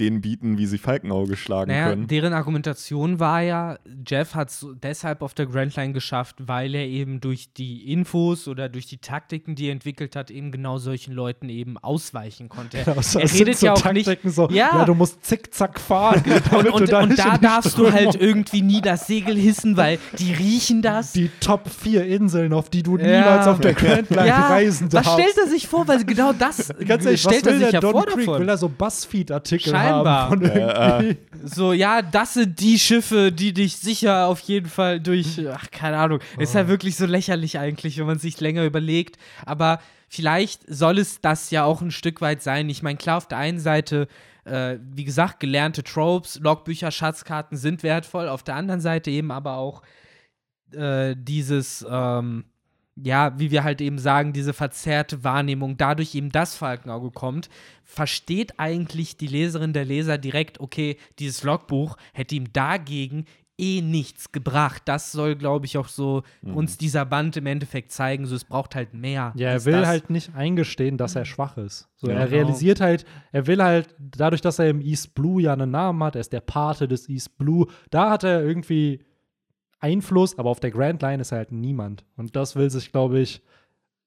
[0.00, 2.06] denen bieten, wie sie Falkenauge schlagen Naja, können.
[2.06, 6.86] deren Argumentation war ja, Jeff hat es deshalb auf der Grand Line geschafft, weil er
[6.86, 11.12] eben durch die Infos oder durch die Taktiken, die er entwickelt hat, eben genau solchen
[11.14, 12.78] Leuten eben ausweichen konnte.
[12.86, 14.06] Ja, so- er redet so ja auch nicht.
[14.06, 14.70] Taktiken so, Ja.
[14.78, 16.22] ja, du musst zickzack fahren.
[16.52, 19.98] Und, und, da und nicht da darfst du halt irgendwie nie das Segel hissen, weil
[20.18, 21.12] die riechen das.
[21.12, 23.06] die Top 4 Inseln, auf die du Ja.
[23.20, 25.12] niemals auf der Grand Line ja, reisen was darfst.
[25.20, 25.86] stellt er sich vor?
[25.88, 28.26] Weil genau das Ganz ehrlich, was stellt er will sich der ja Don vor Creek?
[28.26, 28.40] davon.
[28.40, 29.87] Will er so Buzzfeed-Artikel haben
[30.28, 31.18] von Ja, irgendwie?
[31.44, 35.98] So, ja, das sind die Schiffe, die dich sicher auf jeden Fall durch, ach, keine
[35.98, 36.20] Ahnung.
[36.38, 39.18] Ist ja wirklich so lächerlich eigentlich, wenn man sich länger überlegt.
[39.46, 42.68] Aber vielleicht soll es das ja auch ein Stück weit sein.
[42.68, 44.08] Ich meine, klar, auf der einen Seite,
[44.44, 48.28] äh, wie gesagt, gelernte Tropes, Logbücher, Schatzkarten sind wertvoll.
[48.28, 49.82] Auf der anderen Seite eben aber auch
[50.72, 52.44] äh, dieses, ähm,
[53.04, 57.48] ja, wie wir halt eben sagen, diese verzerrte Wahrnehmung, dadurch eben das Falkenauge kommt,
[57.84, 63.24] versteht eigentlich die Leserin der Leser direkt, okay, dieses Logbuch hätte ihm dagegen
[63.60, 64.82] eh nichts gebracht.
[64.84, 68.24] Das soll, glaube ich, auch so uns dieser Band im Endeffekt zeigen.
[68.24, 69.32] So, es braucht halt mehr.
[69.34, 69.88] Ja, er will das.
[69.88, 71.88] halt nicht eingestehen, dass er schwach ist.
[71.96, 72.36] So, Ja, er genau.
[72.36, 76.14] realisiert halt, er will halt, dadurch, dass er im East Blue ja einen Namen hat,
[76.14, 79.00] er ist der Pate des East Blue, da hat er irgendwie
[79.80, 82.04] Einfluss, aber auf der Grand Line ist er halt niemand.
[82.16, 83.42] Und das will sich, glaube ich,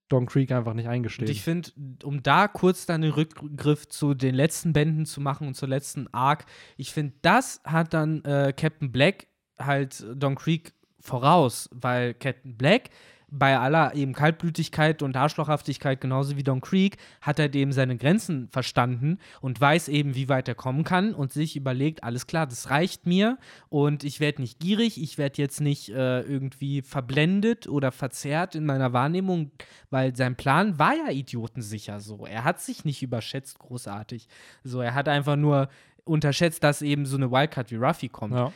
[0.10, 1.28] Don Creek einfach nicht eingestehen.
[1.28, 1.72] Und ich finde,
[2.04, 6.08] um da kurz dann den Rückgriff zu den letzten Bänden zu machen und zur letzten
[6.14, 6.46] Arc,
[6.76, 12.90] ich finde, das hat dann äh, Captain Black halt Don Creek voraus, weil Captain Black
[13.32, 18.50] bei aller eben Kaltblütigkeit und Arschlochhaftigkeit, genauso wie Don Creek, hat er eben seine Grenzen
[18.50, 22.70] verstanden und weiß eben, wie weit er kommen kann und sich überlegt, alles klar, das
[22.70, 23.38] reicht mir
[23.70, 28.66] und ich werde nicht gierig, ich werde jetzt nicht äh, irgendwie verblendet oder verzerrt in
[28.66, 29.52] meiner Wahrnehmung,
[29.90, 32.26] weil sein Plan war ja idiotensicher so.
[32.26, 34.28] Er hat sich nicht überschätzt großartig.
[34.66, 35.70] So, er hat einfach nur
[36.04, 38.52] unterschätzt, dass eben so eine Wildcard wie Ruffy kommt ja.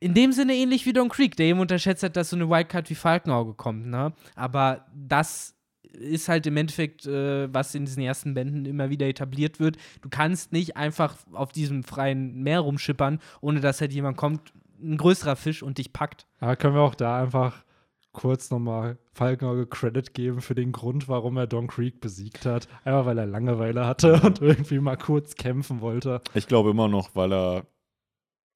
[0.00, 2.88] In dem Sinne ähnlich wie Don Creek, der eben unterschätzt hat, dass so eine Wildcard
[2.90, 4.12] wie Falkenauge kommt, ne?
[4.34, 5.54] Aber das
[5.92, 9.76] ist halt im Endeffekt, äh, was in diesen ersten Bänden immer wieder etabliert wird.
[10.02, 14.96] Du kannst nicht einfach auf diesem freien Meer rumschippern, ohne dass halt jemand kommt, ein
[14.96, 16.26] größerer Fisch und dich packt.
[16.38, 17.64] Aber können wir auch da einfach
[18.12, 22.68] kurz nochmal Falkenauge Credit geben für den Grund, warum er Don Creek besiegt hat.
[22.84, 26.22] Einfach weil er Langeweile hatte und irgendwie mal kurz kämpfen wollte.
[26.34, 27.66] Ich glaube immer noch, weil er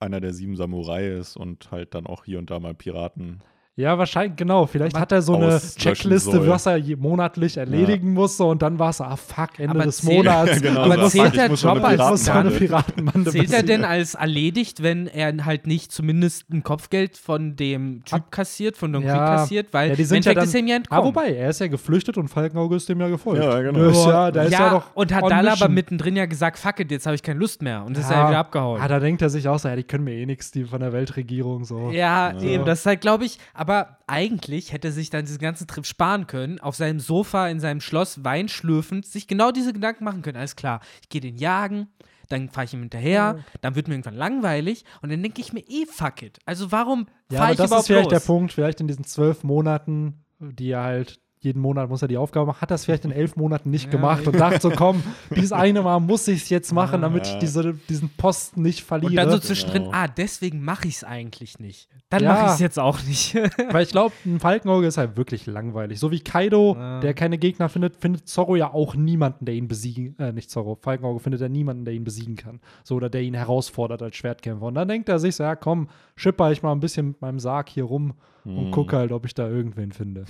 [0.05, 3.41] einer der sieben Samurai ist und halt dann auch hier und da mal Piraten.
[3.77, 4.67] Ja, wahrscheinlich, genau.
[4.67, 6.47] Vielleicht hat er so eine Checkliste, soll.
[6.49, 10.17] was er monatlich erledigen musste und dann war es, ah fuck, Ende Aber des zählt-
[10.25, 10.61] Monats.
[10.63, 12.59] Genau, Aber zählt der Job als Ich muss so eine Piratenbande.
[12.59, 18.05] Piratenbande Zählt er denn als erledigt, wenn er halt nicht zumindest ein Kopfgeld von dem
[18.05, 19.09] Typ kassiert, von Don Ja.
[19.17, 19.67] Creek kassiert?
[19.73, 21.03] Weil Ja, die sind ja dann- ist ihm ja entkommen.
[21.03, 23.43] Ah, wobei, er ist ja geflüchtet und Falkenauge ist dem ja gefolgt.
[23.43, 23.89] Ja, genau.
[23.89, 26.93] Ist ja, der ist ja, doch und hat dann aber mittendrin ja gesagt, fuck it,
[26.93, 27.85] jetzt habe ich keine Lust mehr.
[27.85, 28.23] Und ist Ja.
[28.23, 28.81] ja wieder abgehauen.
[28.81, 30.79] Ah, da denkt er sich auch so, ja, die können mir eh nichts, die von
[30.79, 31.91] der Weltregierung so.
[31.91, 32.41] Ja, Ja.
[32.41, 35.87] eben, das ist halt, glaube ich, aber eigentlich hätte er sich dann diesen ganzen Trip
[35.87, 40.21] sparen können, auf seinem Sofa in seinem Schloss Wein schlürfend, sich genau diese Gedanken machen
[40.23, 40.37] können.
[40.37, 41.89] Alles klar, ich gehe den jagen,
[42.29, 45.61] dann fahre ich ihm hinterher, dann wird mir irgendwann langweilig und dann denke ich mir
[45.69, 46.39] eh, fuck it.
[46.45, 48.23] Also warum Ja, fahre ich das ist vielleicht los?
[48.23, 52.17] der Punkt, vielleicht in diesen zwölf Monaten, die er halt jeden Monat muss er die
[52.17, 55.03] Aufgabe machen, hat es vielleicht in elf Monaten nicht Ja, gemacht und dachte so, komm,
[55.35, 57.33] dieses eine Mal muss ich es jetzt machen, damit Ja.
[57.35, 59.11] ich diese, diesen Posten nicht verliere.
[59.11, 59.95] Und dann so zwischendrin, Genau.
[59.97, 61.89] ah, deswegen mache ich es eigentlich nicht.
[62.11, 62.33] Dann Ja.
[62.35, 63.35] mache ich es jetzt auch nicht.
[63.71, 65.99] Weil ich glaube, ein Falkenauge ist halt wirklich langweilig.
[66.01, 67.01] So wie Kaido, Ja.
[67.01, 70.79] der keine Gegner findet, findet Zorro ja auch niemanden, der ihn besiegen, äh, nicht Zorro,
[70.81, 72.61] Falkenauge findet er niemanden, der ihn besiegen kann.
[72.85, 74.67] So, oder der ihn herausfordert als Schwertkämpfer.
[74.67, 77.39] Und dann denkt er sich so, ja komm, schipper ich mal ein bisschen mit meinem
[77.41, 78.15] Sarg hier rum
[78.45, 78.71] und Hm.
[78.73, 80.25] gucke halt, ob ich da irgendwen finde.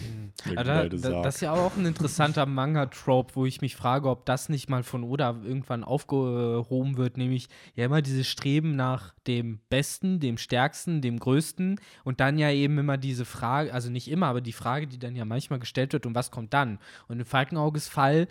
[0.46, 4.08] Der Ja, da, da, das ist ja auch ein interessanter Manga-Trope, wo ich mich frage,
[4.08, 9.14] ob das nicht mal von Oda irgendwann aufgehoben wird, nämlich ja immer dieses Streben nach
[9.26, 14.08] dem Besten, dem Stärksten, dem Größten und dann ja eben immer diese Frage, also nicht
[14.08, 16.78] immer, aber die Frage, die dann ja manchmal gestellt wird, und was kommt dann?
[17.08, 18.28] Und im Falkenauges Fall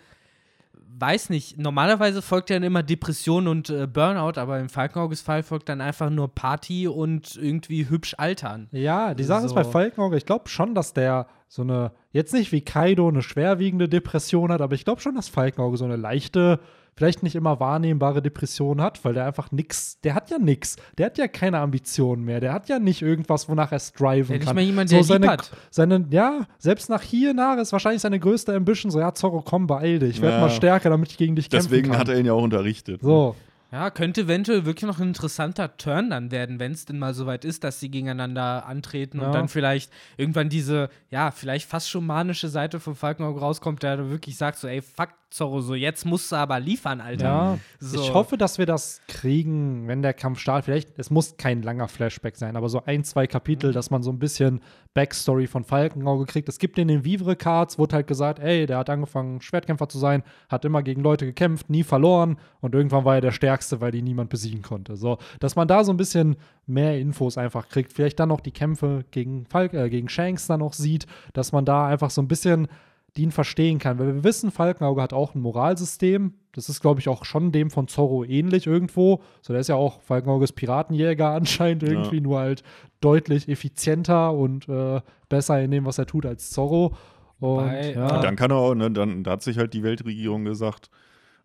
[0.99, 5.43] weiß nicht, normalerweise folgt ja dann immer Depression und äh, Burnout, aber im Falkenauges Fall
[5.43, 8.67] folgt dann einfach nur Party und irgendwie hübsch altern.
[8.71, 9.55] Ja, die Sache ist So.
[9.55, 13.89] bei Falkenauge, ich glaube schon, dass der so eine, jetzt nicht wie Kaido eine schwerwiegende
[13.89, 16.59] Depression hat, aber ich glaube schon, dass Falkenauge so eine leichte,
[16.95, 21.07] vielleicht nicht immer wahrnehmbare Depression hat, weil der einfach nix, der hat ja nix, der
[21.07, 24.55] hat ja keine Ambitionen mehr, der hat ja nicht irgendwas, wonach er striven nicht kann.
[24.55, 25.51] mal jemand, der lieb seine, hat.
[25.71, 29.67] seine, ja, selbst nach hier nach ist wahrscheinlich seine größte Ambition, so, ja, Zorro, komm,
[29.67, 30.39] beeil dich, werd Ja.
[30.41, 31.99] mal stärker, damit ich gegen dich kämpfen Deswegen kann.
[31.99, 33.01] hat er ihn ja auch unterrichtet.
[33.01, 33.35] so,
[33.73, 37.43] Ja, könnte eventuell wirklich noch ein interessanter Turn dann werden, wenn es denn mal soweit
[37.43, 39.25] ist, dass sie gegeneinander antreten Ja.
[39.25, 44.11] und dann vielleicht irgendwann diese, ja, vielleicht fast schon manische Seite von Falkenauge rauskommt, der
[44.11, 47.23] wirklich sagt so, ey, fuck, Zorro so, jetzt musst du aber liefern, Alter.
[47.25, 47.99] Ja, So.
[47.99, 50.65] ich hoffe, dass wir das kriegen, wenn der Kampf startet.
[50.65, 53.73] Vielleicht, es muss kein langer Flashback sein, aber so ein, zwei Kapitel, Mhm.
[53.73, 54.61] dass man so ein bisschen
[54.93, 56.49] Backstory von Falkenauge kriegt.
[56.49, 60.23] Es gibt in den Vivre-Cards, wurde halt gesagt, ey, der hat angefangen, Schwertkämpfer zu sein,
[60.49, 64.05] hat immer gegen Leute gekämpft, nie verloren und irgendwann war er der Stärkste, weil ihn
[64.05, 64.95] niemand besiegen konnte.
[64.95, 66.35] So, dass man da so ein bisschen
[66.67, 67.91] mehr Infos einfach kriegt.
[67.91, 71.65] Vielleicht dann noch die Kämpfe gegen, Falk, äh, gegen Shanks dann noch sieht, dass man
[71.65, 72.67] da einfach so ein bisschen
[73.15, 73.99] die ihn verstehen kann.
[73.99, 76.33] Weil wir wissen, Falkenauge hat auch ein Moralsystem.
[76.53, 79.21] Das ist, glaube ich, auch schon dem von Zorro ähnlich irgendwo.
[79.41, 82.63] So, der ist ja auch Falkenauges Piratenjäger anscheinend irgendwie, nur halt
[83.01, 86.95] deutlich effizienter und äh, besser in dem, was er tut, als Zorro.
[87.39, 88.15] Und, Wobei, ja.
[88.15, 90.89] Und dann kann er auch, ne, dann da hat sich halt die Weltregierung gesagt,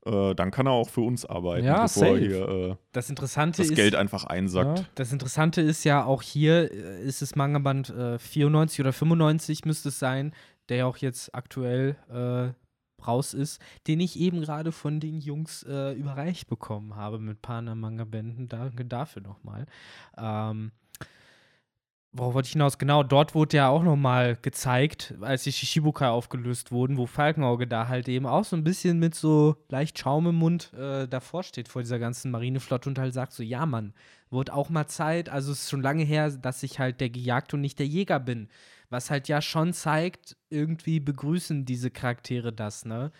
[0.06, 2.12] äh, dann kann er auch für uns arbeiten, Ja, bevor safe.
[2.12, 4.78] er hier äh, Das Interessante das ist, Geld einfach einsackt.
[4.78, 4.84] Ja.
[4.94, 9.88] das Interessante ist ja auch hier äh, ist es Manga-Band äh, 94 oder 95 müsste
[9.88, 10.32] es sein,
[10.68, 12.54] der ja auch jetzt aktuell äh,
[13.04, 18.48] raus ist, den ich eben gerade von den Jungs äh, überreicht bekommen habe mit Pana-Manga-Bänden.
[18.48, 19.66] Danke dafür nochmal.
[20.16, 20.72] Ähm,
[22.18, 22.78] Worauf wollte ich hinaus?
[22.78, 27.86] Genau, dort wurde ja auch nochmal gezeigt, als die Shishibukai aufgelöst wurden, wo Falkenauge da
[27.86, 31.68] halt eben auch so ein bisschen mit so leicht Schaum im Mund äh, davor steht
[31.68, 33.94] vor dieser ganzen Marineflotte und halt sagt so, ja Mann,
[34.30, 37.54] wird auch mal Zeit, also es ist schon lange her, dass ich halt der Gejagte
[37.54, 38.48] und nicht der Jäger bin.
[38.90, 43.12] Was halt ja schon zeigt, irgendwie begrüßen diese Charaktere das, ne?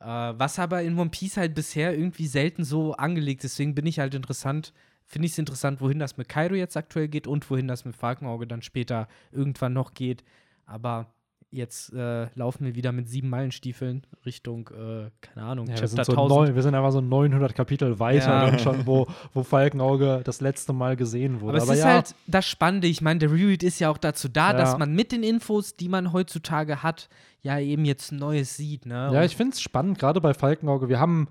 [0.00, 3.42] Äh, was aber in One Piece halt bisher irgendwie selten so angelegt.
[3.42, 4.72] Deswegen bin ich halt interessant,
[5.08, 7.96] finde ich es interessant, wohin das mit Kaido jetzt aktuell geht und wohin das mit
[7.96, 10.22] Falkenauge dann später irgendwann noch geht.
[10.66, 11.06] Aber
[11.50, 15.88] jetzt äh, laufen wir wieder mit sieben Meilenstiefeln Richtung, äh, keine Ahnung, Ja, wir, Chapter
[15.88, 16.28] sind so 1000.
[16.38, 18.50] neun, wir sind einfach so 900 Kapitel weiter Ja.
[18.50, 21.54] dann schon, wo, wo Falkenauge das letzte Mal gesehen wurde.
[21.54, 22.86] Aber es Aber ist ja, halt das Spannende.
[22.86, 25.88] Ich meine, der Reread ist ja auch dazu da, dass man mit den Infos, die
[25.88, 27.08] man heutzutage hat,
[27.40, 28.84] ja eben jetzt Neues sieht.
[28.84, 29.10] Ne?
[29.14, 30.90] Ja, ich finde es spannend, gerade bei Falkenauge.
[30.90, 31.28] Wir haben,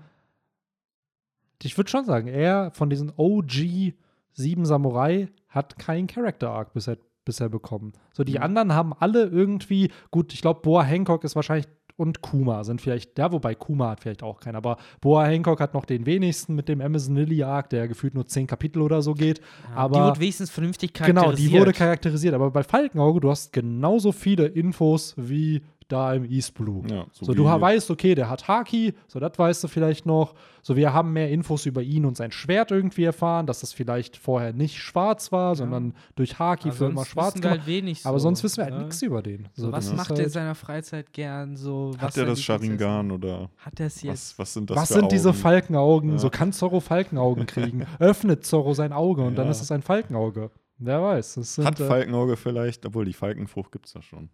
[1.66, 3.94] ich würde schon sagen, er von diesen OG
[4.32, 7.92] sieben Samurai hat keinen Character Arc bisher, bisher bekommen.
[8.12, 8.42] So, die Mhm.
[8.42, 13.18] anderen haben alle irgendwie, gut, ich glaube, Boa Hancock ist wahrscheinlich und Kuma sind vielleicht,
[13.18, 16.68] ja, wobei Kuma hat vielleicht auch keinen, aber Boa Hancock hat noch den wenigsten mit
[16.68, 19.40] dem Amazon Lily Arc, der gefühlt nur zehn Kapitel oder so geht.
[19.68, 21.36] ja, aber die wurde wenigstens vernünftig charakterisiert.
[21.36, 22.34] Genau, die wurde charakterisiert.
[22.34, 26.82] Aber bei Falkenauge, du hast genauso viele Infos wie da im East Blue.
[26.88, 30.34] Ja, so, so du weißt, okay, der hat Haki, so das weißt du vielleicht noch.
[30.62, 34.18] So, wir haben mehr Infos über ihn und sein Schwert irgendwie erfahren, dass das vielleicht
[34.18, 38.04] vorher nicht schwarz war, sondern durch Haki Aber für immer schwarz wissen wir halt wenig
[38.04, 38.80] Aber so, sonst wissen wir halt ne?
[38.80, 39.48] nichts über den.
[39.54, 41.56] So, was macht er in halt- seiner Freizeit gern?
[41.56, 42.42] So, was Hat er das?
[42.42, 44.32] Sharingan oder Hat er es jetzt?
[44.34, 45.38] was, was sind das Was für sind diese Augen?
[45.38, 46.10] Falkenaugen?
[46.12, 46.18] Ja.
[46.18, 47.86] So kann Zorro Falkenaugen kriegen.
[47.98, 49.50] Öffnet Zorro sein Auge und dann Ja.
[49.52, 50.50] ist es ein Falkenauge.
[50.80, 51.34] Wer weiß.
[51.36, 54.28] Das sind, Hat äh, Falkenauge vielleicht, obwohl die Falkenfrucht gibt es ja schon.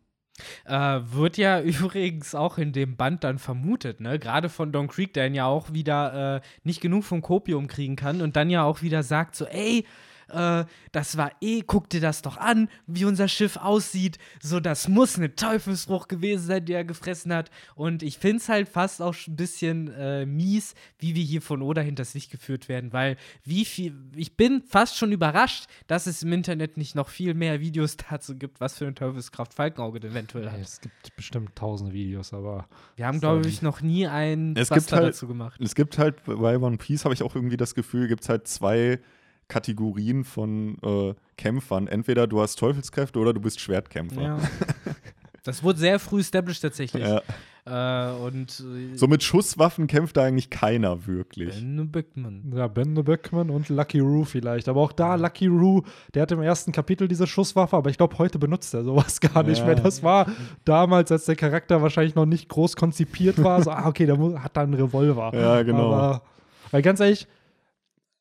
[0.64, 4.18] Äh, wird ja übrigens auch in dem Band dann vermutet, ne?
[4.18, 8.20] Gerade von Don Creek, der ja auch wieder äh, nicht genug vom Kopium kriegen kann
[8.20, 9.84] und dann ja auch wieder sagt: so, ey,
[10.28, 14.18] äh, das war eh, guck dir das doch an, wie unser Schiff aussieht.
[14.42, 17.50] So, das muss eine Teufelsfrucht gewesen sein, die er gefressen hat.
[17.74, 21.62] Und ich finde es halt fast auch ein bisschen äh, mies, wie wir hier von
[21.62, 26.22] Oda hinters Licht geführt werden, weil wie viel, ich bin fast schon überrascht, dass es
[26.22, 30.12] im Internet nicht noch viel mehr Videos dazu gibt, was für eine Teufelskraft Falkenauge denn
[30.12, 30.56] eventuell hat.
[30.56, 34.68] Ey, Es gibt bestimmt tausende Videos, aber Wir haben, glaube ich, noch nie einen Es
[34.68, 35.60] Buster gibt halt- dazu gemacht.
[35.60, 38.46] Es gibt halt bei One Piece, habe ich auch irgendwie das Gefühl, gibt es halt
[38.48, 39.00] zwei
[39.48, 41.86] Kategorien von äh, Kämpfern.
[41.88, 44.22] Entweder du hast Teufelskräfte oder du bist Schwertkämpfer.
[44.22, 44.38] Ja.
[45.46, 47.04] Das wurde sehr früh established tatsächlich.
[47.04, 47.20] Ja.
[47.66, 51.54] Äh, und äh, So mit Schusswaffen kämpft da eigentlich keiner wirklich.
[51.54, 52.50] Ben Bickman.
[52.56, 54.70] Ja, Ben the Böckman und Lucky Roo vielleicht.
[54.70, 55.82] Aber auch da, Lucky Roo,
[56.14, 59.42] der hat im ersten Kapitel diese Schusswaffe, aber ich glaube, heute benutzt er sowas gar
[59.42, 59.66] nicht Ja.
[59.66, 59.74] mehr.
[59.74, 60.28] Das war
[60.64, 63.62] damals, als der Charakter wahrscheinlich noch nicht groß konzipiert war.
[63.62, 65.30] So, ah, okay, der hat da einen Revolver.
[65.34, 65.92] Ja, genau.
[65.92, 66.22] Aber,
[66.70, 67.26] weil ganz ehrlich,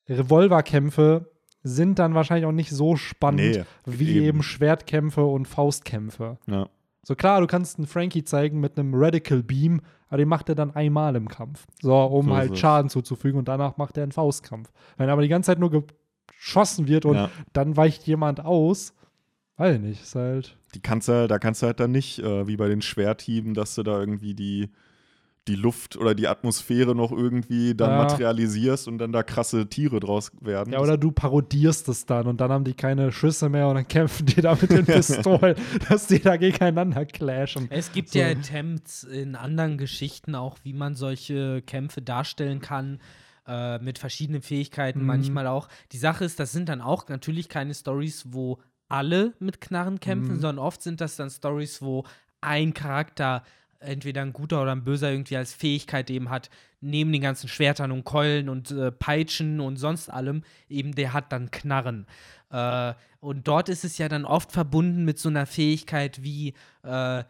[0.10, 1.30] Revolverkämpfe
[1.64, 4.26] sind dann wahrscheinlich auch nicht so spannend Nee, wie eben.
[4.26, 4.44] eben.
[4.44, 6.38] Schwertkämpfe und Faustkämpfe.
[6.48, 6.68] Ja.
[7.04, 10.56] So klar, du kannst einen Frankie zeigen mit einem Radical Beam, aber den macht er
[10.56, 11.66] dann einmal im Kampf.
[11.82, 12.60] So, um So halt es.
[12.60, 14.72] Schaden zuzufügen und danach macht er einen Faustkampf.
[14.98, 15.86] Wenn aber die ganze Zeit nur
[16.38, 17.30] geschossen wird und Ja.
[17.54, 18.94] dann weicht jemand aus,
[19.58, 20.58] weiß ich nicht, ist halt.
[20.76, 23.76] Die kannst du, da kannst du halt dann nicht, äh, wie bei den Schwerthieben, dass
[23.76, 24.70] du da irgendwie die,
[25.48, 27.98] die Luft oder die Atmosphäre noch irgendwie dann Ja.
[27.98, 30.72] materialisierst und dann da krasse Tiere draus werden.
[30.74, 33.88] Ja, oder du parodierst es dann und dann haben die keine Schüsse mehr und dann
[33.88, 35.56] kämpfen die da mit den Pistolen,
[35.90, 37.68] dass die da gegeneinander clashen.
[37.72, 38.20] Es gibt So.
[38.20, 43.00] ja Attempts in anderen Geschichten auch, wie man solche Kämpfe darstellen kann.
[43.46, 45.06] Äh, mit verschiedenen Fähigkeiten Mhm.
[45.06, 45.68] manchmal auch.
[45.92, 50.36] Die Sache ist, das sind dann auch natürlich keine Stories, wo alle mit Knarren kämpfen,
[50.36, 50.40] Mhm.
[50.40, 52.06] sondern oft sind das dann Stories, wo
[52.40, 53.44] ein Charakter
[53.84, 56.50] entweder ein guter oder ein böser irgendwie als Fähigkeit eben hat,
[56.82, 61.32] neben den ganzen Schwertern und Keulen und äh, Peitschen und sonst allem, eben der hat
[61.32, 62.08] dann Knarren.
[62.50, 66.54] Äh, und dort ist es ja dann oft verbunden mit so einer Fähigkeit wie
[66.84, 67.24] äh,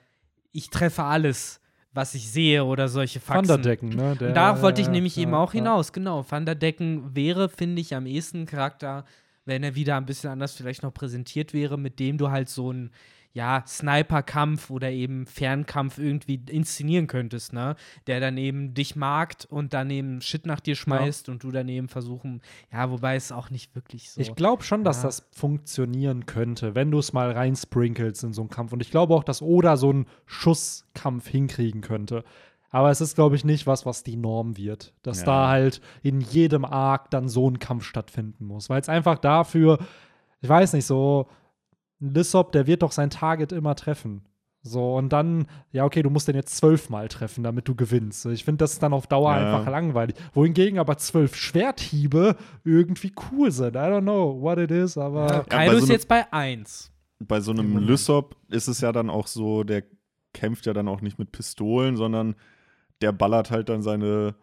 [0.52, 1.60] ich treffe alles,
[1.94, 3.48] was ich sehe oder solche Faxen.
[3.48, 4.16] Thunderdecken, ne?
[4.16, 5.60] Der, Und darauf wollte ich nämlich ja, eben auch ja.
[5.60, 5.94] hinaus.
[5.94, 9.06] Genau, Thunderdecken wäre, finde ich, am ehesten ein Charakter,
[9.46, 12.70] wenn er wieder ein bisschen anders vielleicht noch präsentiert wäre, mit dem du halt so
[12.70, 12.92] einen
[13.36, 17.76] ja, Sniper-Kampf oder eben Fernkampf irgendwie inszenieren könntest, ne?
[18.06, 21.68] Der dann eben dich markt und dann eben Shit nach dir schmeißt und du dann
[21.68, 24.22] eben versuchen, ja, wobei es auch nicht wirklich so.
[24.22, 25.04] Ich glaube schon, dass Ja.
[25.08, 28.72] das funktionieren könnte, wenn du es mal reinsprinkelst in so einen Kampf.
[28.72, 32.24] Und ich glaube auch, dass Oda so einen Schusskampf hinkriegen könnte.
[32.70, 34.94] Aber es ist, glaube ich, nicht was, was die Norm wird.
[35.04, 35.26] Dass Ja.
[35.26, 38.70] da halt in jedem Arc dann so ein Kampf stattfinden muss.
[38.70, 39.80] Weil es einfach dafür,
[40.42, 41.28] ich weiß nicht, so
[42.12, 44.24] Lissop, der wird doch sein Target immer treffen.
[44.66, 48.26] So, und dann, ja, okay, du musst den jetzt zwölfmal treffen, damit du gewinnst.
[48.28, 49.58] Ich finde, das ist dann auf Dauer Ja.
[49.58, 50.16] einfach langweilig.
[50.34, 53.76] Wohingegen aber zwölf Schwerthiebe irgendwie cool sind.
[53.76, 55.28] I don't know what it is, aber.
[55.28, 56.92] ja, Kaido so ist einem- jetzt bei 1.
[57.20, 57.78] Bei so einem.
[57.78, 59.84] Lysop ist es ja dann auch so, der
[60.34, 62.36] kämpft ja dann auch nicht mit Pistolen, sondern
[63.02, 64.36] der ballert halt dann seine,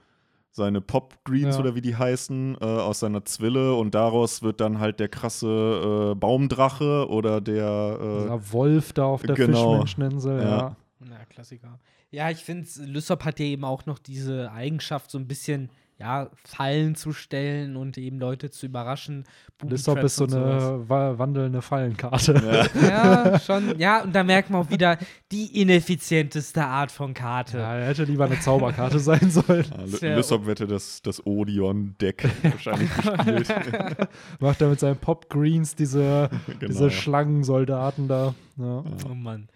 [0.52, 1.60] seine Pop-Greens Ja.
[1.60, 6.10] oder wie die heißen, äh, aus seiner Zwille und daraus wird dann halt der krasse
[6.12, 9.80] äh, Baumdrache oder der äh, Dieser Wolf da auf der Genau.
[9.82, 10.58] Fischmenscheninsel, ja.
[10.58, 10.76] Ja.
[11.00, 11.78] Na, Klassiker.
[12.10, 15.70] Ja, ich finde, Lysop hat ja eben auch noch diese Eigenschaft, so ein bisschen,
[16.00, 19.24] ja, Fallen zu stellen und eben Leute zu überraschen.
[19.62, 22.68] Lissop ist so eine wa wandelnde Fallenkarte.
[22.82, 22.88] ja.
[23.34, 23.78] Ja, schon.
[23.78, 24.96] Ja, und da merkt man auch wieder
[25.30, 27.58] die ineffizienteste Art von Karte.
[27.58, 29.66] Ja, er hätte lieber eine Zauberkarte sein sollen.
[29.70, 33.48] Ja, Das L- wär- Lysop hätte das, das Odeon-Deck wahrscheinlich gespielt.
[34.40, 36.66] Macht er mit seinen Pop Greens diese, Genau.
[36.66, 38.34] diese Schlangensoldaten da.
[38.56, 38.82] Ja.
[39.10, 39.48] Oh Mann.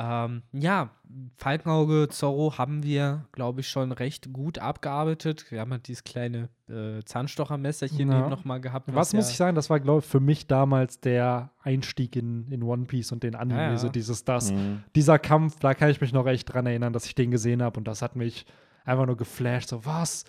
[0.00, 0.90] Ähm, ja,
[1.38, 5.46] Falkenauge, Zorro haben wir, glaube ich, schon recht gut abgearbeitet.
[5.50, 8.20] Wir haben halt dieses kleine äh, Zahnstochermesserchen Ja.
[8.20, 8.94] eben noch mal gehabt.
[8.94, 12.46] Was muss ja- ich sagen, das war, glaube ich, für mich damals der Einstieg in,
[12.52, 13.76] in One Piece und den Anime, Ja, ja.
[13.78, 14.52] so dieses, das.
[14.52, 14.84] Mhm.
[14.94, 17.78] Dieser Kampf, da kann ich mich noch echt dran erinnern, dass ich den gesehen habe
[17.78, 18.46] und das hat mich
[18.84, 19.68] einfach nur geflasht.
[19.70, 20.24] So, was?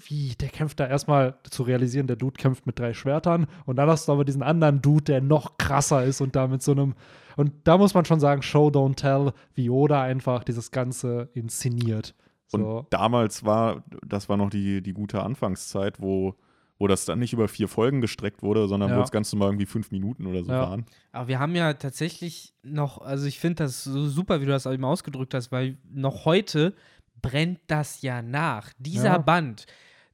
[0.00, 0.34] Wie?
[0.36, 4.06] Der kämpft da erstmal zu realisieren, der Dude kämpft mit drei Schwertern und dann hast
[4.08, 6.94] du aber diesen anderen Dude, der noch krasser ist und da mit so einem.
[7.36, 12.14] Und da muss man schon sagen, Show, don't tell, wie Oda einfach dieses Ganze inszeniert.
[12.52, 12.86] Und So.
[12.90, 16.34] damals war, das war noch die, die gute Anfangszeit, wo,
[16.78, 18.96] wo das dann nicht über vier Folgen gestreckt wurde, sondern Ja.
[18.98, 20.60] wo es ganz normal irgendwie fünf Minuten oder so Ja.
[20.62, 20.86] waren.
[21.12, 24.64] Aber wir haben ja tatsächlich noch, also ich finde das so super, wie du das
[24.66, 26.74] eben ausgedrückt hast, weil noch heute
[27.20, 28.72] brennt das ja nach.
[28.78, 29.18] Dieser Ja.
[29.18, 29.66] Band,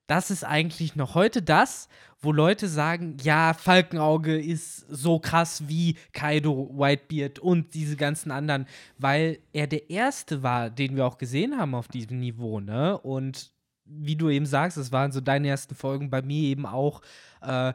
[0.06, 1.88] das ist eigentlich noch heute das,
[2.20, 8.66] wo Leute sagen, ja, Falkenauge ist so krass wie Kaido, Whitebeard und diese ganzen anderen,
[8.98, 12.98] weil er der erste war, den wir auch gesehen haben auf diesem Niveau, ne?
[12.98, 13.52] Und
[13.84, 17.02] wie du eben sagst, es waren so deine ersten Folgen, bei mir eben auch,
[17.42, 17.74] äh,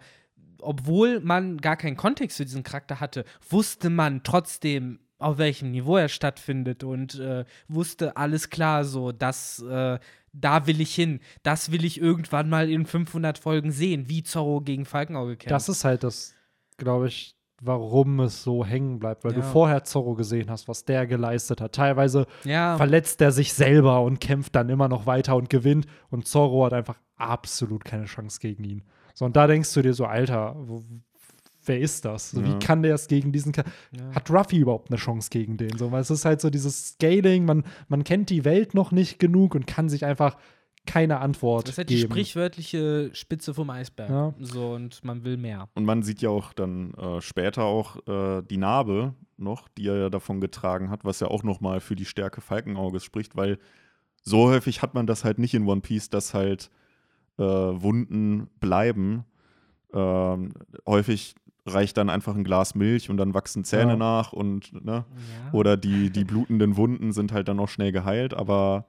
[0.62, 5.98] obwohl man gar keinen Kontext für diesen Charakter hatte, wusste man trotzdem, auf welchem Niveau
[5.98, 10.00] er stattfindet und äh, wusste alles klar so, dass äh,
[10.34, 14.62] da will ich hin, das will ich irgendwann mal in 500 Folgen sehen, wie Zorro
[14.62, 15.52] gegen Falkenauge kämpft.
[15.52, 16.36] Das ist halt das,
[16.78, 19.46] glaube ich, warum es so hängen bleibt, weil du Ja.
[19.46, 21.74] vorher Zorro gesehen hast, was der geleistet hat.
[21.74, 26.28] Teilweise ja, verletzt er sich selber und kämpft dann immer noch weiter und gewinnt und
[26.28, 28.84] Zorro hat einfach absolut keine Chance gegen ihn.
[29.14, 30.82] So, und da denkst du dir so, Alter, wo,
[31.70, 32.32] wer ist das?
[32.32, 32.48] So, Ja.
[32.48, 33.64] Wie kann der es gegen diesen Ka
[33.98, 34.14] Ja.
[34.14, 35.78] Hat Ruffy überhaupt eine Chance gegen den?
[35.78, 39.20] So, weil es ist halt so dieses Scaling, man, man kennt die Welt noch nicht
[39.20, 40.36] genug und kann sich einfach
[40.86, 42.12] keine Antwort das ist halt die geben.
[42.12, 44.10] sprichwörtliche Spitze vom Eisberg.
[44.10, 44.34] Ja.
[44.40, 45.70] So, und man will mehr.
[45.76, 49.98] Und man sieht ja auch dann äh, später auch äh, die Narbe noch, die er
[49.98, 53.60] ja davon getragen hat, was ja auch nochmal für die Stärke Falkenauges spricht, weil
[54.24, 56.70] so häufig hat man das halt nicht in One Piece, dass halt
[57.38, 59.26] äh, Wunden bleiben.
[59.94, 60.54] Ähm,
[60.88, 61.36] häufig
[61.74, 63.98] reicht dann einfach ein Glas Milch und dann wachsen Zähne Ja.
[63.98, 65.06] nach und ne?
[65.46, 65.54] Ja.
[65.54, 68.86] Oder die, die blutenden Wunden sind halt dann auch schnell geheilt, aber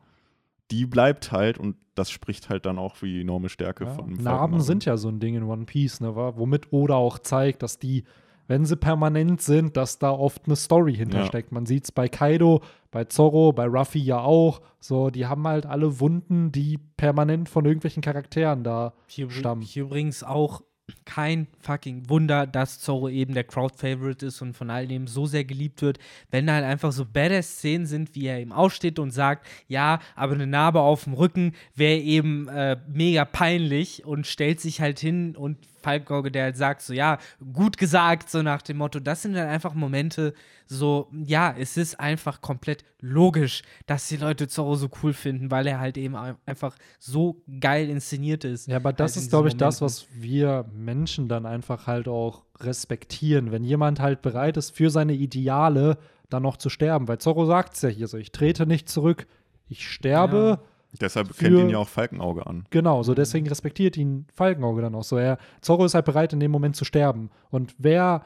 [0.71, 4.07] die bleibt halt und das spricht halt dann auch für die enorme Stärke Ja, von
[4.11, 4.63] Narben Falkenauge.
[4.63, 6.35] sind ja so ein Ding in One Piece, ne, wa?
[6.37, 8.05] womit Oda auch zeigt, dass die,
[8.47, 11.53] wenn sie permanent sind, dass da oft eine Story hintersteckt.
[11.53, 14.61] Man sieht es bei Kaido, bei Zorro, bei Ruffy ja auch.
[14.81, 19.63] So, die haben halt alle Wunden, die permanent von irgendwelchen Charakteren da Hier, stammen.
[19.63, 20.63] hier übrigens auch
[21.05, 25.45] kein fucking Wunder, dass Zorro eben der Crowd-Favorite ist und von allen eben so sehr
[25.45, 25.99] geliebt wird,
[26.31, 30.35] wenn da halt einfach so Badass-Szenen sind, wie er eben aufsteht und sagt, ja, aber
[30.35, 35.37] eine Narbe auf dem Rücken wäre eben äh, mega peinlich und stellt sich halt hin
[35.37, 37.19] und Falkauge, der halt sagt, so, ja,
[37.53, 40.35] gut gesagt, so nach dem Motto, das sind dann einfach Momente,
[40.67, 45.67] so, ja, es ist einfach komplett logisch, dass die Leute Zorro so cool finden, weil
[45.67, 46.17] er halt eben
[46.47, 48.69] einfach so geil inszeniert ist.
[48.69, 52.09] Ja, aber das halt ist, glaube ich, diesen das, was wir Menschen dann einfach halt
[52.09, 53.51] auch respektieren.
[53.51, 55.99] Wenn jemand halt bereit ist, für seine Ideale
[56.29, 57.09] dann noch zu sterben.
[57.09, 59.27] Weil Zorro sagt es ja hier so, ich trete nicht zurück,
[59.69, 60.61] ich sterbe.
[61.01, 62.65] Deshalb Für- kennt ihn ja auch Falkenauge an.
[62.71, 65.17] Genau, so deswegen respektiert ihn Falkenauge dann auch so.
[65.17, 67.31] Er, Zorro ist halt bereit, in dem Moment zu sterben.
[67.51, 68.25] Und wer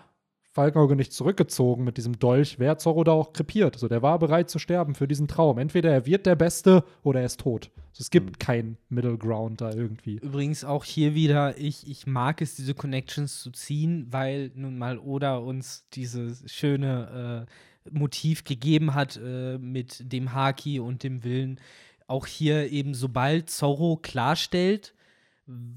[0.53, 3.75] Falkenauge nicht zurückgezogen mit diesem Dolch, wäre Zorro da auch krepiert.
[3.75, 5.59] Also der war bereit zu sterben für diesen Traum.
[5.59, 7.73] Entweder er wird der Beste oder er ist tot.
[7.91, 10.17] Also es gibt keinen Middle Ground da irgendwie.
[10.23, 14.99] Übrigens auch hier wieder, ich, ich mag es, diese Connections zu ziehen, weil nun mal
[15.01, 21.59] Oda uns dieses schöne äh, Motiv gegeben hat äh, mit dem Haki und dem Willen.
[22.07, 24.95] Auch hier eben, sobald Zorro klarstellt,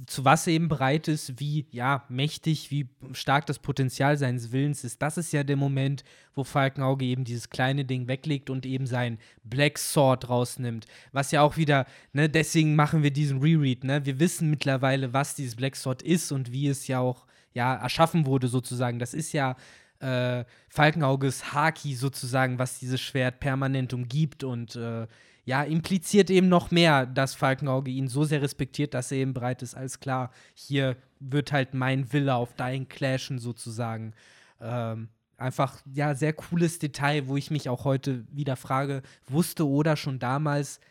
[0.05, 4.85] zu was er eben bereit ist, wie ja, mächtig, wie stark das Potenzial seines Willens
[4.85, 5.01] ist.
[5.01, 6.05] Das ist ja der Moment,
[6.35, 10.85] wo Falkenauge eben dieses kleine Ding weglegt und eben sein Black Sword rausnimmt.
[11.11, 14.05] Was ja auch wieder, ne, deswegen machen wir diesen Reread, ne?
[14.05, 18.25] Wir wissen mittlerweile, was dieses Black Sword ist und wie es ja auch ja, erschaffen
[18.25, 18.99] wurde, sozusagen.
[18.99, 19.57] Das ist ja
[19.99, 25.07] äh, Falkenauges Haki sozusagen, was dieses Schwert permanent umgibt und äh,
[25.47, 29.61] ja, impliziert eben noch mehr, dass Falkenauge ihn so sehr respektiert, dass er eben bereit
[29.61, 34.13] ist, alles klar, hier wird halt mein Wille auf dein clashen sozusagen.
[34.59, 35.07] Ähm,
[35.37, 40.19] einfach, ja, sehr cooles Detail, wo ich mich auch heute wieder frage, wusste Oda schon
[40.19, 40.81] damals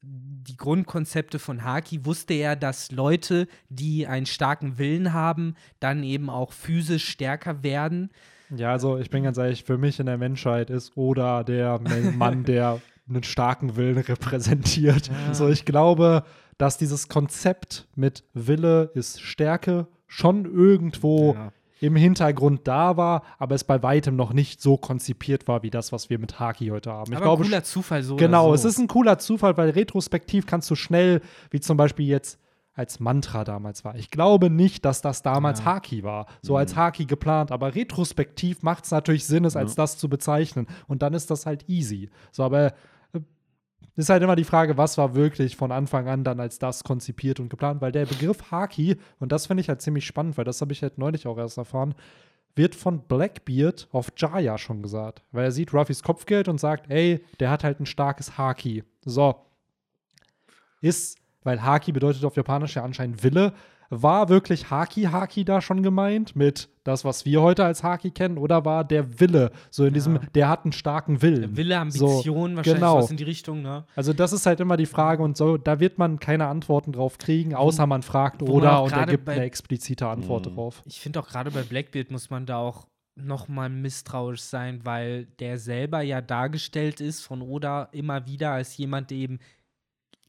[0.00, 6.30] die Grundkonzepte von Haki, wusste er, dass Leute, die einen starken Willen haben, dann eben
[6.30, 8.10] auch physisch stärker werden.
[8.48, 11.78] Ja, also ich bin ganz ehrlich, für mich in der Menschheit ist Oda der
[12.16, 15.08] Mann, der einen starken Willen repräsentiert.
[15.08, 15.34] Ja.
[15.34, 16.24] So, ich glaube,
[16.58, 21.52] dass dieses Konzept mit Wille ist Stärke schon irgendwo Ja.
[21.80, 25.92] im Hintergrund da war, aber es bei weitem noch nicht so konzipiert war wie das,
[25.92, 27.10] was wir mit Haki heute haben.
[27.12, 28.16] Ich Aber glaube, cooler Zufall so.
[28.16, 28.68] Genau, oder es so.
[28.68, 31.20] ist ein cooler Zufall, weil retrospektiv kannst du schnell,
[31.50, 32.38] wie zum Beispiel jetzt
[32.72, 33.94] als Mantra damals war.
[33.96, 35.64] Ich glaube nicht, dass das damals Ja.
[35.66, 39.96] Haki war, so als Haki geplant, aber retrospektiv macht es natürlich Sinn, es als das
[39.96, 40.66] zu bezeichnen.
[40.86, 42.10] Und dann ist das halt easy.
[42.32, 42.74] So, aber
[43.96, 47.40] ist halt immer die Frage, was war wirklich von Anfang an dann als das konzipiert
[47.40, 50.60] und geplant, weil der Begriff Haki, und das finde ich halt ziemlich spannend, weil das
[50.60, 51.94] habe ich halt neulich auch erst erfahren,
[52.54, 55.22] wird von Blackbeard auf Jaya schon gesagt.
[55.32, 58.84] Weil er sieht Ruffys Kopfgeld und sagt, ey, der hat halt ein starkes Haki.
[59.04, 59.36] So.
[60.80, 63.52] Ist, weil Haki bedeutet auf Japanisch ja anscheinend Wille,
[63.90, 68.38] war wirklich Haki Haki da schon gemeint mit das, was wir heute als Haki kennen,
[68.38, 71.56] oder war der Wille so in diesem, der hat einen starken Willen.
[71.56, 72.98] Wille, So, Ambition, wahrscheinlich genau.
[72.98, 73.84] was in die Richtung, ne?
[73.96, 77.18] Also das ist halt immer die Frage und so, da wird man keine Antworten drauf
[77.18, 80.82] kriegen, außer man fragt wo man oder auch und er gibt eine explizite Antwort drauf.
[80.84, 82.86] Ich finde auch gerade bei Blackbeard muss man da auch
[83.16, 88.76] noch mal misstrauisch sein, weil der selber ja dargestellt ist von Oda immer wieder als
[88.76, 89.38] jemand, der eben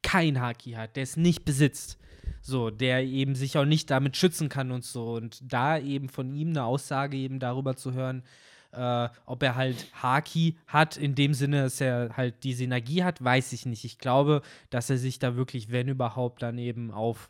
[0.02, 1.98] kein Haki hat, der es nicht besitzt.
[2.42, 5.14] So, der eben sich auch nicht damit schützen kann und so.
[5.14, 8.24] Und da eben von ihm eine Aussage eben darüber zu hören,
[8.72, 13.24] äh, ob er halt Haki hat, in dem Sinne, dass er halt diese Energie hat,
[13.24, 13.86] weiß ich nicht.
[13.86, 17.30] Ich glaube, dass er sich da wirklich, wenn überhaupt, dann eben auf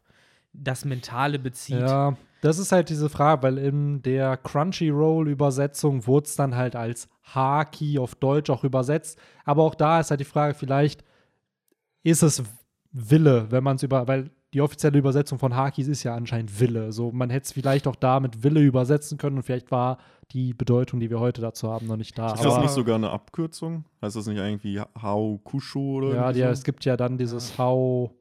[0.54, 1.80] das Mentale bezieht.
[1.80, 7.08] Ja, das ist halt diese Frage, weil in der Crunchyroll-Übersetzung wurde es dann halt als
[7.24, 9.20] Haki auf Deutsch auch übersetzt.
[9.46, 11.04] Aber auch da ist halt die Frage, vielleicht
[12.04, 12.44] ist es
[12.92, 16.92] Wille, wenn man es über, weil die offizielle Übersetzung von Hakis ist ja anscheinend Wille.
[16.92, 19.98] So, man hätte es vielleicht auch da mit Wille übersetzen können und vielleicht war
[20.32, 22.34] die Bedeutung, die wir heute dazu haben, noch nicht da.
[22.34, 23.86] Ist das Aber- nicht sogar eine Abkürzung?
[24.02, 26.40] Heißt das nicht irgendwie Hao Kushu oder Ja, so?
[26.52, 28.14] es gibt ja dann dieses Hau.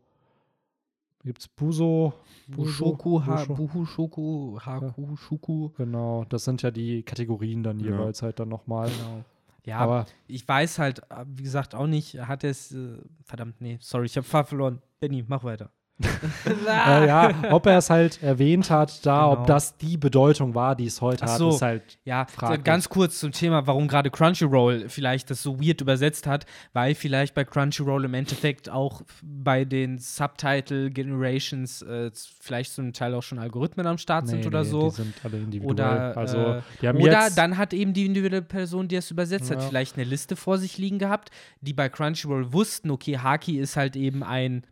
[1.24, 2.12] Gibt es Buso?
[2.46, 3.20] Bushoku?
[3.56, 5.70] Buhushoku, Haku, Shuku.
[5.76, 7.86] Genau, das sind ja die Kategorien dann Ja.
[7.90, 8.88] jeweils halt dann nochmal.
[8.88, 9.24] Genau.
[9.64, 13.60] Ja, Aber ich weiß halt, äh, wie gesagt, auch nicht, hat er es, äh, verdammt,
[13.60, 14.80] nee, sorry, ich habe Fahr verloren.
[15.00, 15.70] Benny, mach weiter.
[16.02, 19.32] Äh, ja, ob er es halt erwähnt hat, da, Genau.
[19.40, 21.50] ob das die Bedeutung war, die es heute Ach hat, so.
[21.50, 21.98] ist halt.
[22.04, 22.64] Ja, Fraglich.
[22.64, 27.34] ganz kurz zum Thema, warum gerade Crunchyroll vielleicht das so weird übersetzt hat, weil vielleicht
[27.34, 32.10] bei Crunchyroll im Endeffekt auch bei den Subtitle Generations äh,
[32.40, 34.88] vielleicht zum Teil auch schon Algorithmen am Start sind nee, oder nee, so.
[34.90, 35.70] Die sind alle individuell.
[35.72, 36.38] Oder, also,
[36.82, 39.68] äh, Oder dann hat eben die individuelle Person, die es übersetzt hat, Ja.
[39.68, 43.96] vielleicht eine Liste vor sich liegen gehabt, die bei Crunchyroll wussten, okay, Haki ist halt
[43.96, 44.62] eben ein,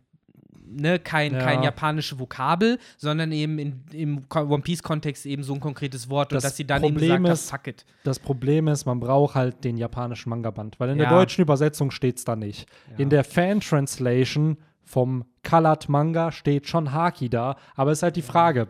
[0.67, 1.39] ne, kein, Ja.
[1.39, 6.43] kein japanische Vokabel, sondern eben in, im One Piece-Kontext eben so ein konkretes Wort Das
[6.43, 7.85] und dass sie dann Problem eben gesagt ist- fuck it.
[8.03, 11.13] das Problem ist, man braucht halt den japanischen Manga-Band, weil in der Ja.
[11.17, 12.67] deutschen Übersetzung steht es da nicht.
[12.91, 12.97] Ja.
[12.97, 18.21] In der Fan-Translation vom Colored Manga steht schon Haki da, aber es ist halt die
[18.21, 18.67] Frage,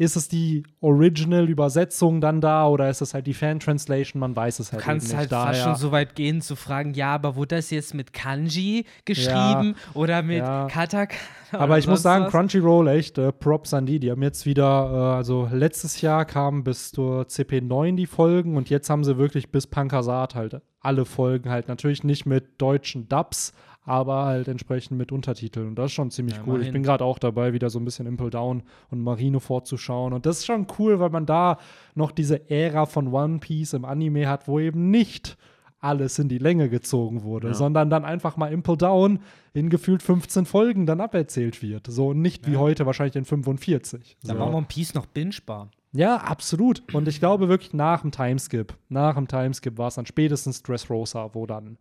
[0.00, 4.18] ist es die Original-Übersetzung dann da oder ist es halt die Fan-Translation?
[4.18, 5.38] Man weiß es halt kannst eben halt nicht.
[5.38, 9.74] fast schon so weit gehen zu fragen, ja, aber wurde das jetzt mit Kanji geschrieben
[9.92, 10.68] oder mit Ja.
[10.68, 11.18] Katakana?
[11.52, 12.30] aber ich muss sagen, was?
[12.32, 14.00] Crunchyroll, echt, äh, Props an die.
[14.00, 18.70] Die haben jetzt wieder, äh, also letztes Jahr kamen bis zur CP9 die Folgen und
[18.70, 21.68] jetzt haben sie wirklich bis Pankasat halt alle Folgen halt.
[21.68, 23.52] Natürlich nicht mit deutschen Dubs,
[23.90, 25.66] aber halt entsprechend mit Untertiteln.
[25.68, 26.48] Und das ist schon ziemlich Ja, cool.
[26.54, 26.72] Ich immerhin.
[26.74, 30.12] bin gerade auch dabei, wieder so ein bisschen Impel Down und Marine vorzuschauen.
[30.12, 31.58] Und das ist schon cool, weil man da
[31.94, 35.36] noch diese Ära von One Piece im Anime hat, wo eben nicht
[35.80, 37.54] alles in die Länge gezogen wurde, Ja.
[37.54, 39.18] sondern dann einfach mal Impel Down
[39.54, 41.86] in gefühlt 15 Folgen dann aberzählt wird.
[41.88, 44.16] So nicht wie heute wahrscheinlich in 45.
[44.22, 44.40] Dann so.
[44.42, 45.70] war One Piece noch bingebar.
[45.92, 46.82] Ja, absolut.
[46.94, 51.30] Und ich glaube wirklich nach dem Timeskip, nach dem Timeskip war es dann spätestens Dressrosa,
[51.32, 51.78] wo dann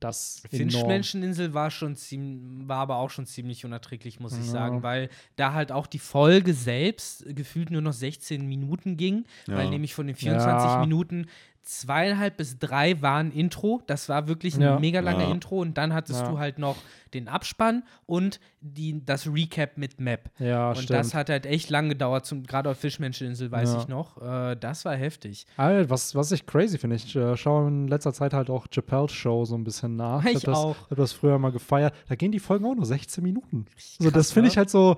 [0.00, 4.52] das Finchmenscheninsel war schon ziemlich, war aber auch schon ziemlich unerträglich, muss ich Ja.
[4.52, 9.64] sagen, weil da halt auch die Folge selbst gefühlt nur noch 16 Minuten ging, weil
[9.64, 9.70] Ja.
[9.70, 10.80] nämlich von den 24 Ja.
[10.80, 11.26] Minuten
[11.66, 13.82] zweieinhalb bis drei waren Intro.
[13.86, 14.78] Das war wirklich ein Ja.
[14.78, 15.30] mega langer Ja.
[15.30, 16.28] Intro und dann hattest Ja.
[16.30, 16.76] du halt noch
[17.12, 20.30] den Abspann und die, das Recap mit Map.
[20.38, 20.90] Ja, und stimmt.
[20.90, 23.80] das hat halt echt lang gedauert, zum- gerade auf Fischmenscheninsel weiß Ja.
[23.80, 24.20] ich noch.
[24.22, 25.46] Äh, das war heftig.
[25.56, 29.12] Alter, was, was ich crazy finde, ich äh, schaue in letzter Zeit halt auch Chappelle's
[29.12, 30.24] Show so ein bisschen nach.
[30.24, 30.76] Ich hab das, auch.
[30.90, 31.94] hab das früher mal gefeiert.
[32.08, 33.66] Da gehen die Folgen auch nur 16 Minuten.
[33.76, 34.52] So, das krass, finde ne?
[34.52, 34.96] ich halt so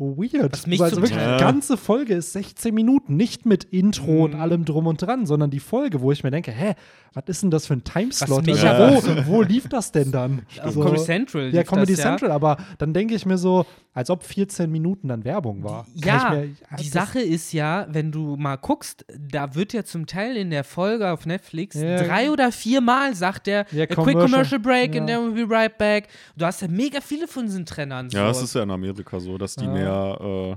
[0.00, 0.52] weird.
[0.52, 4.34] Was mich also wirklich, Teil- die ganze Folge ist 16 Minuten, nicht mit Intro und
[4.34, 4.40] Mhm.
[4.40, 6.74] allem drum und dran, sondern die Folge, wo ich mir denke, hä,
[7.12, 8.46] was ist denn das für ein Timeslot?
[8.46, 10.42] mich Also, ja- wo, wo lief das denn dann?
[10.62, 11.54] Auf So- Comedy Central.
[11.54, 15.24] Ja, Comedy das, Central, aber dann denke ich mir so, als ob 14 Minuten dann
[15.24, 15.84] Werbung war.
[15.94, 16.46] Ja, mir,
[16.78, 20.50] die das- Sache ist ja, wenn du mal guckst, da wird ja zum Teil in
[20.50, 21.96] der Folge auf Netflix Ja.
[22.02, 24.60] drei oder vier Mal sagt der Ja, a quick Commercial.
[24.60, 25.16] break and Ja.
[25.18, 26.06] then we'll be right back.
[26.36, 28.08] Du hast ja mega viele von diesen Trennern.
[28.12, 28.38] Ja, so.
[28.40, 29.72] es ist ja in Amerika so, dass die Ja.
[29.90, 30.56] Mehr,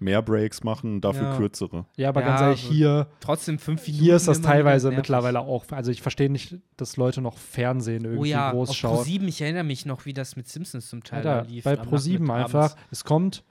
[0.00, 1.36] mehr Breaks machen, dafür Ja.
[1.36, 1.86] kürzere.
[1.96, 4.02] Ja, aber Ja, ganz ehrlich, hier, trotzdem fünf Minuten.
[4.04, 5.64] hier ist das teilweise mittlerweile auch.
[5.70, 9.04] Also ich verstehe nicht, dass Leute noch Fernsehen irgendwie Oh ja, groß auf schauen.
[9.04, 11.64] Pro7, ich erinnere mich noch, wie das mit Simpsons zum Teil Alter, lief.
[11.64, 12.76] bei Pro7 Nachmittag einfach, abends.
[12.90, 13.44] es kommt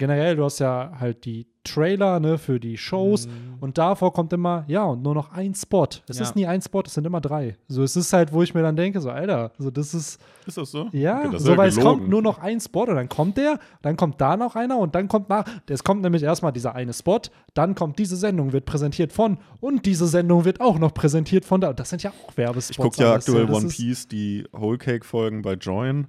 [0.00, 3.32] generell, du hast ja halt die Trailer ne, für die Shows Mhm.
[3.60, 5.86] und davor kommt immer, ja, und nur noch ein Spot.
[6.08, 6.22] Es Ja.
[6.24, 7.56] ist nie ein Spot, es sind immer drei.
[7.68, 10.56] So, es ist halt, wo ich mir dann denke, so, Alter, so das ist, Ist
[10.56, 10.88] das so?
[10.92, 11.98] ja, Okay, das so, weil es gelogen.
[11.98, 14.94] kommt nur noch ein Spot und dann kommt der, dann kommt da noch einer und
[14.94, 17.20] dann kommt nach, es kommt nämlich erstmal dieser eine Spot,
[17.52, 21.60] dann kommt diese Sendung, wird präsentiert von und diese Sendung wird auch noch präsentiert von
[21.60, 21.74] da.
[21.74, 22.70] Das sind ja auch Werbespots.
[22.70, 26.06] Ich gucke ja aktuell One Piece, die Whole Cake-Folgen bei Join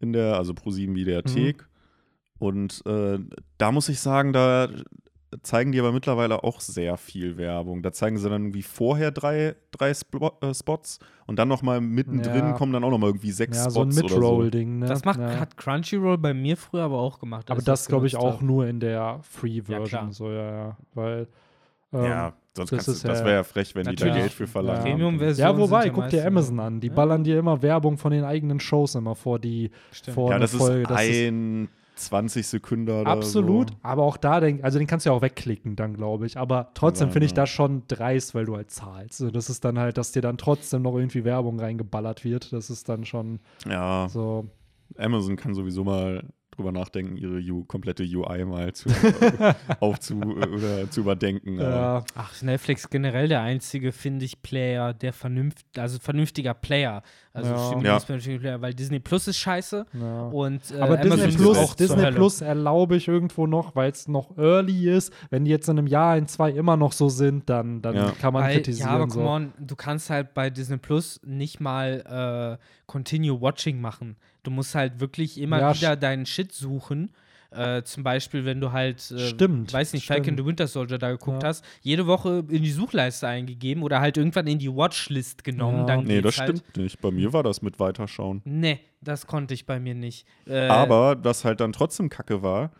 [0.00, 1.68] in der, also Pro7 Mediathek.
[2.42, 3.18] Und äh,
[3.58, 4.68] da muss ich sagen, da
[5.42, 7.82] zeigen die aber mittlerweile auch sehr viel Werbung.
[7.82, 12.52] Da zeigen sie dann irgendwie vorher drei, drei äh, Spots und dann nochmal mittendrin Ja.
[12.52, 14.20] kommen dann auch nochmal irgendwie sechs Ja, so ein Spots oder so.
[14.20, 14.80] Mid-Roll-Ding.
[14.80, 14.86] Ne?
[14.86, 15.38] Das macht, ja.
[15.40, 17.50] hat Crunchyroll bei mir früher aber auch gemacht.
[17.50, 19.88] Aber das glaube ich auch nur in der Free-Version.
[19.88, 20.12] klar.
[20.12, 20.76] so, ja, ja.
[20.94, 21.28] Weil.
[21.94, 24.12] ähm, Ja, sonst das kannst du, das ja- wäre ja frech, wenn die da.
[24.14, 24.78] Geld für verlangen.
[24.84, 24.90] Ja.
[24.90, 25.46] Premium-Version.
[25.48, 26.80] Ja, wobei, guck dir Amazon an.
[26.80, 30.14] Die Ja, ballern dir immer Werbung von den eigenen Shows immer vor die stimmt.
[30.14, 30.82] vor Ja, eine das Folge.
[30.82, 31.68] ist Das ist ein
[32.06, 33.70] 20 Sekunden oder absolut.
[33.70, 33.76] so.
[33.82, 36.36] Aber auch da, denk, also den kannst du ja auch wegklicken, dann glaube ich.
[36.36, 39.20] Aber trotzdem finde ich das schon dreist, weil du halt zahlst.
[39.20, 42.52] Also das ist dann halt, dass dir dann trotzdem noch irgendwie Werbung reingeballert wird.
[42.52, 44.46] Das ist dann schon Ja, so.
[44.98, 48.88] Amazon kann sowieso mal drüber nachdenken, ihre U komplette UI mal zu,
[49.80, 51.58] aufzu oder zu überdenken.
[51.58, 57.02] Ja, Ach, Netflix generell der einzige, finde ich, Player, der vernünft, also vernünftiger Player.
[57.32, 57.66] Also Ja.
[57.68, 57.94] stimmt, Ja.
[57.94, 60.22] nicht vernünftiger Player, weil Disney Plus ist scheiße ja.
[60.28, 62.10] und äh, Aber Amazon Disney Plus, auch Disney.
[62.12, 65.12] Plus erlaube ich irgendwo noch, weil es noch early ist.
[65.30, 68.10] Wenn die jetzt in einem Jahr, in zwei immer noch so sind, dann, dann Ja.
[68.20, 68.90] kann man Weil, kritisieren.
[68.90, 69.18] ja, aber so.
[69.20, 74.16] come on, du kannst halt bei Disney Plus nicht mal äh, Continue Watching machen.
[74.42, 77.10] Du musst halt wirklich immer Ja, wieder deinen Shit suchen.
[77.50, 80.38] Äh, zum Beispiel, wenn du halt, äh, Stimmt, weiß nicht, Falcon stimmt.
[80.40, 81.50] the Winter Soldier da geguckt Ja.
[81.50, 85.80] hast, jede Woche in die Suchleiste eingegeben oder halt irgendwann in die Watchlist genommen.
[85.80, 85.84] Ja.
[85.84, 86.56] Dann Nee, das halt.
[86.58, 87.00] stimmt nicht.
[87.02, 88.40] Bei mir war das mit Weiterschauen.
[88.46, 90.26] Nee, das konnte ich bei mir nicht.
[90.46, 92.72] Äh, Aber das halt dann trotzdem kacke war,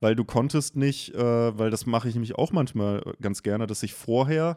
[0.00, 3.82] weil du konntest nicht, äh, weil das mache ich nämlich auch manchmal ganz gerne, dass
[3.82, 4.56] ich vorher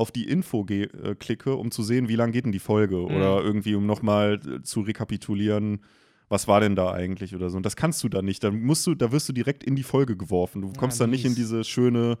[0.00, 3.04] auf die Info äh, klicke, um zu sehen, wie lang geht denn die Folge Mhm.
[3.16, 5.80] oder irgendwie, um nochmal äh, zu rekapitulieren,
[6.28, 7.56] was war denn da eigentlich oder so.
[7.56, 8.42] Und das kannst du dann nicht.
[8.44, 10.62] Dann musst du, da wirst du direkt in die Folge geworfen.
[10.62, 12.18] Du kommst dann nicht in diese schöne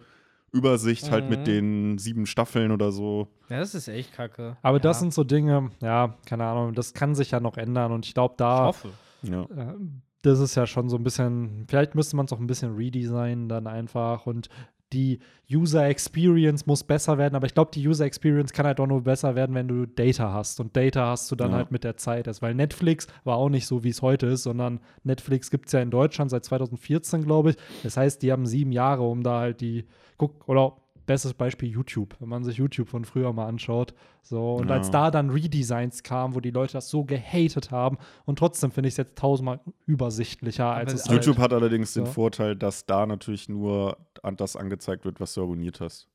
[0.52, 1.30] Übersicht halt Mhm.
[1.30, 3.28] mit den sieben Staffeln oder so.
[3.48, 4.56] ja, das ist echt kacke.
[4.62, 4.82] Aber ja.
[4.82, 8.14] das sind so Dinge, ja, keine Ahnung, das kann sich ja noch ändern und ich
[8.14, 8.88] glaube, ich da, hoffe.
[9.22, 9.42] Ja.
[9.44, 9.74] äh,
[10.22, 13.48] das ist ja schon so ein bisschen, vielleicht müsste man es auch ein bisschen redesignen
[13.48, 14.48] dann einfach und
[14.92, 15.18] die
[15.52, 19.02] User Experience muss besser werden, aber ich glaube, die User Experience kann halt auch nur
[19.02, 20.60] besser werden, wenn du Data hast.
[20.60, 21.56] Und Data hast du dann Ja.
[21.58, 22.42] halt mit der Zeit erst.
[22.42, 25.80] Weil Netflix war auch nicht so, wie es heute ist, sondern Netflix gibt es ja
[25.80, 27.56] in Deutschland seit 2014, glaube ich.
[27.82, 29.86] Das heißt, die haben sieben Jahre, um da halt die,
[30.16, 30.76] guck, oder
[31.06, 33.94] bestes Beispiel YouTube, wenn man sich YouTube von früher mal anschaut.
[34.22, 34.76] So, und Ja.
[34.76, 38.86] als da dann Redesigns kamen, wo die Leute das so gehatet haben, und trotzdem finde
[38.88, 42.12] ich es jetzt tausendmal übersichtlicher, als Aber es YouTube halt, hat allerdings den So.
[42.12, 43.96] Vorteil, dass da natürlich nur
[44.36, 46.08] das angezeigt wird, was du abonniert hast.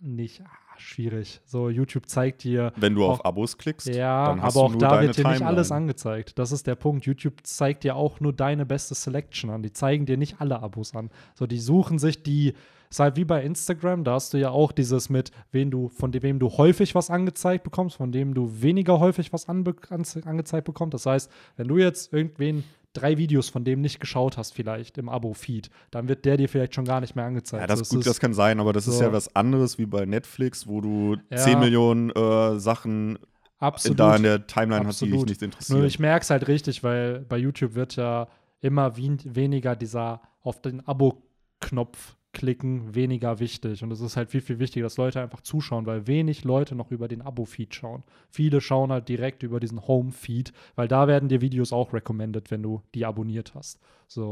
[0.00, 1.40] nicht ah, schwierig.
[1.44, 4.66] So, YouTube zeigt dir Wenn du auf Auch- Abos klickst, Ja, dann hast aber du
[4.66, 5.46] auch nur da wird dir nicht Timeline.
[5.46, 6.38] alles angezeigt.
[6.38, 7.04] Das ist der Punkt.
[7.04, 9.62] YouTube zeigt dir auch nur deine beste Selection an.
[9.64, 11.10] Die zeigen dir nicht alle Abos an.
[11.34, 12.54] So, die suchen sich die.
[12.90, 16.10] Ist halt wie bei Instagram, da hast du ja auch dieses mit, wen du, von
[16.10, 20.64] dem wem du häufig was angezeigt bekommst, von dem du weniger häufig was anze angezeigt
[20.64, 20.94] bekommst.
[20.94, 25.08] Das heißt, wenn du jetzt irgendwen drei Videos von dem nicht geschaut hast, vielleicht im
[25.08, 27.60] Abo-Feed, dann wird der dir vielleicht schon gar nicht mehr angezeigt.
[27.60, 29.04] Ja, das, es gut, das kann sein, aber das ist so.
[29.04, 31.36] ja was anderes wie bei Netflix, wo du Ja.
[31.36, 33.18] 10 Millionen äh, Sachen
[33.58, 34.00] absolut.
[34.00, 35.28] da in der Timeline hast, die dich Absolut.
[35.28, 35.84] nicht Nur interessieren.
[35.84, 38.28] ich merke es halt richtig, weil bei YouTube wird ja
[38.60, 43.82] immer weniger dieser auf den Abo-Knopf klicken weniger wichtig.
[43.82, 46.90] Und es ist halt viel, viel wichtiger, dass Leute einfach zuschauen, weil wenig Leute noch
[46.90, 48.04] über den Abo-Feed schauen.
[48.28, 52.62] Viele schauen halt direkt über diesen Home-Feed, weil da werden dir Videos auch recommended, wenn
[52.62, 53.80] du die abonniert hast.
[54.06, 54.26] So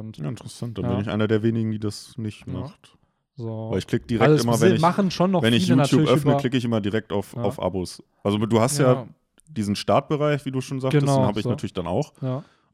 [0.00, 0.78] und ja, interessant.
[0.78, 0.90] Dann Ja.
[0.92, 2.52] bin ich einer der wenigen, die das nicht Ja.
[2.54, 2.96] macht.
[3.36, 3.68] so.
[3.70, 6.36] Weil ich klicke direkt also immer, wenn ich, machen schon noch wenn ich YouTube öffne,
[6.36, 8.02] klicke ich immer direkt auf, auf Abos.
[8.22, 9.06] Also du hast ja,
[9.48, 11.50] diesen Startbereich, wie du schon sagtest, Genau, den habe ich so.
[11.50, 12.12] natürlich dann auch.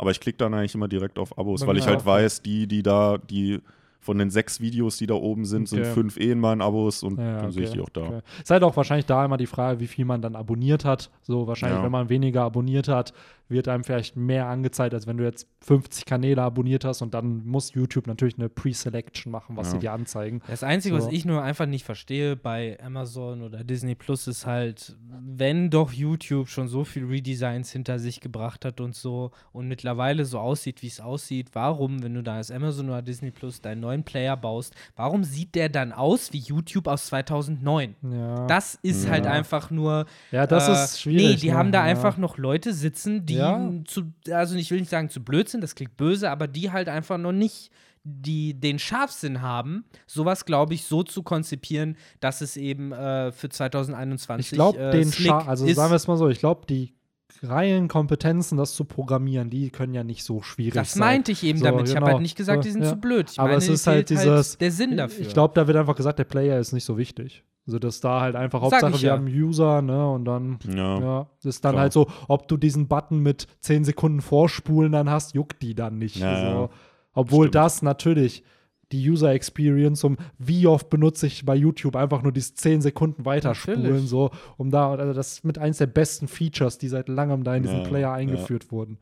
[0.01, 2.83] Aber ich klicke dann eigentlich immer direkt auf Abos, weil ich halt weiß, die, die
[2.85, 3.61] da, die
[4.09, 5.93] von den sechs Videos, die da oben sind, sind Okay.
[5.93, 8.01] fünf eh in meinen Abos und Ja, dann sehe ich okay, die auch da.
[8.05, 8.21] Okay.
[8.43, 11.11] Ist halt auch wahrscheinlich da immer die Frage, wie viel man dann abonniert hat.
[11.21, 11.85] So wahrscheinlich, Ja.
[11.85, 13.13] wenn man weniger abonniert hat,
[13.49, 17.45] wird einem vielleicht mehr angezeigt, als wenn du jetzt 50 Kanäle abonniert hast und dann
[17.47, 19.73] muss YouTube natürlich eine Pre-Selection machen, was Ja.
[19.73, 20.41] sie dir anzeigen.
[20.47, 21.07] Das Einzige, So.
[21.07, 25.93] was ich nur einfach nicht verstehe bei Amazon oder Disney Plus, ist halt, wenn doch
[25.93, 30.83] YouTube schon so viel Redesigns hinter sich gebracht hat und so und mittlerweile so aussieht,
[30.83, 34.37] wie es aussieht, warum, wenn du da als Amazon oder Disney Plus deinen neuen Player
[34.37, 37.95] baust, warum sieht der dann aus wie YouTube aus 2009?
[38.03, 39.11] Ja, Das ist Ja.
[39.12, 40.07] halt einfach nur.
[40.31, 41.27] ja das äh, ist schwierig.
[41.27, 41.55] Nee, die ne?
[41.57, 41.85] haben da ja.
[41.91, 43.70] einfach noch Leute sitzen, die Ja.
[43.86, 46.89] zu, also ich will nicht sagen zu blöd sind, das klingt böse, aber die halt
[46.89, 47.70] einfach noch nicht
[48.05, 53.51] die den Scharfsinn haben, sowas, glaube ich, so zu konzipieren, dass es eben äh, für
[53.51, 55.77] 2021 Ich glaube, äh, den Scha also ist.
[55.77, 56.94] sagen wir es mal so, ich glaube, die
[57.43, 61.01] reinen Kompetenzen, das zu programmieren, die können ja nicht so schwierig das sein.
[61.01, 61.89] meinte ich eben So, damit.
[61.89, 62.12] Ich habe genau.
[62.15, 62.89] halt nicht gesagt, die sind Ja.
[62.90, 63.31] zu blöd.
[63.31, 65.27] Ich Aber meine, es ist halt fehlt dieses- der Sinn dafür.
[65.27, 67.44] Ich glaube, da wird einfach gesagt, der Player ist nicht so wichtig.
[67.69, 69.12] Also, dass da halt einfach Hauptsache, ich wir ja.
[69.12, 70.99] haben einen User, ne, und dann Ja.
[71.01, 71.82] Ja, das ist dann Klar.
[71.82, 75.99] halt so, ob du diesen Button mit 10 Sekunden vorspulen dann hast, juckt die dann
[75.99, 76.16] nicht.
[76.16, 76.47] Ja, so.
[76.47, 76.69] ja.
[77.12, 77.55] Obwohl Stimmt.
[77.57, 78.43] das natürlich
[78.90, 83.27] die User Experience, um wie oft benutze ich bei YouTube einfach nur dieses 10 Sekunden
[83.27, 84.09] weiterspulen, Natürlich.
[84.09, 87.55] so, um da, also das ist mit eins der besten Features, die seit langem da
[87.55, 88.15] in diesen Ja, Player ja.
[88.15, 88.97] eingeführt wurden.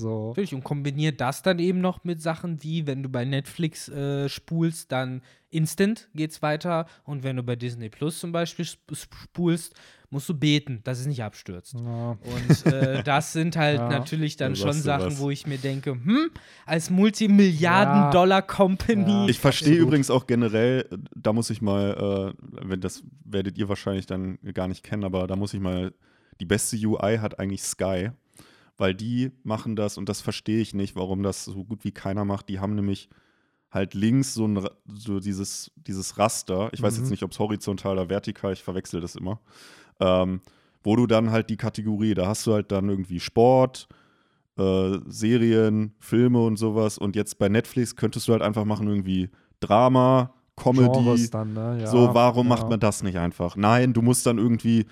[0.00, 0.28] So.
[0.28, 4.28] Natürlich, und kombiniert das dann eben noch mit Sachen wie, wenn du bei Netflix äh,
[4.28, 6.86] spulst, dann instant geht's weiter.
[7.04, 9.74] Und wenn du bei Disney Plus zum Beispiel sp spulst,
[10.12, 11.74] musst du beten, dass es nicht abstürzt.
[11.74, 12.18] Ja.
[12.22, 13.88] Und äh, das sind halt Ja.
[13.88, 16.30] natürlich dann Da schon Sachen, wo ich mir denke, hm,
[16.66, 19.24] als Multimilliarden-Dollar-Company.
[19.24, 19.28] Ja.
[19.28, 23.68] Ich verstehe übrigens auch generell, äh, da muss ich mal, äh, wenn das werdet ihr
[23.68, 25.92] wahrscheinlich dann gar nicht kennen, aber da muss ich mal,
[26.40, 28.10] die beste UI hat eigentlich Sky,
[28.80, 32.24] weil die machen das und das verstehe ich nicht, warum das so gut wie keiner
[32.24, 32.48] macht.
[32.48, 33.10] Die haben nämlich
[33.70, 37.02] halt links so, ein, so dieses, dieses Raster, ich weiß Mhm.
[37.02, 39.38] jetzt nicht, ob es horizontal oder vertikal, ich verwechsel das immer,
[40.00, 40.40] ähm,
[40.82, 43.86] wo du dann halt die Kategorie, da hast du halt dann irgendwie Sport,
[44.58, 46.96] äh, Serien, Filme und sowas.
[46.96, 49.28] Und jetzt bei Netflix könntest du halt einfach machen, irgendwie
[49.60, 51.28] Drama, Comedy.
[51.30, 51.80] Dann, ne?
[51.82, 52.56] ja, so, warum ja.
[52.56, 53.56] macht man das nicht einfach?
[53.56, 54.86] Nein, du musst dann irgendwie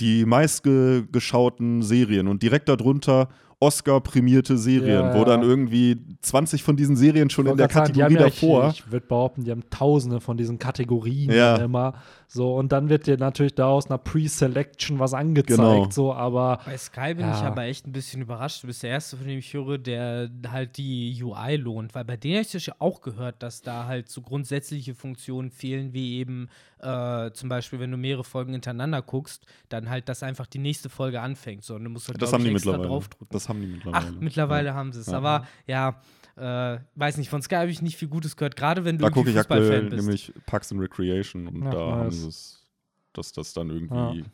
[0.00, 3.28] die meistgeschauten Serien und direkt darunter
[3.62, 5.24] Oscar-prämierte Serien, Ja, wo ja.
[5.26, 8.70] dann irgendwie 20 von diesen Serien schon in der sagen, Kategorie ja, davor.
[8.70, 11.56] Ich, ich würde behaupten, die haben tausende von diesen Kategorien Ja.
[11.56, 11.92] immer.
[12.26, 15.90] So, und dann wird dir natürlich da aus einer Pre-Selection was angezeigt, Genau.
[15.90, 17.32] so, aber Bei Sky bin Ja.
[17.38, 18.62] ich aber echt ein bisschen überrascht.
[18.62, 21.94] Du bist der Erste, von dem ich höre, der halt die UI lohnt.
[21.94, 25.92] Weil bei denen habe ich ja auch gehört, dass da halt so grundsätzliche Funktionen fehlen,
[25.92, 26.48] wie eben
[26.82, 30.88] äh, zum Beispiel, wenn du mehrere Folgen hintereinander guckst, dann halt, dass einfach die nächste
[30.88, 31.64] Folge anfängt.
[31.64, 32.88] So, und du musst halt, Das haben die extra mittlerweile.
[32.88, 33.28] draufdrücken.
[33.30, 34.12] Das haben die Ach, mittlerweile.
[34.20, 35.06] mittlerweile haben sie es.
[35.08, 35.16] Ja.
[35.18, 36.00] Aber ja,
[36.36, 38.56] äh, weiß nicht, von Sky habe ich nicht viel Gutes gehört.
[38.56, 39.96] Gerade wenn du Da gucke ich aktuell bist.
[40.02, 42.20] nämlich Parks and Recreation und Ja, da haben nice.
[42.22, 42.66] sie es,
[43.12, 44.24] dass das dann irgendwie Ja.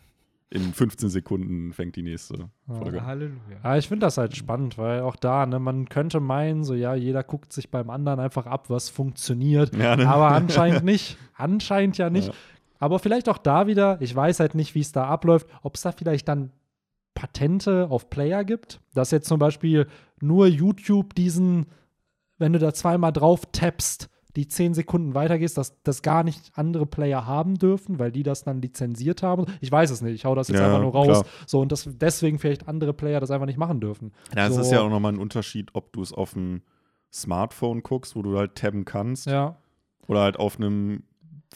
[0.50, 3.04] In 15 Sekunden fängt die nächste Folge.
[3.04, 3.58] Halleluja.
[3.64, 6.94] Ja, ich finde das halt spannend, weil auch da, ne, man könnte meinen, so ja,
[6.94, 9.74] jeder guckt sich beim anderen einfach ab, was funktioniert.
[9.74, 10.08] Ja, ne?
[10.08, 11.18] Aber anscheinend nicht.
[11.34, 12.28] Anscheinend ja nicht.
[12.28, 12.34] Ja.
[12.78, 15.82] Aber vielleicht auch da wieder, ich weiß halt nicht, wie es da abläuft, ob es
[15.82, 16.52] da vielleicht dann
[17.14, 19.88] Patente auf Player gibt, dass jetzt zum Beispiel
[20.20, 21.66] nur YouTube diesen,
[22.38, 26.86] wenn du da zweimal drauf tappst, die 10 Sekunden weitergehst, dass das gar nicht andere
[26.86, 29.46] Player haben dürfen, weil die das dann lizenziert haben.
[29.60, 31.06] Ich weiß es nicht, ich hau das jetzt Ja, einfach nur raus.
[31.06, 31.24] klar.
[31.46, 34.12] So, und das, deswegen vielleicht andere Player das einfach nicht machen dürfen.
[34.36, 36.62] Ja, es so, ist ja auch nochmal ein Unterschied, ob du es auf dem
[37.12, 39.56] Smartphone guckst, wo du halt tabben kannst, Ja,
[40.06, 41.02] oder halt auf einem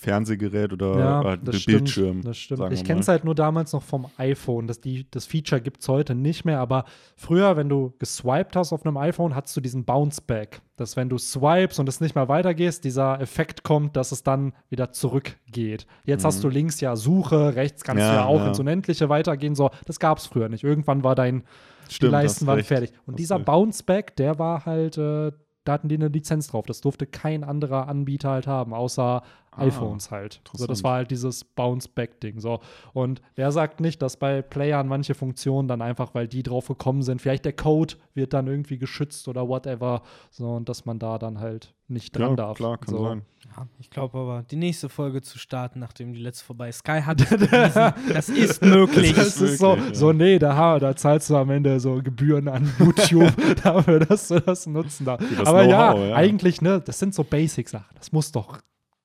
[0.02, 2.22] Fernsehgerät oder ja stimmt, Bildschirm.
[2.22, 2.72] Das stimmt.
[2.72, 4.66] Ich kenne es halt nur damals noch vom iPhone.
[4.66, 6.86] Das, die, das Feature gibt es heute nicht mehr, aber
[7.16, 10.62] früher, wenn du geswiped hast auf einem iPhone, hattest du diesen Bounce-Back.
[10.76, 14.54] Dass wenn du swipes und es nicht mehr weitergehst, dieser Effekt kommt, dass es dann
[14.70, 15.86] wieder zurückgeht.
[16.06, 18.14] Jetzt hast du links ja Suche, rechts kannst du Mhm.
[18.14, 18.48] Ja, ja auch ja.
[18.48, 19.54] ins Unendliche weitergehen.
[19.54, 20.64] So, das gab es früher nicht.
[20.64, 21.42] Irgendwann war dein,
[21.90, 22.68] die Stimmt, Leisten waren recht.
[22.68, 22.92] fertig.
[23.04, 23.44] Und Hast dieser recht.
[23.44, 25.32] Bounce-Back, der war halt, äh,
[25.64, 26.64] da hatten die eine Lizenz drauf.
[26.64, 29.22] Das durfte kein anderer Anbieter halt haben, außer
[29.52, 30.40] Ah, iPhones halt.
[30.52, 32.38] So, das war halt dieses Bounce-Back-Ding.
[32.38, 32.60] So.
[32.92, 37.02] Und wer sagt nicht, dass bei Playern manche Funktionen dann einfach, weil die drauf gekommen
[37.02, 41.18] sind, vielleicht der Code wird dann irgendwie geschützt oder whatever, so und dass man da
[41.18, 42.56] dann halt nicht dran Ja, darf.
[42.58, 43.04] klar, kann so.
[43.04, 43.22] sein.
[43.56, 46.78] Ja, ich glaube aber, die nächste Folge zu starten, nachdem die letzte vorbei ist.
[46.78, 49.12] Sky hat bewiesen, das ist möglich.
[49.14, 49.94] Das ist so, Wirklich, ja.
[49.94, 53.32] so, nee, da, da zahlst du am Ende so Gebühren an YouTube
[53.64, 55.26] dafür, dass du das nutzen darfst.
[55.36, 56.14] das Aber ja, ja.
[56.14, 57.96] eigentlich, ne, das sind so Basic-Sachen.
[57.96, 58.58] Das muss doch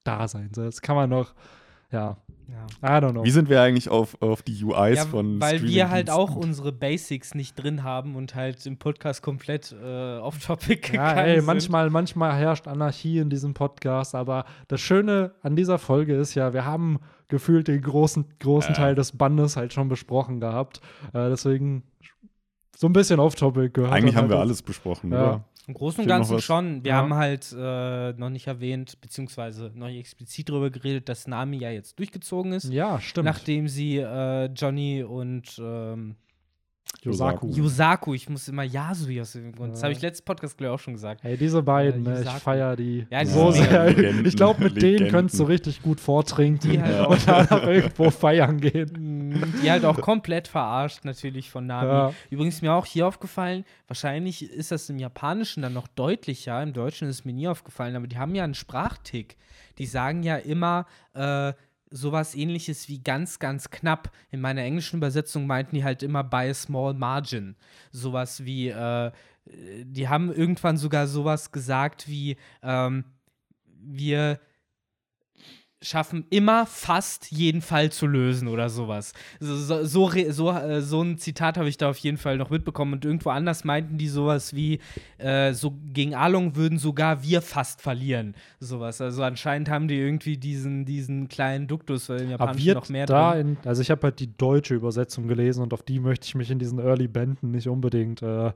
[0.06, 0.52] da sein.
[0.56, 1.34] So, Das kann man doch,
[1.91, 2.18] ja,
[2.48, 2.99] Ja.
[2.99, 3.23] I don't know.
[3.23, 6.72] Wie sind wir eigentlich auf, auf die UIs Ja, von weil wir halt auch unsere
[6.72, 11.45] Basics nicht drin haben und halt im Podcast komplett äh, off-topic Ja, gegangen ey, sind.
[11.45, 16.53] manchmal, manchmal herrscht Anarchie in diesem Podcast, aber das Schöne an dieser Folge ist ja,
[16.53, 16.99] wir haben
[17.30, 18.80] gefühlt den großen, großen Ja.
[18.80, 20.82] Teil des Bandes halt schon besprochen gehabt.
[21.14, 21.84] Äh, deswegen
[22.77, 23.94] so ein bisschen off-topic gehört.
[23.94, 25.18] Eigentlich haben wir halt alles besprochen, Ja.
[25.23, 25.44] oder?
[25.68, 26.84] Im Großen und Ganzen schon.
[26.84, 26.98] Wir Ja.
[26.98, 31.72] haben halt äh, noch nicht erwähnt, beziehungsweise noch nicht explizit darüber geredet, dass Nami ja
[31.72, 32.66] jetzt durchgezogen ist.
[32.72, 33.26] Ja, stimmt.
[33.26, 36.16] Nachdem sie äh, Johnny und ähm,
[37.04, 37.50] Yosaku.
[37.52, 39.74] Yusaku, ich muss immer Yasui aus dem Grund.
[39.74, 41.22] Das habe ich letztes Podcast, glaube ich, auch schon gesagt.
[41.24, 42.40] Hey, diese beiden, Äh, ich Yusaku.
[42.40, 43.86] feiere die Ja, die so sehr.
[43.92, 45.12] Legenden, ich glaube, mit denen Legenden.
[45.12, 49.30] könntest du richtig gut vortrinken Die halt und danach irgendwo feiern gehen.
[49.30, 51.88] Mm, Die halt auch komplett verarscht, natürlich von Nami.
[51.88, 52.14] Ja.
[52.30, 57.08] Übrigens mir auch hier aufgefallen, wahrscheinlich ist das im Japanischen dann noch deutlicher, im Deutschen
[57.10, 59.38] ist es mir nie aufgefallen, aber die haben ja einen Sprachtick.
[59.78, 61.54] Die sagen ja immer äh,
[61.96, 64.12] sowas ähnliches wie ganz, ganz knapp.
[64.30, 67.56] In meiner englischen Übersetzung meinten die halt immer by a small margin.
[67.92, 69.12] Sowas wie, äh,
[69.46, 73.06] die haben irgendwann sogar sowas gesagt wie, ähm,
[73.82, 74.40] wir
[75.82, 79.14] schaffen immer fast jeden Fall zu lösen oder sowas.
[79.40, 82.94] So, so, so, äh, so ein Zitat habe ich da auf jeden Fall noch mitbekommen.
[82.94, 84.80] Und irgendwo anders meinten die sowas wie,
[85.18, 88.36] äh, so gegen Along würden sogar wir fast verlieren.
[88.60, 89.02] Sowas.
[89.02, 93.34] Also anscheinend haben die irgendwie diesen, diesen kleinen Duktus, weil im Japanischen noch mehr da
[93.34, 93.58] drin.
[93.62, 96.50] in, also ich habe halt die deutsche Übersetzung gelesen und auf die möchte ich mich
[96.50, 98.52] in diesen Early Bänden nicht unbedingt äh,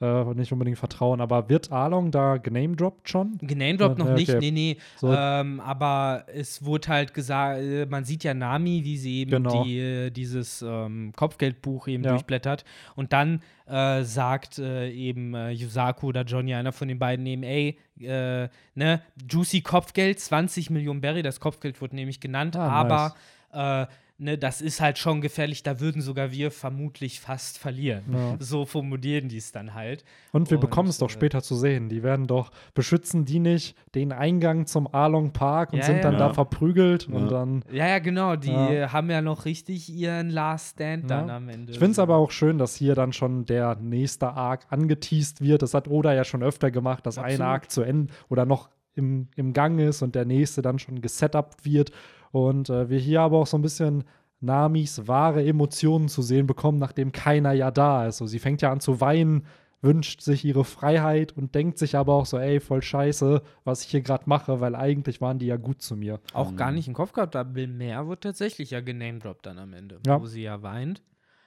[0.00, 1.20] äh, nicht unbedingt vertrauen.
[1.20, 3.38] Aber wird Along da genamedroppt schon?
[3.40, 4.38] Genamedroppt noch Ja, nicht, okay.
[4.40, 4.76] nee, nee.
[4.96, 5.12] So.
[5.12, 9.64] Ähm, aber es wurde halt gesagt, äh, man sieht ja Nami, wie sie eben Genau.
[9.64, 12.10] die, äh, dieses ähm, Kopfgeldbuch eben Ja.
[12.10, 12.64] durchblättert.
[12.94, 17.42] Und dann äh, sagt äh, eben äh, Yusaku oder Johnny, einer von den beiden, eben,
[17.42, 23.14] ey, äh, ne, Juicy Kopfgeld, 20 Millionen Berry, das Kopfgeld wurde nämlich genannt, Ah, aber
[23.52, 23.86] äh,
[24.18, 28.04] ne, das ist halt schon gefährlich, da würden sogar wir vermutlich fast verlieren.
[28.12, 28.36] Ja.
[28.38, 30.04] So formulieren die es dann halt.
[30.32, 31.88] Und wir bekommen es doch äh, später zu sehen.
[31.88, 36.02] Die werden doch, beschützen die nicht den Eingang zum Along Park und Ja, sind ja.
[36.02, 36.32] dann da Ja.
[36.34, 37.28] verprügelt und Ja.
[37.28, 37.64] dann.
[37.70, 38.36] Ja, ja, genau.
[38.36, 38.72] Die Ja.
[38.72, 41.72] äh, haben ja noch richtig ihren Last Stand dann am Ende.
[41.72, 45.62] Ich finde es aber auch schön, dass hier dann schon der nächste Arc angeteased wird.
[45.62, 47.46] Das hat Oda ja schon öfter gemacht, dass ein Absolut.
[47.46, 51.64] Arc zu Ende oder noch im, im Gang ist und der nächste dann schon gesetupt
[51.64, 51.92] wird.
[52.36, 54.04] Und äh, wir hier aber auch so ein bisschen
[54.40, 58.18] Namis wahre Emotionen zu sehen bekommen, nachdem keiner ja da ist.
[58.18, 59.46] So, sie fängt ja an zu weinen,
[59.80, 63.88] wünscht sich ihre Freiheit und denkt sich aber auch so, ey, voll scheiße, was ich
[63.88, 66.20] hier gerade mache, weil eigentlich waren die ja gut zu mir.
[66.34, 67.34] auch gar nicht im Kopf gehabt.
[67.34, 70.20] Da Bill Mehr wird tatsächlich ja genamedroppt dann am Ende, Ja.
[70.20, 71.02] wo sie ja weint.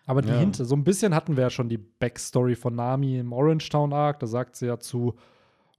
[0.07, 0.39] Aber die Ja.
[0.39, 3.93] Hinte, so ein bisschen hatten wir ja schon die Backstory von Nami im Orange Town
[3.93, 4.19] Arc.
[4.21, 5.13] Da sagt sie ja zu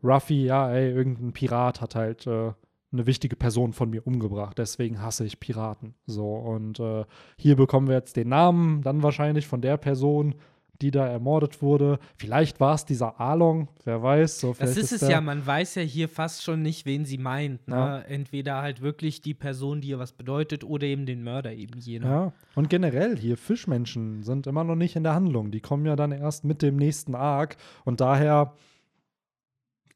[0.04, 2.52] Ruffy, ja, ey, irgendein Pirat hat halt äh,
[2.92, 4.58] eine wichtige Person von mir umgebracht.
[4.58, 5.94] Deswegen hasse ich Piraten.
[6.06, 7.04] So, und äh,
[7.36, 10.34] hier bekommen wir jetzt den Namen, dann wahrscheinlich von der Person.
[10.82, 11.98] die da ermordet wurde.
[12.16, 14.40] Vielleicht war es dieser Along, wer weiß.
[14.40, 17.18] So, Das vielleicht ist es ja, man weiß ja hier fast schon nicht, wen sie
[17.18, 17.68] meint.
[17.68, 17.76] Ne?
[17.76, 17.98] Ja.
[17.98, 22.06] Entweder halt wirklich die Person, die ihr was bedeutet, oder eben den Mörder eben jener.
[22.08, 25.50] Ja, und generell hier Fischmenschen sind immer noch nicht in der Handlung.
[25.50, 28.54] Die kommen ja dann erst mit dem nächsten Arc und daher,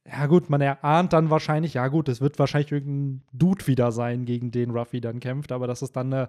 [0.06, 4.24] ja gut, man erahnt dann wahrscheinlich, ja gut, es wird wahrscheinlich irgendein Dude wieder sein,
[4.26, 6.28] gegen den Ruffy dann kämpft, aber dass es dann eine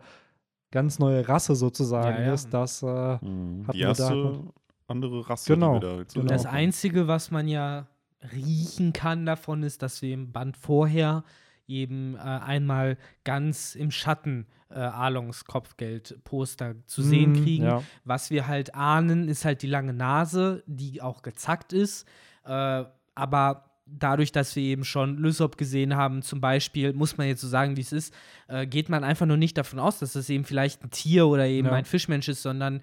[0.71, 2.33] ganz neue Rasse sozusagen Ja, ja.
[2.33, 3.65] ist, das äh, Mhm.
[3.67, 4.39] Hatten Die wir da- erste
[4.87, 6.27] andere Rasse, Genau, da jetzt genau.
[6.27, 6.45] Das.
[6.45, 7.87] Einzige, was man ja
[8.33, 11.23] riechen kann davon, ist, dass wir im Band vorher
[11.67, 17.63] eben äh, einmal ganz im Schatten äh, Alongs Kopfgeldposter zu sehen mm, kriegen.
[17.65, 17.81] Ja.
[18.03, 22.07] Was wir halt ahnen, ist halt die lange Nase, die auch gezackt ist.
[22.45, 22.83] Äh,
[23.15, 27.47] aber dadurch, dass wir eben schon Lysop gesehen haben, zum Beispiel, muss man jetzt so
[27.47, 28.13] sagen, wie es ist,
[28.47, 31.45] äh, geht man einfach nur nicht davon aus, dass es eben vielleicht ein Tier oder
[31.45, 31.73] eben Ja.
[31.73, 32.81] ein Fischmensch ist, sondern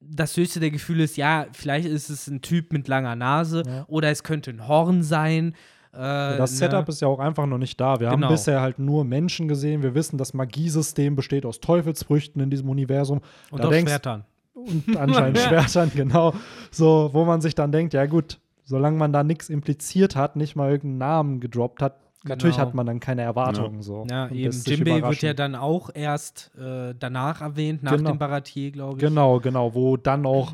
[0.00, 3.84] das höchste der Gefühle ist, ja, vielleicht ist es ein Typ mit langer Nase Ja.
[3.88, 5.54] oder es könnte ein Horn sein.
[5.92, 5.96] Äh,
[6.36, 6.56] Das ne?
[6.58, 7.98] Setup ist ja auch einfach noch nicht da.
[7.98, 8.26] Wir Genau.
[8.26, 9.82] haben bisher halt nur Menschen gesehen.
[9.82, 13.20] Wir wissen, das Magiesystem besteht aus Teufelsfrüchten in diesem Universum.
[13.50, 14.24] und da auch denkst- Schwertern.
[14.54, 15.38] und anscheinend
[15.74, 16.34] Schwertern, genau.
[16.70, 20.54] So, wo man sich dann denkt, ja gut, solange man da nichts impliziert hat, nicht
[20.56, 22.66] mal irgendeinen Namen gedroppt hat, natürlich Genau.
[22.68, 24.04] hat man dann keine Erwartungen so.
[24.10, 24.52] Ja, und eben.
[24.66, 28.10] Jimbei wird ja dann auch erst äh, danach erwähnt, nach Genau.
[28.10, 29.00] dem Baratier, glaube ich.
[29.00, 30.52] Genau, genau, wo dann auch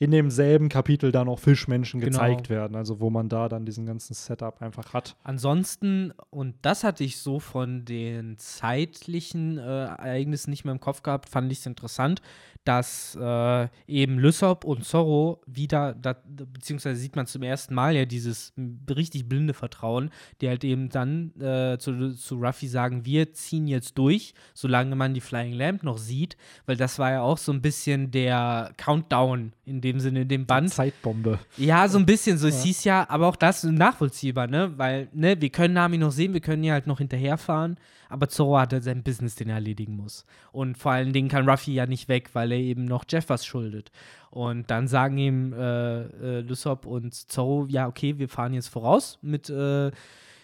[0.00, 2.10] in demselben Kapitel dann auch Fischmenschen Genau.
[2.18, 5.14] gezeigt werden, also wo man da dann diesen ganzen Setup einfach hat.
[5.22, 11.04] Ansonsten, und das hatte ich so von den zeitlichen äh, Ereignissen nicht mehr im Kopf
[11.04, 12.20] gehabt, fand ich es interessant,
[12.64, 18.04] dass äh, eben Lysop und Zorro wieder, da, beziehungsweise sieht man zum ersten Mal ja
[18.04, 18.52] dieses
[18.88, 20.10] richtig blinde Vertrauen,
[20.40, 25.14] die halt eben dann äh, zu, zu Ruffy sagen, wir ziehen jetzt durch, solange man
[25.14, 26.36] die Flying Lamp noch sieht,
[26.66, 30.46] weil das war ja auch so ein bisschen der Countdown in dem Sinne, in dem
[30.46, 30.70] Band.
[30.70, 31.38] Zeitbombe.
[31.56, 32.38] Ja, so ein bisschen.
[32.38, 32.64] So, es Ja.
[32.64, 34.72] hieß ja, aber auch das nachvollziehbar, ne?
[34.76, 37.76] Weil, ne, wir können Nami noch sehen, wir können hier halt noch hinterherfahren,
[38.12, 40.24] aber Zoro hat halt sein Business, den er erledigen muss.
[40.52, 43.44] Und vor allen Dingen kann Ruffy ja nicht weg, weil er eben noch Jeff was
[43.44, 43.90] schuldet.
[44.30, 49.18] Und dann sagen ihm äh, äh, Lysop und Zoro, ja, okay, wir fahren jetzt voraus
[49.22, 49.90] mit äh,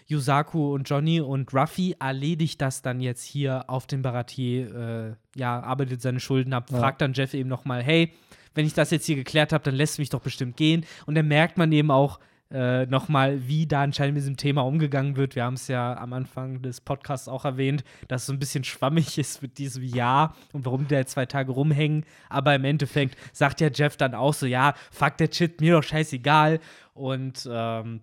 [0.06, 5.60] Yusaku und Johnny und Ruffy erledigt das dann jetzt hier auf dem Baratier, äh, ja,
[5.60, 6.78] arbeitet seine Schulden ab, Ja.
[6.78, 8.12] fragt dann Jeff eben nochmal, hey,
[8.54, 10.84] wenn ich das jetzt hier geklärt habe, dann lässt du mich doch bestimmt gehen.
[11.06, 12.18] Und dann merkt man eben auch
[12.50, 15.34] äh, nochmal, wie da anscheinend mit diesem Thema umgegangen wird.
[15.34, 18.64] Wir haben es ja am Anfang des Podcasts auch erwähnt, dass es so ein bisschen
[18.64, 22.04] schwammig ist mit diesem Ja und warum die da zwei Tage rumhängen.
[22.30, 25.82] Aber im Endeffekt sagt ja Jeff dann auch so, ja, fuck der Shit, mir doch
[25.82, 26.60] scheißegal.
[26.94, 28.00] Und ähm,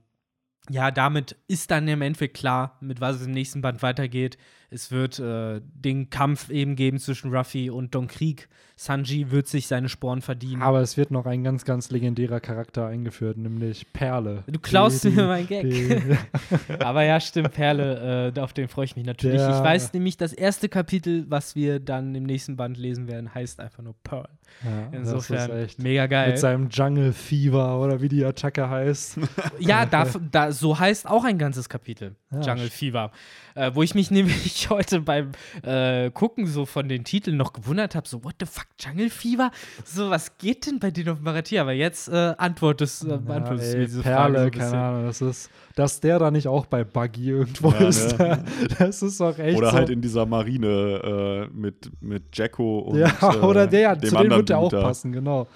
[0.70, 4.38] ja, damit ist dann im Endeffekt klar, mit was es im nächsten Band weitergeht.
[4.70, 8.48] Es wird äh, den Kampf eben geben zwischen Ruffy und Don Krieg.
[8.78, 10.62] Sanji wird sich seine Sporen verdienen.
[10.62, 14.44] Aber es wird noch ein ganz, ganz legendärer Charakter eingeführt, nämlich Perle.
[14.48, 15.64] Du klaust Die- mir meinen Gag.
[15.70, 15.98] die-
[16.84, 19.38] Aber ja, stimmt, Perle, äh, auf den freue ich mich natürlich.
[19.38, 23.34] Der- Ich weiß nämlich, das erste Kapitel, was wir dann im nächsten Band lesen werden,
[23.34, 24.28] heißt einfach nur Pearl.
[24.66, 25.80] ja, das Insofern ist echt.
[25.82, 26.32] mega geil.
[26.32, 29.20] Mit seinem Jungle Fever oder wie die Attacke heißt.
[29.60, 33.12] Ja, da, da, so heißt auch ein ganzes Kapitel, Ja, Jungle Fever.
[33.56, 35.32] Äh, wo ich mich nämlich heute beim
[35.64, 39.52] äh, Gucken so von den Titeln noch gewundert habe, so, what the fuck, Jungle Fever?
[39.84, 41.60] So, was geht denn bei denen auf Marathi?
[41.60, 44.77] Aber jetzt äh, antwortest, äh, Ja, beantwortest ey, diese Frage so Perle, ein keine.
[44.77, 48.18] Ahnung, das ist, dass der da nicht auch bei Buggy irgendwo Ja, ist.
[48.18, 48.44] ne?
[48.80, 49.77] Das ist doch echt Oder so.
[49.77, 54.15] halt in dieser Marine äh, mit, mit Jacko und ja, äh, oder der, dem zu
[54.18, 55.48] dem wird der auch passen, genau.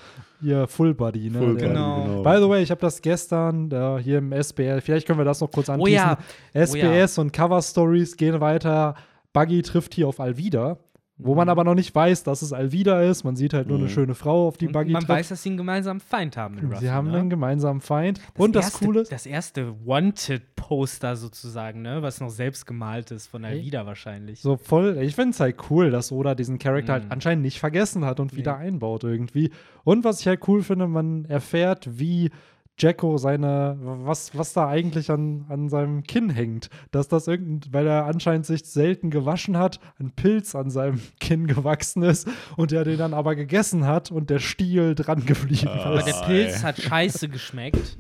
[0.42, 1.38] Hier, Full Body, ne?
[1.40, 2.24] Full Body, Genau.
[2.24, 5.42] By the way, ich habe das gestern da hier im SBS, vielleicht können wir das
[5.42, 5.96] noch kurz Oh anschließen.
[5.96, 6.18] ja,
[6.54, 8.96] SBS und Cover Stories gehen weiter.
[9.34, 10.78] Buggy trifft hier auf Alvida,
[11.22, 13.26] wo man aber noch nicht weiß, dass es Alvida ist.
[13.26, 13.90] Man sieht halt nur eine Mhm.
[13.90, 15.20] schöne Frau, auf die Und Buggy man trifft.
[15.20, 17.18] weiß, dass sie einen gemeinsamen Feind haben Sie haben ne?
[17.20, 18.22] einen gemeinsamen Feind.
[18.38, 22.02] und das erste, Coole ist, Das erste Wanted-Poster sozusagen, ne?
[22.02, 23.58] Was noch selbst gemalt ist, von Hey.
[23.60, 24.40] Alvida wahrscheinlich.
[24.42, 27.02] So voll, ich finde es halt cool, dass Oda diesen Charakter Mhm.
[27.04, 29.52] halt anscheinend nicht vergessen hat und wieder einbaut irgendwie.
[29.84, 32.32] Und was ich halt cool finde, man erfährt, wie
[32.80, 36.70] Jacko seine, was, was da eigentlich an, an seinem Kinn hängt.
[36.92, 41.46] Dass das irgendein, weil er anscheinend sich selten gewaschen hat, ein Pilz an seinem Kinn
[41.48, 42.28] gewachsen ist
[42.58, 46.08] und er den dann aber gegessen hat und der Stiel dran geblieben Aber ist.
[46.08, 47.98] der Ah, Pilz hat scheiße geschmeckt.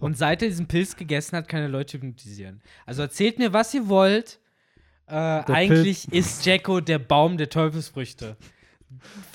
[0.00, 2.60] Und seit er diesen Pilz gegessen hat, kann er Leute hypnotisieren.
[2.86, 4.40] Also erzählt mir, was ihr wollt.
[5.06, 8.36] Äh, eigentlich ist Jacko der Baum der Teufelsfrüchte.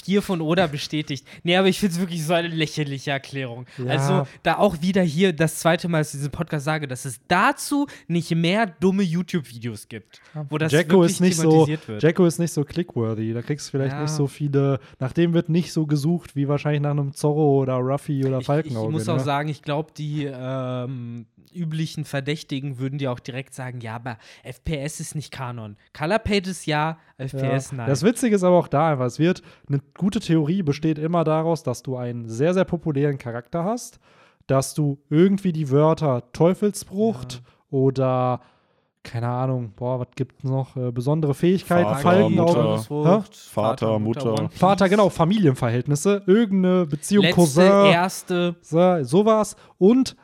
[0.07, 1.27] Hier von Oda bestätigt.
[1.43, 3.65] Nee, aber ich finde es wirklich so eine lächerliche Erklärung.
[3.77, 3.87] Ja.
[3.87, 7.19] Also, da auch wieder hier das zweite Mal, dass ich diesen Podcast sage, dass es
[7.27, 12.01] dazu nicht mehr dumme YouTube-Videos gibt, wo das Jacko wirklich ist nicht so, wird.
[12.01, 13.33] Jacko ist nicht so clickworthy.
[13.33, 14.01] Da kriegst du vielleicht Ja.
[14.03, 14.79] nicht so viele.
[14.99, 18.45] Nach dem wird nicht so gesucht wie wahrscheinlich nach einem Zorro oder Ruffy oder Ich,
[18.45, 18.87] Falkenauge.
[18.87, 19.13] ich muss ne?
[19.13, 24.17] auch sagen, ich glaube, die ähm, üblichen Verdächtigen würden dir auch direkt sagen, ja, aber
[24.43, 25.75] FPS ist nicht Kanon.
[25.97, 27.77] Color Pages ja, FPS Ja.
[27.77, 27.87] nein.
[27.87, 31.63] Das Witzige ist aber auch da einfach, es wird, eine gute Theorie besteht immer daraus,
[31.63, 33.99] dass du einen sehr, sehr populären Charakter hast,
[34.47, 38.41] dass du irgendwie die Wörter Teufelsbrucht oder
[39.07, 40.75] keine Ahnung, boah, was gibt es noch?
[40.75, 42.29] Äh, besondere Fähigkeiten, Vater.
[42.29, 42.83] Mutter.
[42.89, 43.23] Hä?
[43.31, 44.35] Vater, Mutter.
[44.35, 44.59] Piece.
[44.59, 48.55] Vater, genau, Familienverhältnisse, irgendeine Beziehung, Letzte, Cousin, erste.
[48.61, 49.55] so, sowas.
[49.77, 50.17] Und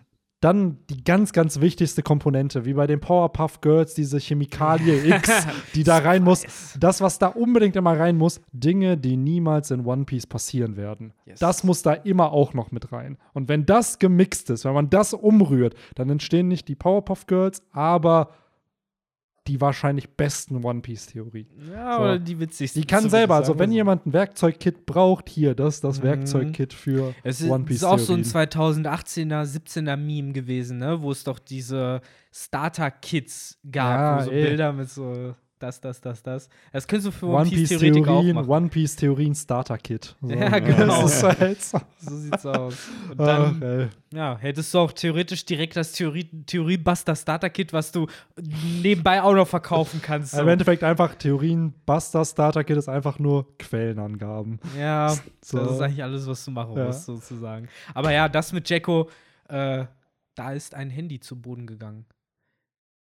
[0.44, 5.84] dann die ganz, ganz wichtigste Komponente, wie bei den Powerpuff Girls, diese Chemikalie X, die
[5.84, 6.44] da rein muss.
[6.78, 11.14] Das, was da unbedingt immer rein muss, Dinge, die niemals in One Piece passieren werden.
[11.26, 11.40] Yes.
[11.40, 13.18] Das muss da immer auch noch mit rein.
[13.34, 17.64] Und wenn das gemixt ist, wenn man das umrührt, dann entstehen nicht die Powerpuff Girls,
[17.72, 18.30] aber
[19.48, 21.48] die wahrscheinlich besten One Piece-Theorien.
[21.72, 22.02] Ja, So.
[22.04, 22.82] oder die witzigsten.
[22.82, 23.76] Die kann selber, also wenn so.
[23.76, 26.04] jemand ein Werkzeugkit braucht, hier, das ist das Mhm.
[26.04, 27.78] Werkzeugkit für Es ist, One Piece.
[27.78, 28.50] ist auch so ein Theorien.
[28.86, 31.02] 2018er, 17er Meme gewesen, ne?
[31.02, 32.00] Wo es doch diese
[32.32, 34.44] Starter-Kits gab, Ja, wo so ey.
[34.44, 36.50] Bilder mit so das, das, das, das.
[36.74, 38.50] Das könntest du für One Piece Theoretiker auch Theorien, machen.
[38.50, 40.16] One Piece Theorien Starter Kit.
[40.22, 40.30] So.
[40.30, 41.02] Ja, genau.
[41.04, 41.80] Das ist halt so.
[42.00, 42.76] So sieht's aus.
[43.10, 43.88] Und Ach, dann, ey.
[44.14, 48.08] ja, hättest du auch theoretisch direkt das Theorie, Theorie-Buster Starter-Kit, was du
[48.82, 50.34] nebenbei auch noch verkaufen kannst.
[50.34, 50.42] So.
[50.42, 54.60] Im Endeffekt einfach Theorien, Buster Starter Kit ist einfach nur Quellenangaben.
[54.78, 55.60] Ja, So.
[55.60, 56.86] das ist eigentlich alles, was du machen Ja.
[56.88, 57.70] musst, sozusagen.
[57.94, 59.10] Aber ja, das mit Jacko,
[59.48, 59.86] äh,
[60.36, 62.06] da ist ein Handy zu Boden gegangen.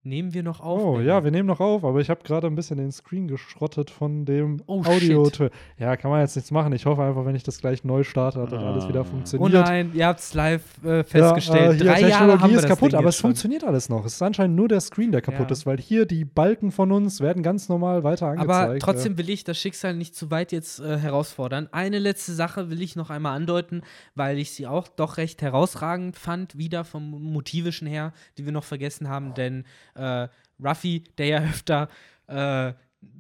[0.07, 0.80] Nehmen wir noch auf?
[0.84, 1.07] Oh Benny?
[1.07, 4.23] ja, wir nehmen noch auf, aber ich habe gerade ein bisschen den Screen geschrottet von
[4.23, 5.26] dem Oh, Audio.
[5.34, 5.52] shit.
[5.80, 6.72] Ja, kann man jetzt nichts machen.
[6.73, 8.72] Ich hoffe einfach, wenn ich das gleich neu starte, hat das Ah.
[8.72, 9.65] alles wieder Oh funktioniert.
[9.65, 11.72] nein, ihr habt es live äh, Ja, festgestellt.
[11.73, 13.30] äh, hier, Drei Jahre Technologie haben wir ist kaputt, aber es schon.
[13.30, 14.06] funktioniert alles noch.
[14.06, 15.53] Es ist anscheinend nur der Screen, der kaputt Ja.
[15.53, 18.52] ist, weil hier die Balken von uns werden ganz normal weiter angezeigt.
[18.52, 21.68] Aber trotzdem will ich das Schicksal nicht zu weit jetzt äh, herausfordern.
[21.72, 23.82] Eine letzte Sache will ich noch einmal andeuten,
[24.14, 28.64] weil ich sie auch doch recht herausragend fand, wieder vom Motivischen her, die wir noch
[28.65, 29.34] vergessen haben.
[29.34, 29.64] Denn
[29.95, 30.27] äh,
[30.63, 31.89] Ruffy, der ja öfter
[32.27, 32.73] äh,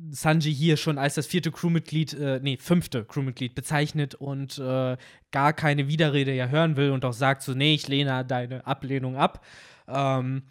[0.09, 4.97] Sanji hier schon als das vierte Crewmitglied, äh, nee, fünfte Crewmitglied bezeichnet und äh,
[5.31, 9.15] gar keine Widerrede ja hören will und auch sagt so, nee, ich lehne deine Ablehnung
[9.15, 9.45] ab.
[9.87, 10.43] Ähm,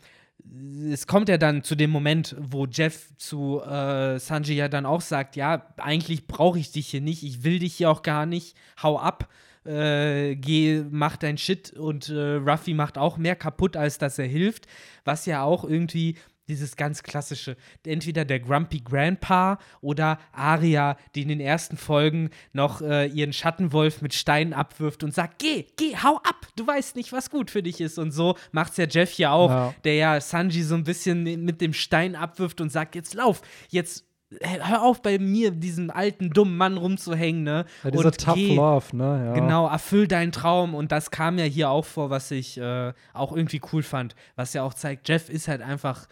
[0.93, 5.01] es kommt ja dann zu dem Moment, wo Jeff zu äh, Sanji ja dann auch
[5.01, 8.57] sagt, ja, eigentlich brauche ich dich hier nicht, ich will dich hier auch gar nicht,
[8.83, 9.29] hau ab,
[9.67, 14.27] äh, geh, mach dein Shit und äh, Ruffy macht auch mehr kaputt, als dass er
[14.27, 14.67] hilft,
[15.05, 16.17] was ja auch irgendwie
[16.47, 22.83] dieses ganz klassische, entweder der Grumpy Grandpa oder Arya, die in den ersten Folgen noch
[22.83, 27.13] äh, ihren Schattenwolf mit Steinen abwirft und sagt, geh, geh, hau ab, du weißt nicht,
[27.15, 27.99] was gut für dich ist.
[27.99, 29.75] Und so macht's ja Jeff hier auch, Ja.
[29.85, 34.05] der ja Sanji so ein bisschen mit dem Stein abwirft und sagt, jetzt lauf, jetzt
[34.43, 37.65] hör auf bei mir, diesem alten, dummen Mann rumzuhängen, ne?
[37.83, 38.57] ja, dieser und Tough geh.
[38.57, 39.25] Love, ne?
[39.27, 39.33] Ja.
[39.35, 40.75] Genau, erfüll deinen Traum.
[40.75, 44.15] Und das kam ja hier auch vor, was ich äh, auch irgendwie cool fand.
[44.37, 46.07] Was ja auch zeigt, Jeff ist halt einfach.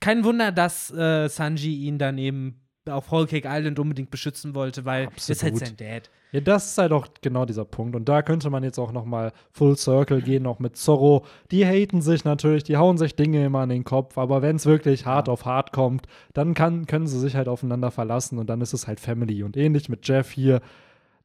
[0.00, 4.84] Kein Wunder, dass äh, Sanji ihn dann eben auf Whole Cake Island unbedingt beschützen wollte,
[4.84, 5.78] weil das ist halt Absolut.
[5.78, 6.10] sein Dad.
[6.32, 7.94] Ja, das ist halt auch genau dieser Punkt.
[7.96, 11.24] Und da könnte man jetzt auch noch mal Full Circle gehen, auch mit Zorro.
[11.50, 14.66] Die haten sich natürlich, die hauen sich Dinge immer an den Kopf, aber wenn es
[14.66, 18.60] wirklich hart auf hart kommt, dann kann, können sie sich halt aufeinander verlassen und dann
[18.60, 19.42] ist es halt Family.
[19.42, 20.60] Und ähnlich mit Jeff hier.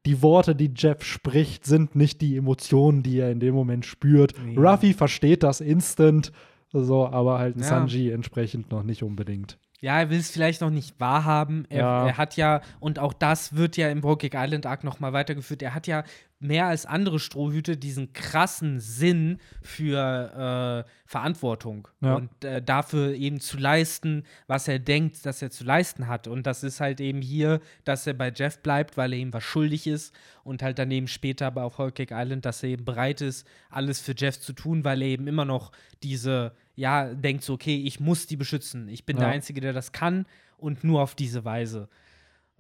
[0.06, 4.34] Die Worte, die Jeff spricht, sind nicht die Emotionen, die er in dem Moment spürt.
[4.44, 4.58] Nee.
[4.58, 6.32] Ruffy versteht das instant,
[6.74, 7.64] so, aber halt Ja.
[7.64, 9.60] Sanji entsprechend noch nicht unbedingt.
[9.82, 11.66] Ja, er will es vielleicht noch nicht wahrhaben.
[11.70, 12.08] Er, Ja.
[12.08, 15.74] er hat ja, und auch das wird ja im Brokeback Island Arc nochmal weitergeführt, er
[15.74, 16.04] hat ja
[16.42, 22.16] mehr als andere Strohhüte diesen krassen Sinn für äh, Verantwortung Ja.
[22.16, 26.28] und äh, dafür eben zu leisten, was er denkt, dass er zu leisten hat.
[26.28, 29.44] Und das ist halt eben hier, dass er bei Jeff bleibt, weil er ihm was
[29.44, 30.14] schuldig ist
[30.44, 34.00] und halt daneben später aber auf Whole Cake Island, dass er eben bereit ist, alles
[34.02, 38.00] für Jeff zu tun, weil er eben immer noch diese, ja, denkt so, okay, ich
[38.00, 38.88] muss die beschützen.
[38.90, 39.26] Ich bin Ja.
[39.26, 40.26] der Einzige, der das kann
[40.58, 41.88] und nur auf diese Weise.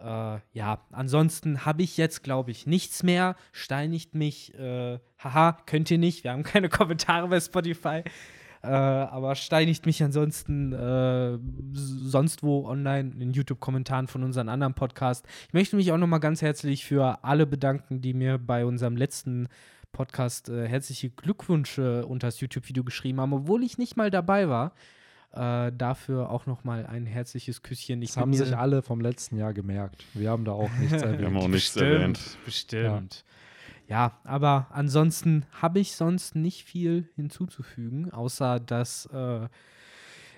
[0.04, 3.36] Äh, ja, ansonsten habe ich jetzt, glaube ich, nichts mehr.
[3.52, 4.54] Steinigt mich.
[4.56, 6.24] Äh, haha, könnt ihr nicht.
[6.24, 8.04] Wir haben keine Kommentare bei Spotify.
[8.64, 11.40] Äh, aber steinigt mich ansonsten äh,
[11.74, 15.28] sonst wo online in YouTube-Kommentaren von unseren anderen Podcasts.
[15.48, 18.96] Ich möchte mich auch noch mal ganz herzlich für alle bedanken, die mir bei unserem
[18.96, 19.48] letzten
[19.92, 24.74] Podcast äh, herzliche Glückwünsche unter das YouTube-Video geschrieben haben, obwohl ich nicht mal dabei war.
[25.34, 28.02] Äh, dafür auch noch mal ein herzliches Küsschen.
[28.02, 30.04] Ich Das haben sich alle vom letzten Jahr gemerkt.
[30.14, 31.38] Wir haben da auch nichts Wir haben erwähnt.
[31.38, 32.38] auch nichts bestimmt, erwähnt.
[32.46, 33.26] Bestimmt.
[33.88, 34.20] Ja.
[34.24, 39.48] aber ansonsten habe ich sonst nicht viel hinzuzufügen, außer dass äh,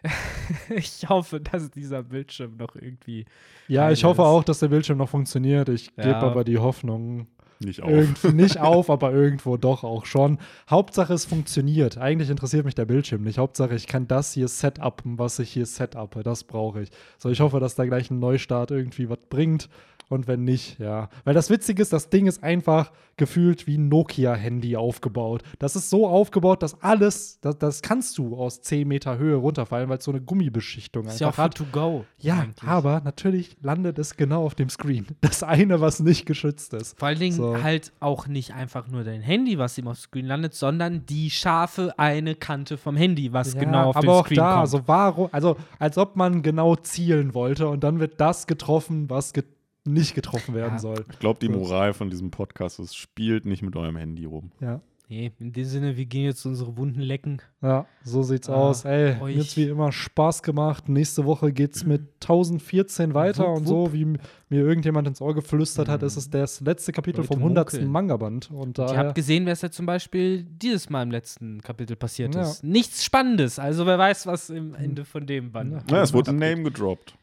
[0.69, 3.25] ich hoffe, dass dieser Bildschirm noch irgendwie.
[3.67, 4.27] Ja, ich hoffe ist.
[4.27, 5.69] auch, dass der Bildschirm noch funktioniert.
[5.69, 6.19] Ich gebe Ja.
[6.21, 7.27] aber die Hoffnung
[7.63, 7.89] Nicht auf.
[7.89, 10.37] irgendwie nicht auf, aber irgendwo doch auch schon.
[10.69, 11.97] Hauptsache, es funktioniert.
[11.97, 13.37] Eigentlich interessiert mich der Bildschirm nicht.
[13.37, 16.23] Hauptsache, ich kann das hier setupen, was ich hier setupe.
[16.23, 16.89] Das brauche ich.
[17.17, 19.69] So, ich hoffe, dass da gleich ein Neustart irgendwie was bringt.
[20.09, 21.09] Und wenn nicht, ja.
[21.23, 25.43] Weil das Witzige ist, das Ding ist einfach gefühlt wie ein Nokia-Handy aufgebaut.
[25.59, 29.87] Das ist so aufgebaut, dass alles, das, das kannst du aus 10 Meter Höhe runterfallen,
[29.89, 31.55] weil es so eine Gummibeschichtung Ist ja auch hat.
[31.55, 32.05] to go.
[32.17, 32.67] Ja, eigentlich.
[32.67, 35.05] aber natürlich landet es genau auf dem Screen.
[35.21, 36.97] Das eine, was nicht geschützt ist.
[36.99, 37.61] Vor allen Dingen So.
[37.63, 41.93] halt auch nicht einfach nur dein Handy, was ihm aufs Screen landet, sondern die scharfe
[41.97, 44.59] eine Kante vom Handy, was Ja, genau auf aber den auch Screen da, kommt.
[44.61, 49.33] also warum, also als ob man genau zielen wollte und dann wird das getroffen, was
[49.33, 49.43] ge
[49.85, 50.79] nicht getroffen werden Ja.
[50.79, 51.05] soll.
[51.11, 51.49] Ich glaube, die.
[51.49, 54.51] Moral von diesem Podcast ist, spielt nicht mit eurem Handy rum.
[54.61, 54.81] Ja.
[55.09, 57.39] nee, in dem Sinne, wir gehen jetzt unsere Wunden lecken.
[57.61, 58.83] Ja, so sieht's Ah, aus.
[58.85, 60.89] Ey, euch- mir hat's wie immer Spaß gemacht.
[60.89, 64.19] Nächste Woche geht's mit 1014 weiter Wupp, und so, wie mir
[64.49, 67.73] irgendjemand ins Ohr geflüstert hat, ist es das letzte Kapitel Leute vom 100.
[67.73, 67.91] munkeln.
[67.91, 68.49] Manga-Band.
[68.51, 72.33] Und Ihr daher, habt gesehen, was ja zum Beispiel dieses Mal im letzten Kapitel passiert
[72.33, 72.41] Ja.
[72.43, 72.63] ist.
[72.63, 73.59] Nichts Spannendes.
[73.59, 75.73] Also wer weiß, was im Ende von dem Band.
[75.91, 75.97] Ja.
[75.97, 76.37] Ja, es wurde ein.
[76.37, 77.13] Name gedroppt.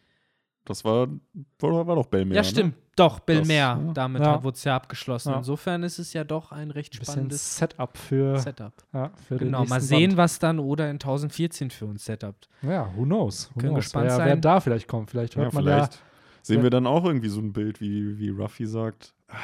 [0.70, 1.08] Das war,
[1.58, 2.34] war, war doch Belmer.
[2.34, 2.74] Ja, stimmt.
[2.96, 3.56] Doch, Bill Das- Mehr.
[3.84, 3.92] ja.
[3.94, 4.42] Damit Ja.
[4.42, 5.30] wurde es ja abgeschlossen.
[5.30, 5.38] Ja.
[5.38, 8.72] Insofern ist es ja doch ein recht ein spannendes Setup für, Setup.
[8.92, 10.16] ja, für Genau, mal sehen, Band.
[10.18, 12.48] was dann oder in 1014 für uns setupt.
[12.62, 13.50] Ja, who knows?
[13.54, 13.84] Who Können knows?
[13.84, 14.26] gespannt wer, sein.
[14.28, 15.10] wer da vielleicht kommt.
[15.10, 15.98] Vielleicht Ja, hört man vielleicht
[16.42, 19.36] sehen ja- wir dann auch irgendwie so ein Bild, wie, wie Ruffy sagt, "Ah,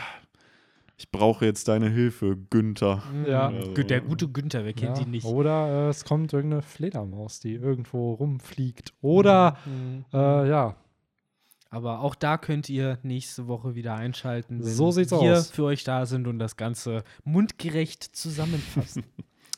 [0.98, 3.02] ich brauche jetzt deine Hilfe, Günther.
[3.26, 3.48] Ja.
[3.48, 5.24] Also- Der gute Günther, wer ja, kennt ihn nicht?
[5.26, 8.92] Oder äh, es kommt irgendeine Fledermaus, die irgendwo rumfliegt.
[9.02, 10.04] Oder, Mhm.
[10.12, 10.74] äh, ja,
[11.76, 15.50] Aber auch da könnt ihr nächste Woche wieder einschalten, wenn So sieht's wir aus.
[15.50, 19.04] für euch da sind und das Ganze mundgerecht zusammenfassen.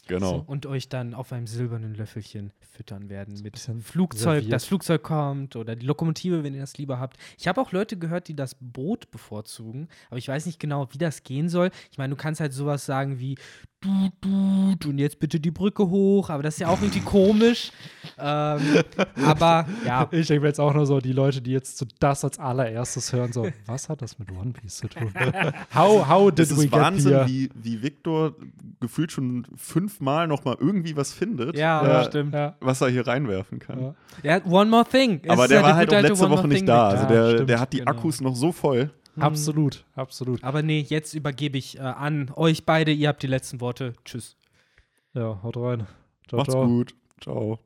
[0.09, 0.39] Genau.
[0.39, 4.53] So, und euch dann auf einem silbernen Löffelchen füttern werden mit Bisschen Flugzeug, serviert.
[4.55, 7.19] das Flugzeug kommt oder die Lokomotive, wenn ihr das lieber habt.
[7.39, 10.97] Ich habe auch Leute gehört, die das Boot bevorzugen, aber ich weiß nicht genau, wie
[10.99, 11.71] das gehen soll.
[11.93, 13.37] Ich meine, du kannst halt sowas sagen wie
[13.85, 17.71] und jetzt bitte die Brücke hoch, aber das ist ja auch irgendwie komisch.
[18.19, 18.61] Ähm,
[19.25, 22.25] aber ja, Ich denke mir jetzt auch nur so, die Leute, die jetzt so das
[22.25, 25.13] als allererstes hören, so, was hat das mit One Piece zu tun?
[25.75, 27.27] how, how did we ist get Wahnsinn, here?
[27.29, 28.35] wie, wie Victor
[28.81, 32.35] gefühlt schon fünfmal nochmal irgendwie was findet, ja, äh, das stimmt.
[32.61, 33.81] Was er hier reinwerfen kann.
[33.81, 33.95] ja.
[34.25, 35.21] Ja, one more thing.
[35.29, 36.91] Aber der ja war halt auch letzte Woche nicht da.
[36.93, 37.01] Victor.
[37.01, 37.91] Also Ja, der, stimmt, der hat die genau.
[37.93, 38.91] Akkus noch so voll.
[39.21, 40.43] Absolut, absolut.
[40.45, 42.93] Aber nee, jetzt übergebe ich äh, an euch beide.
[42.93, 43.95] Ihr habt die letzten Worte.
[44.05, 44.37] Tschüss.
[45.15, 45.87] Ja, haut rein.
[46.29, 46.67] Ciao, Macht's ciao.
[46.67, 46.95] gut.
[47.21, 47.59] Ciao.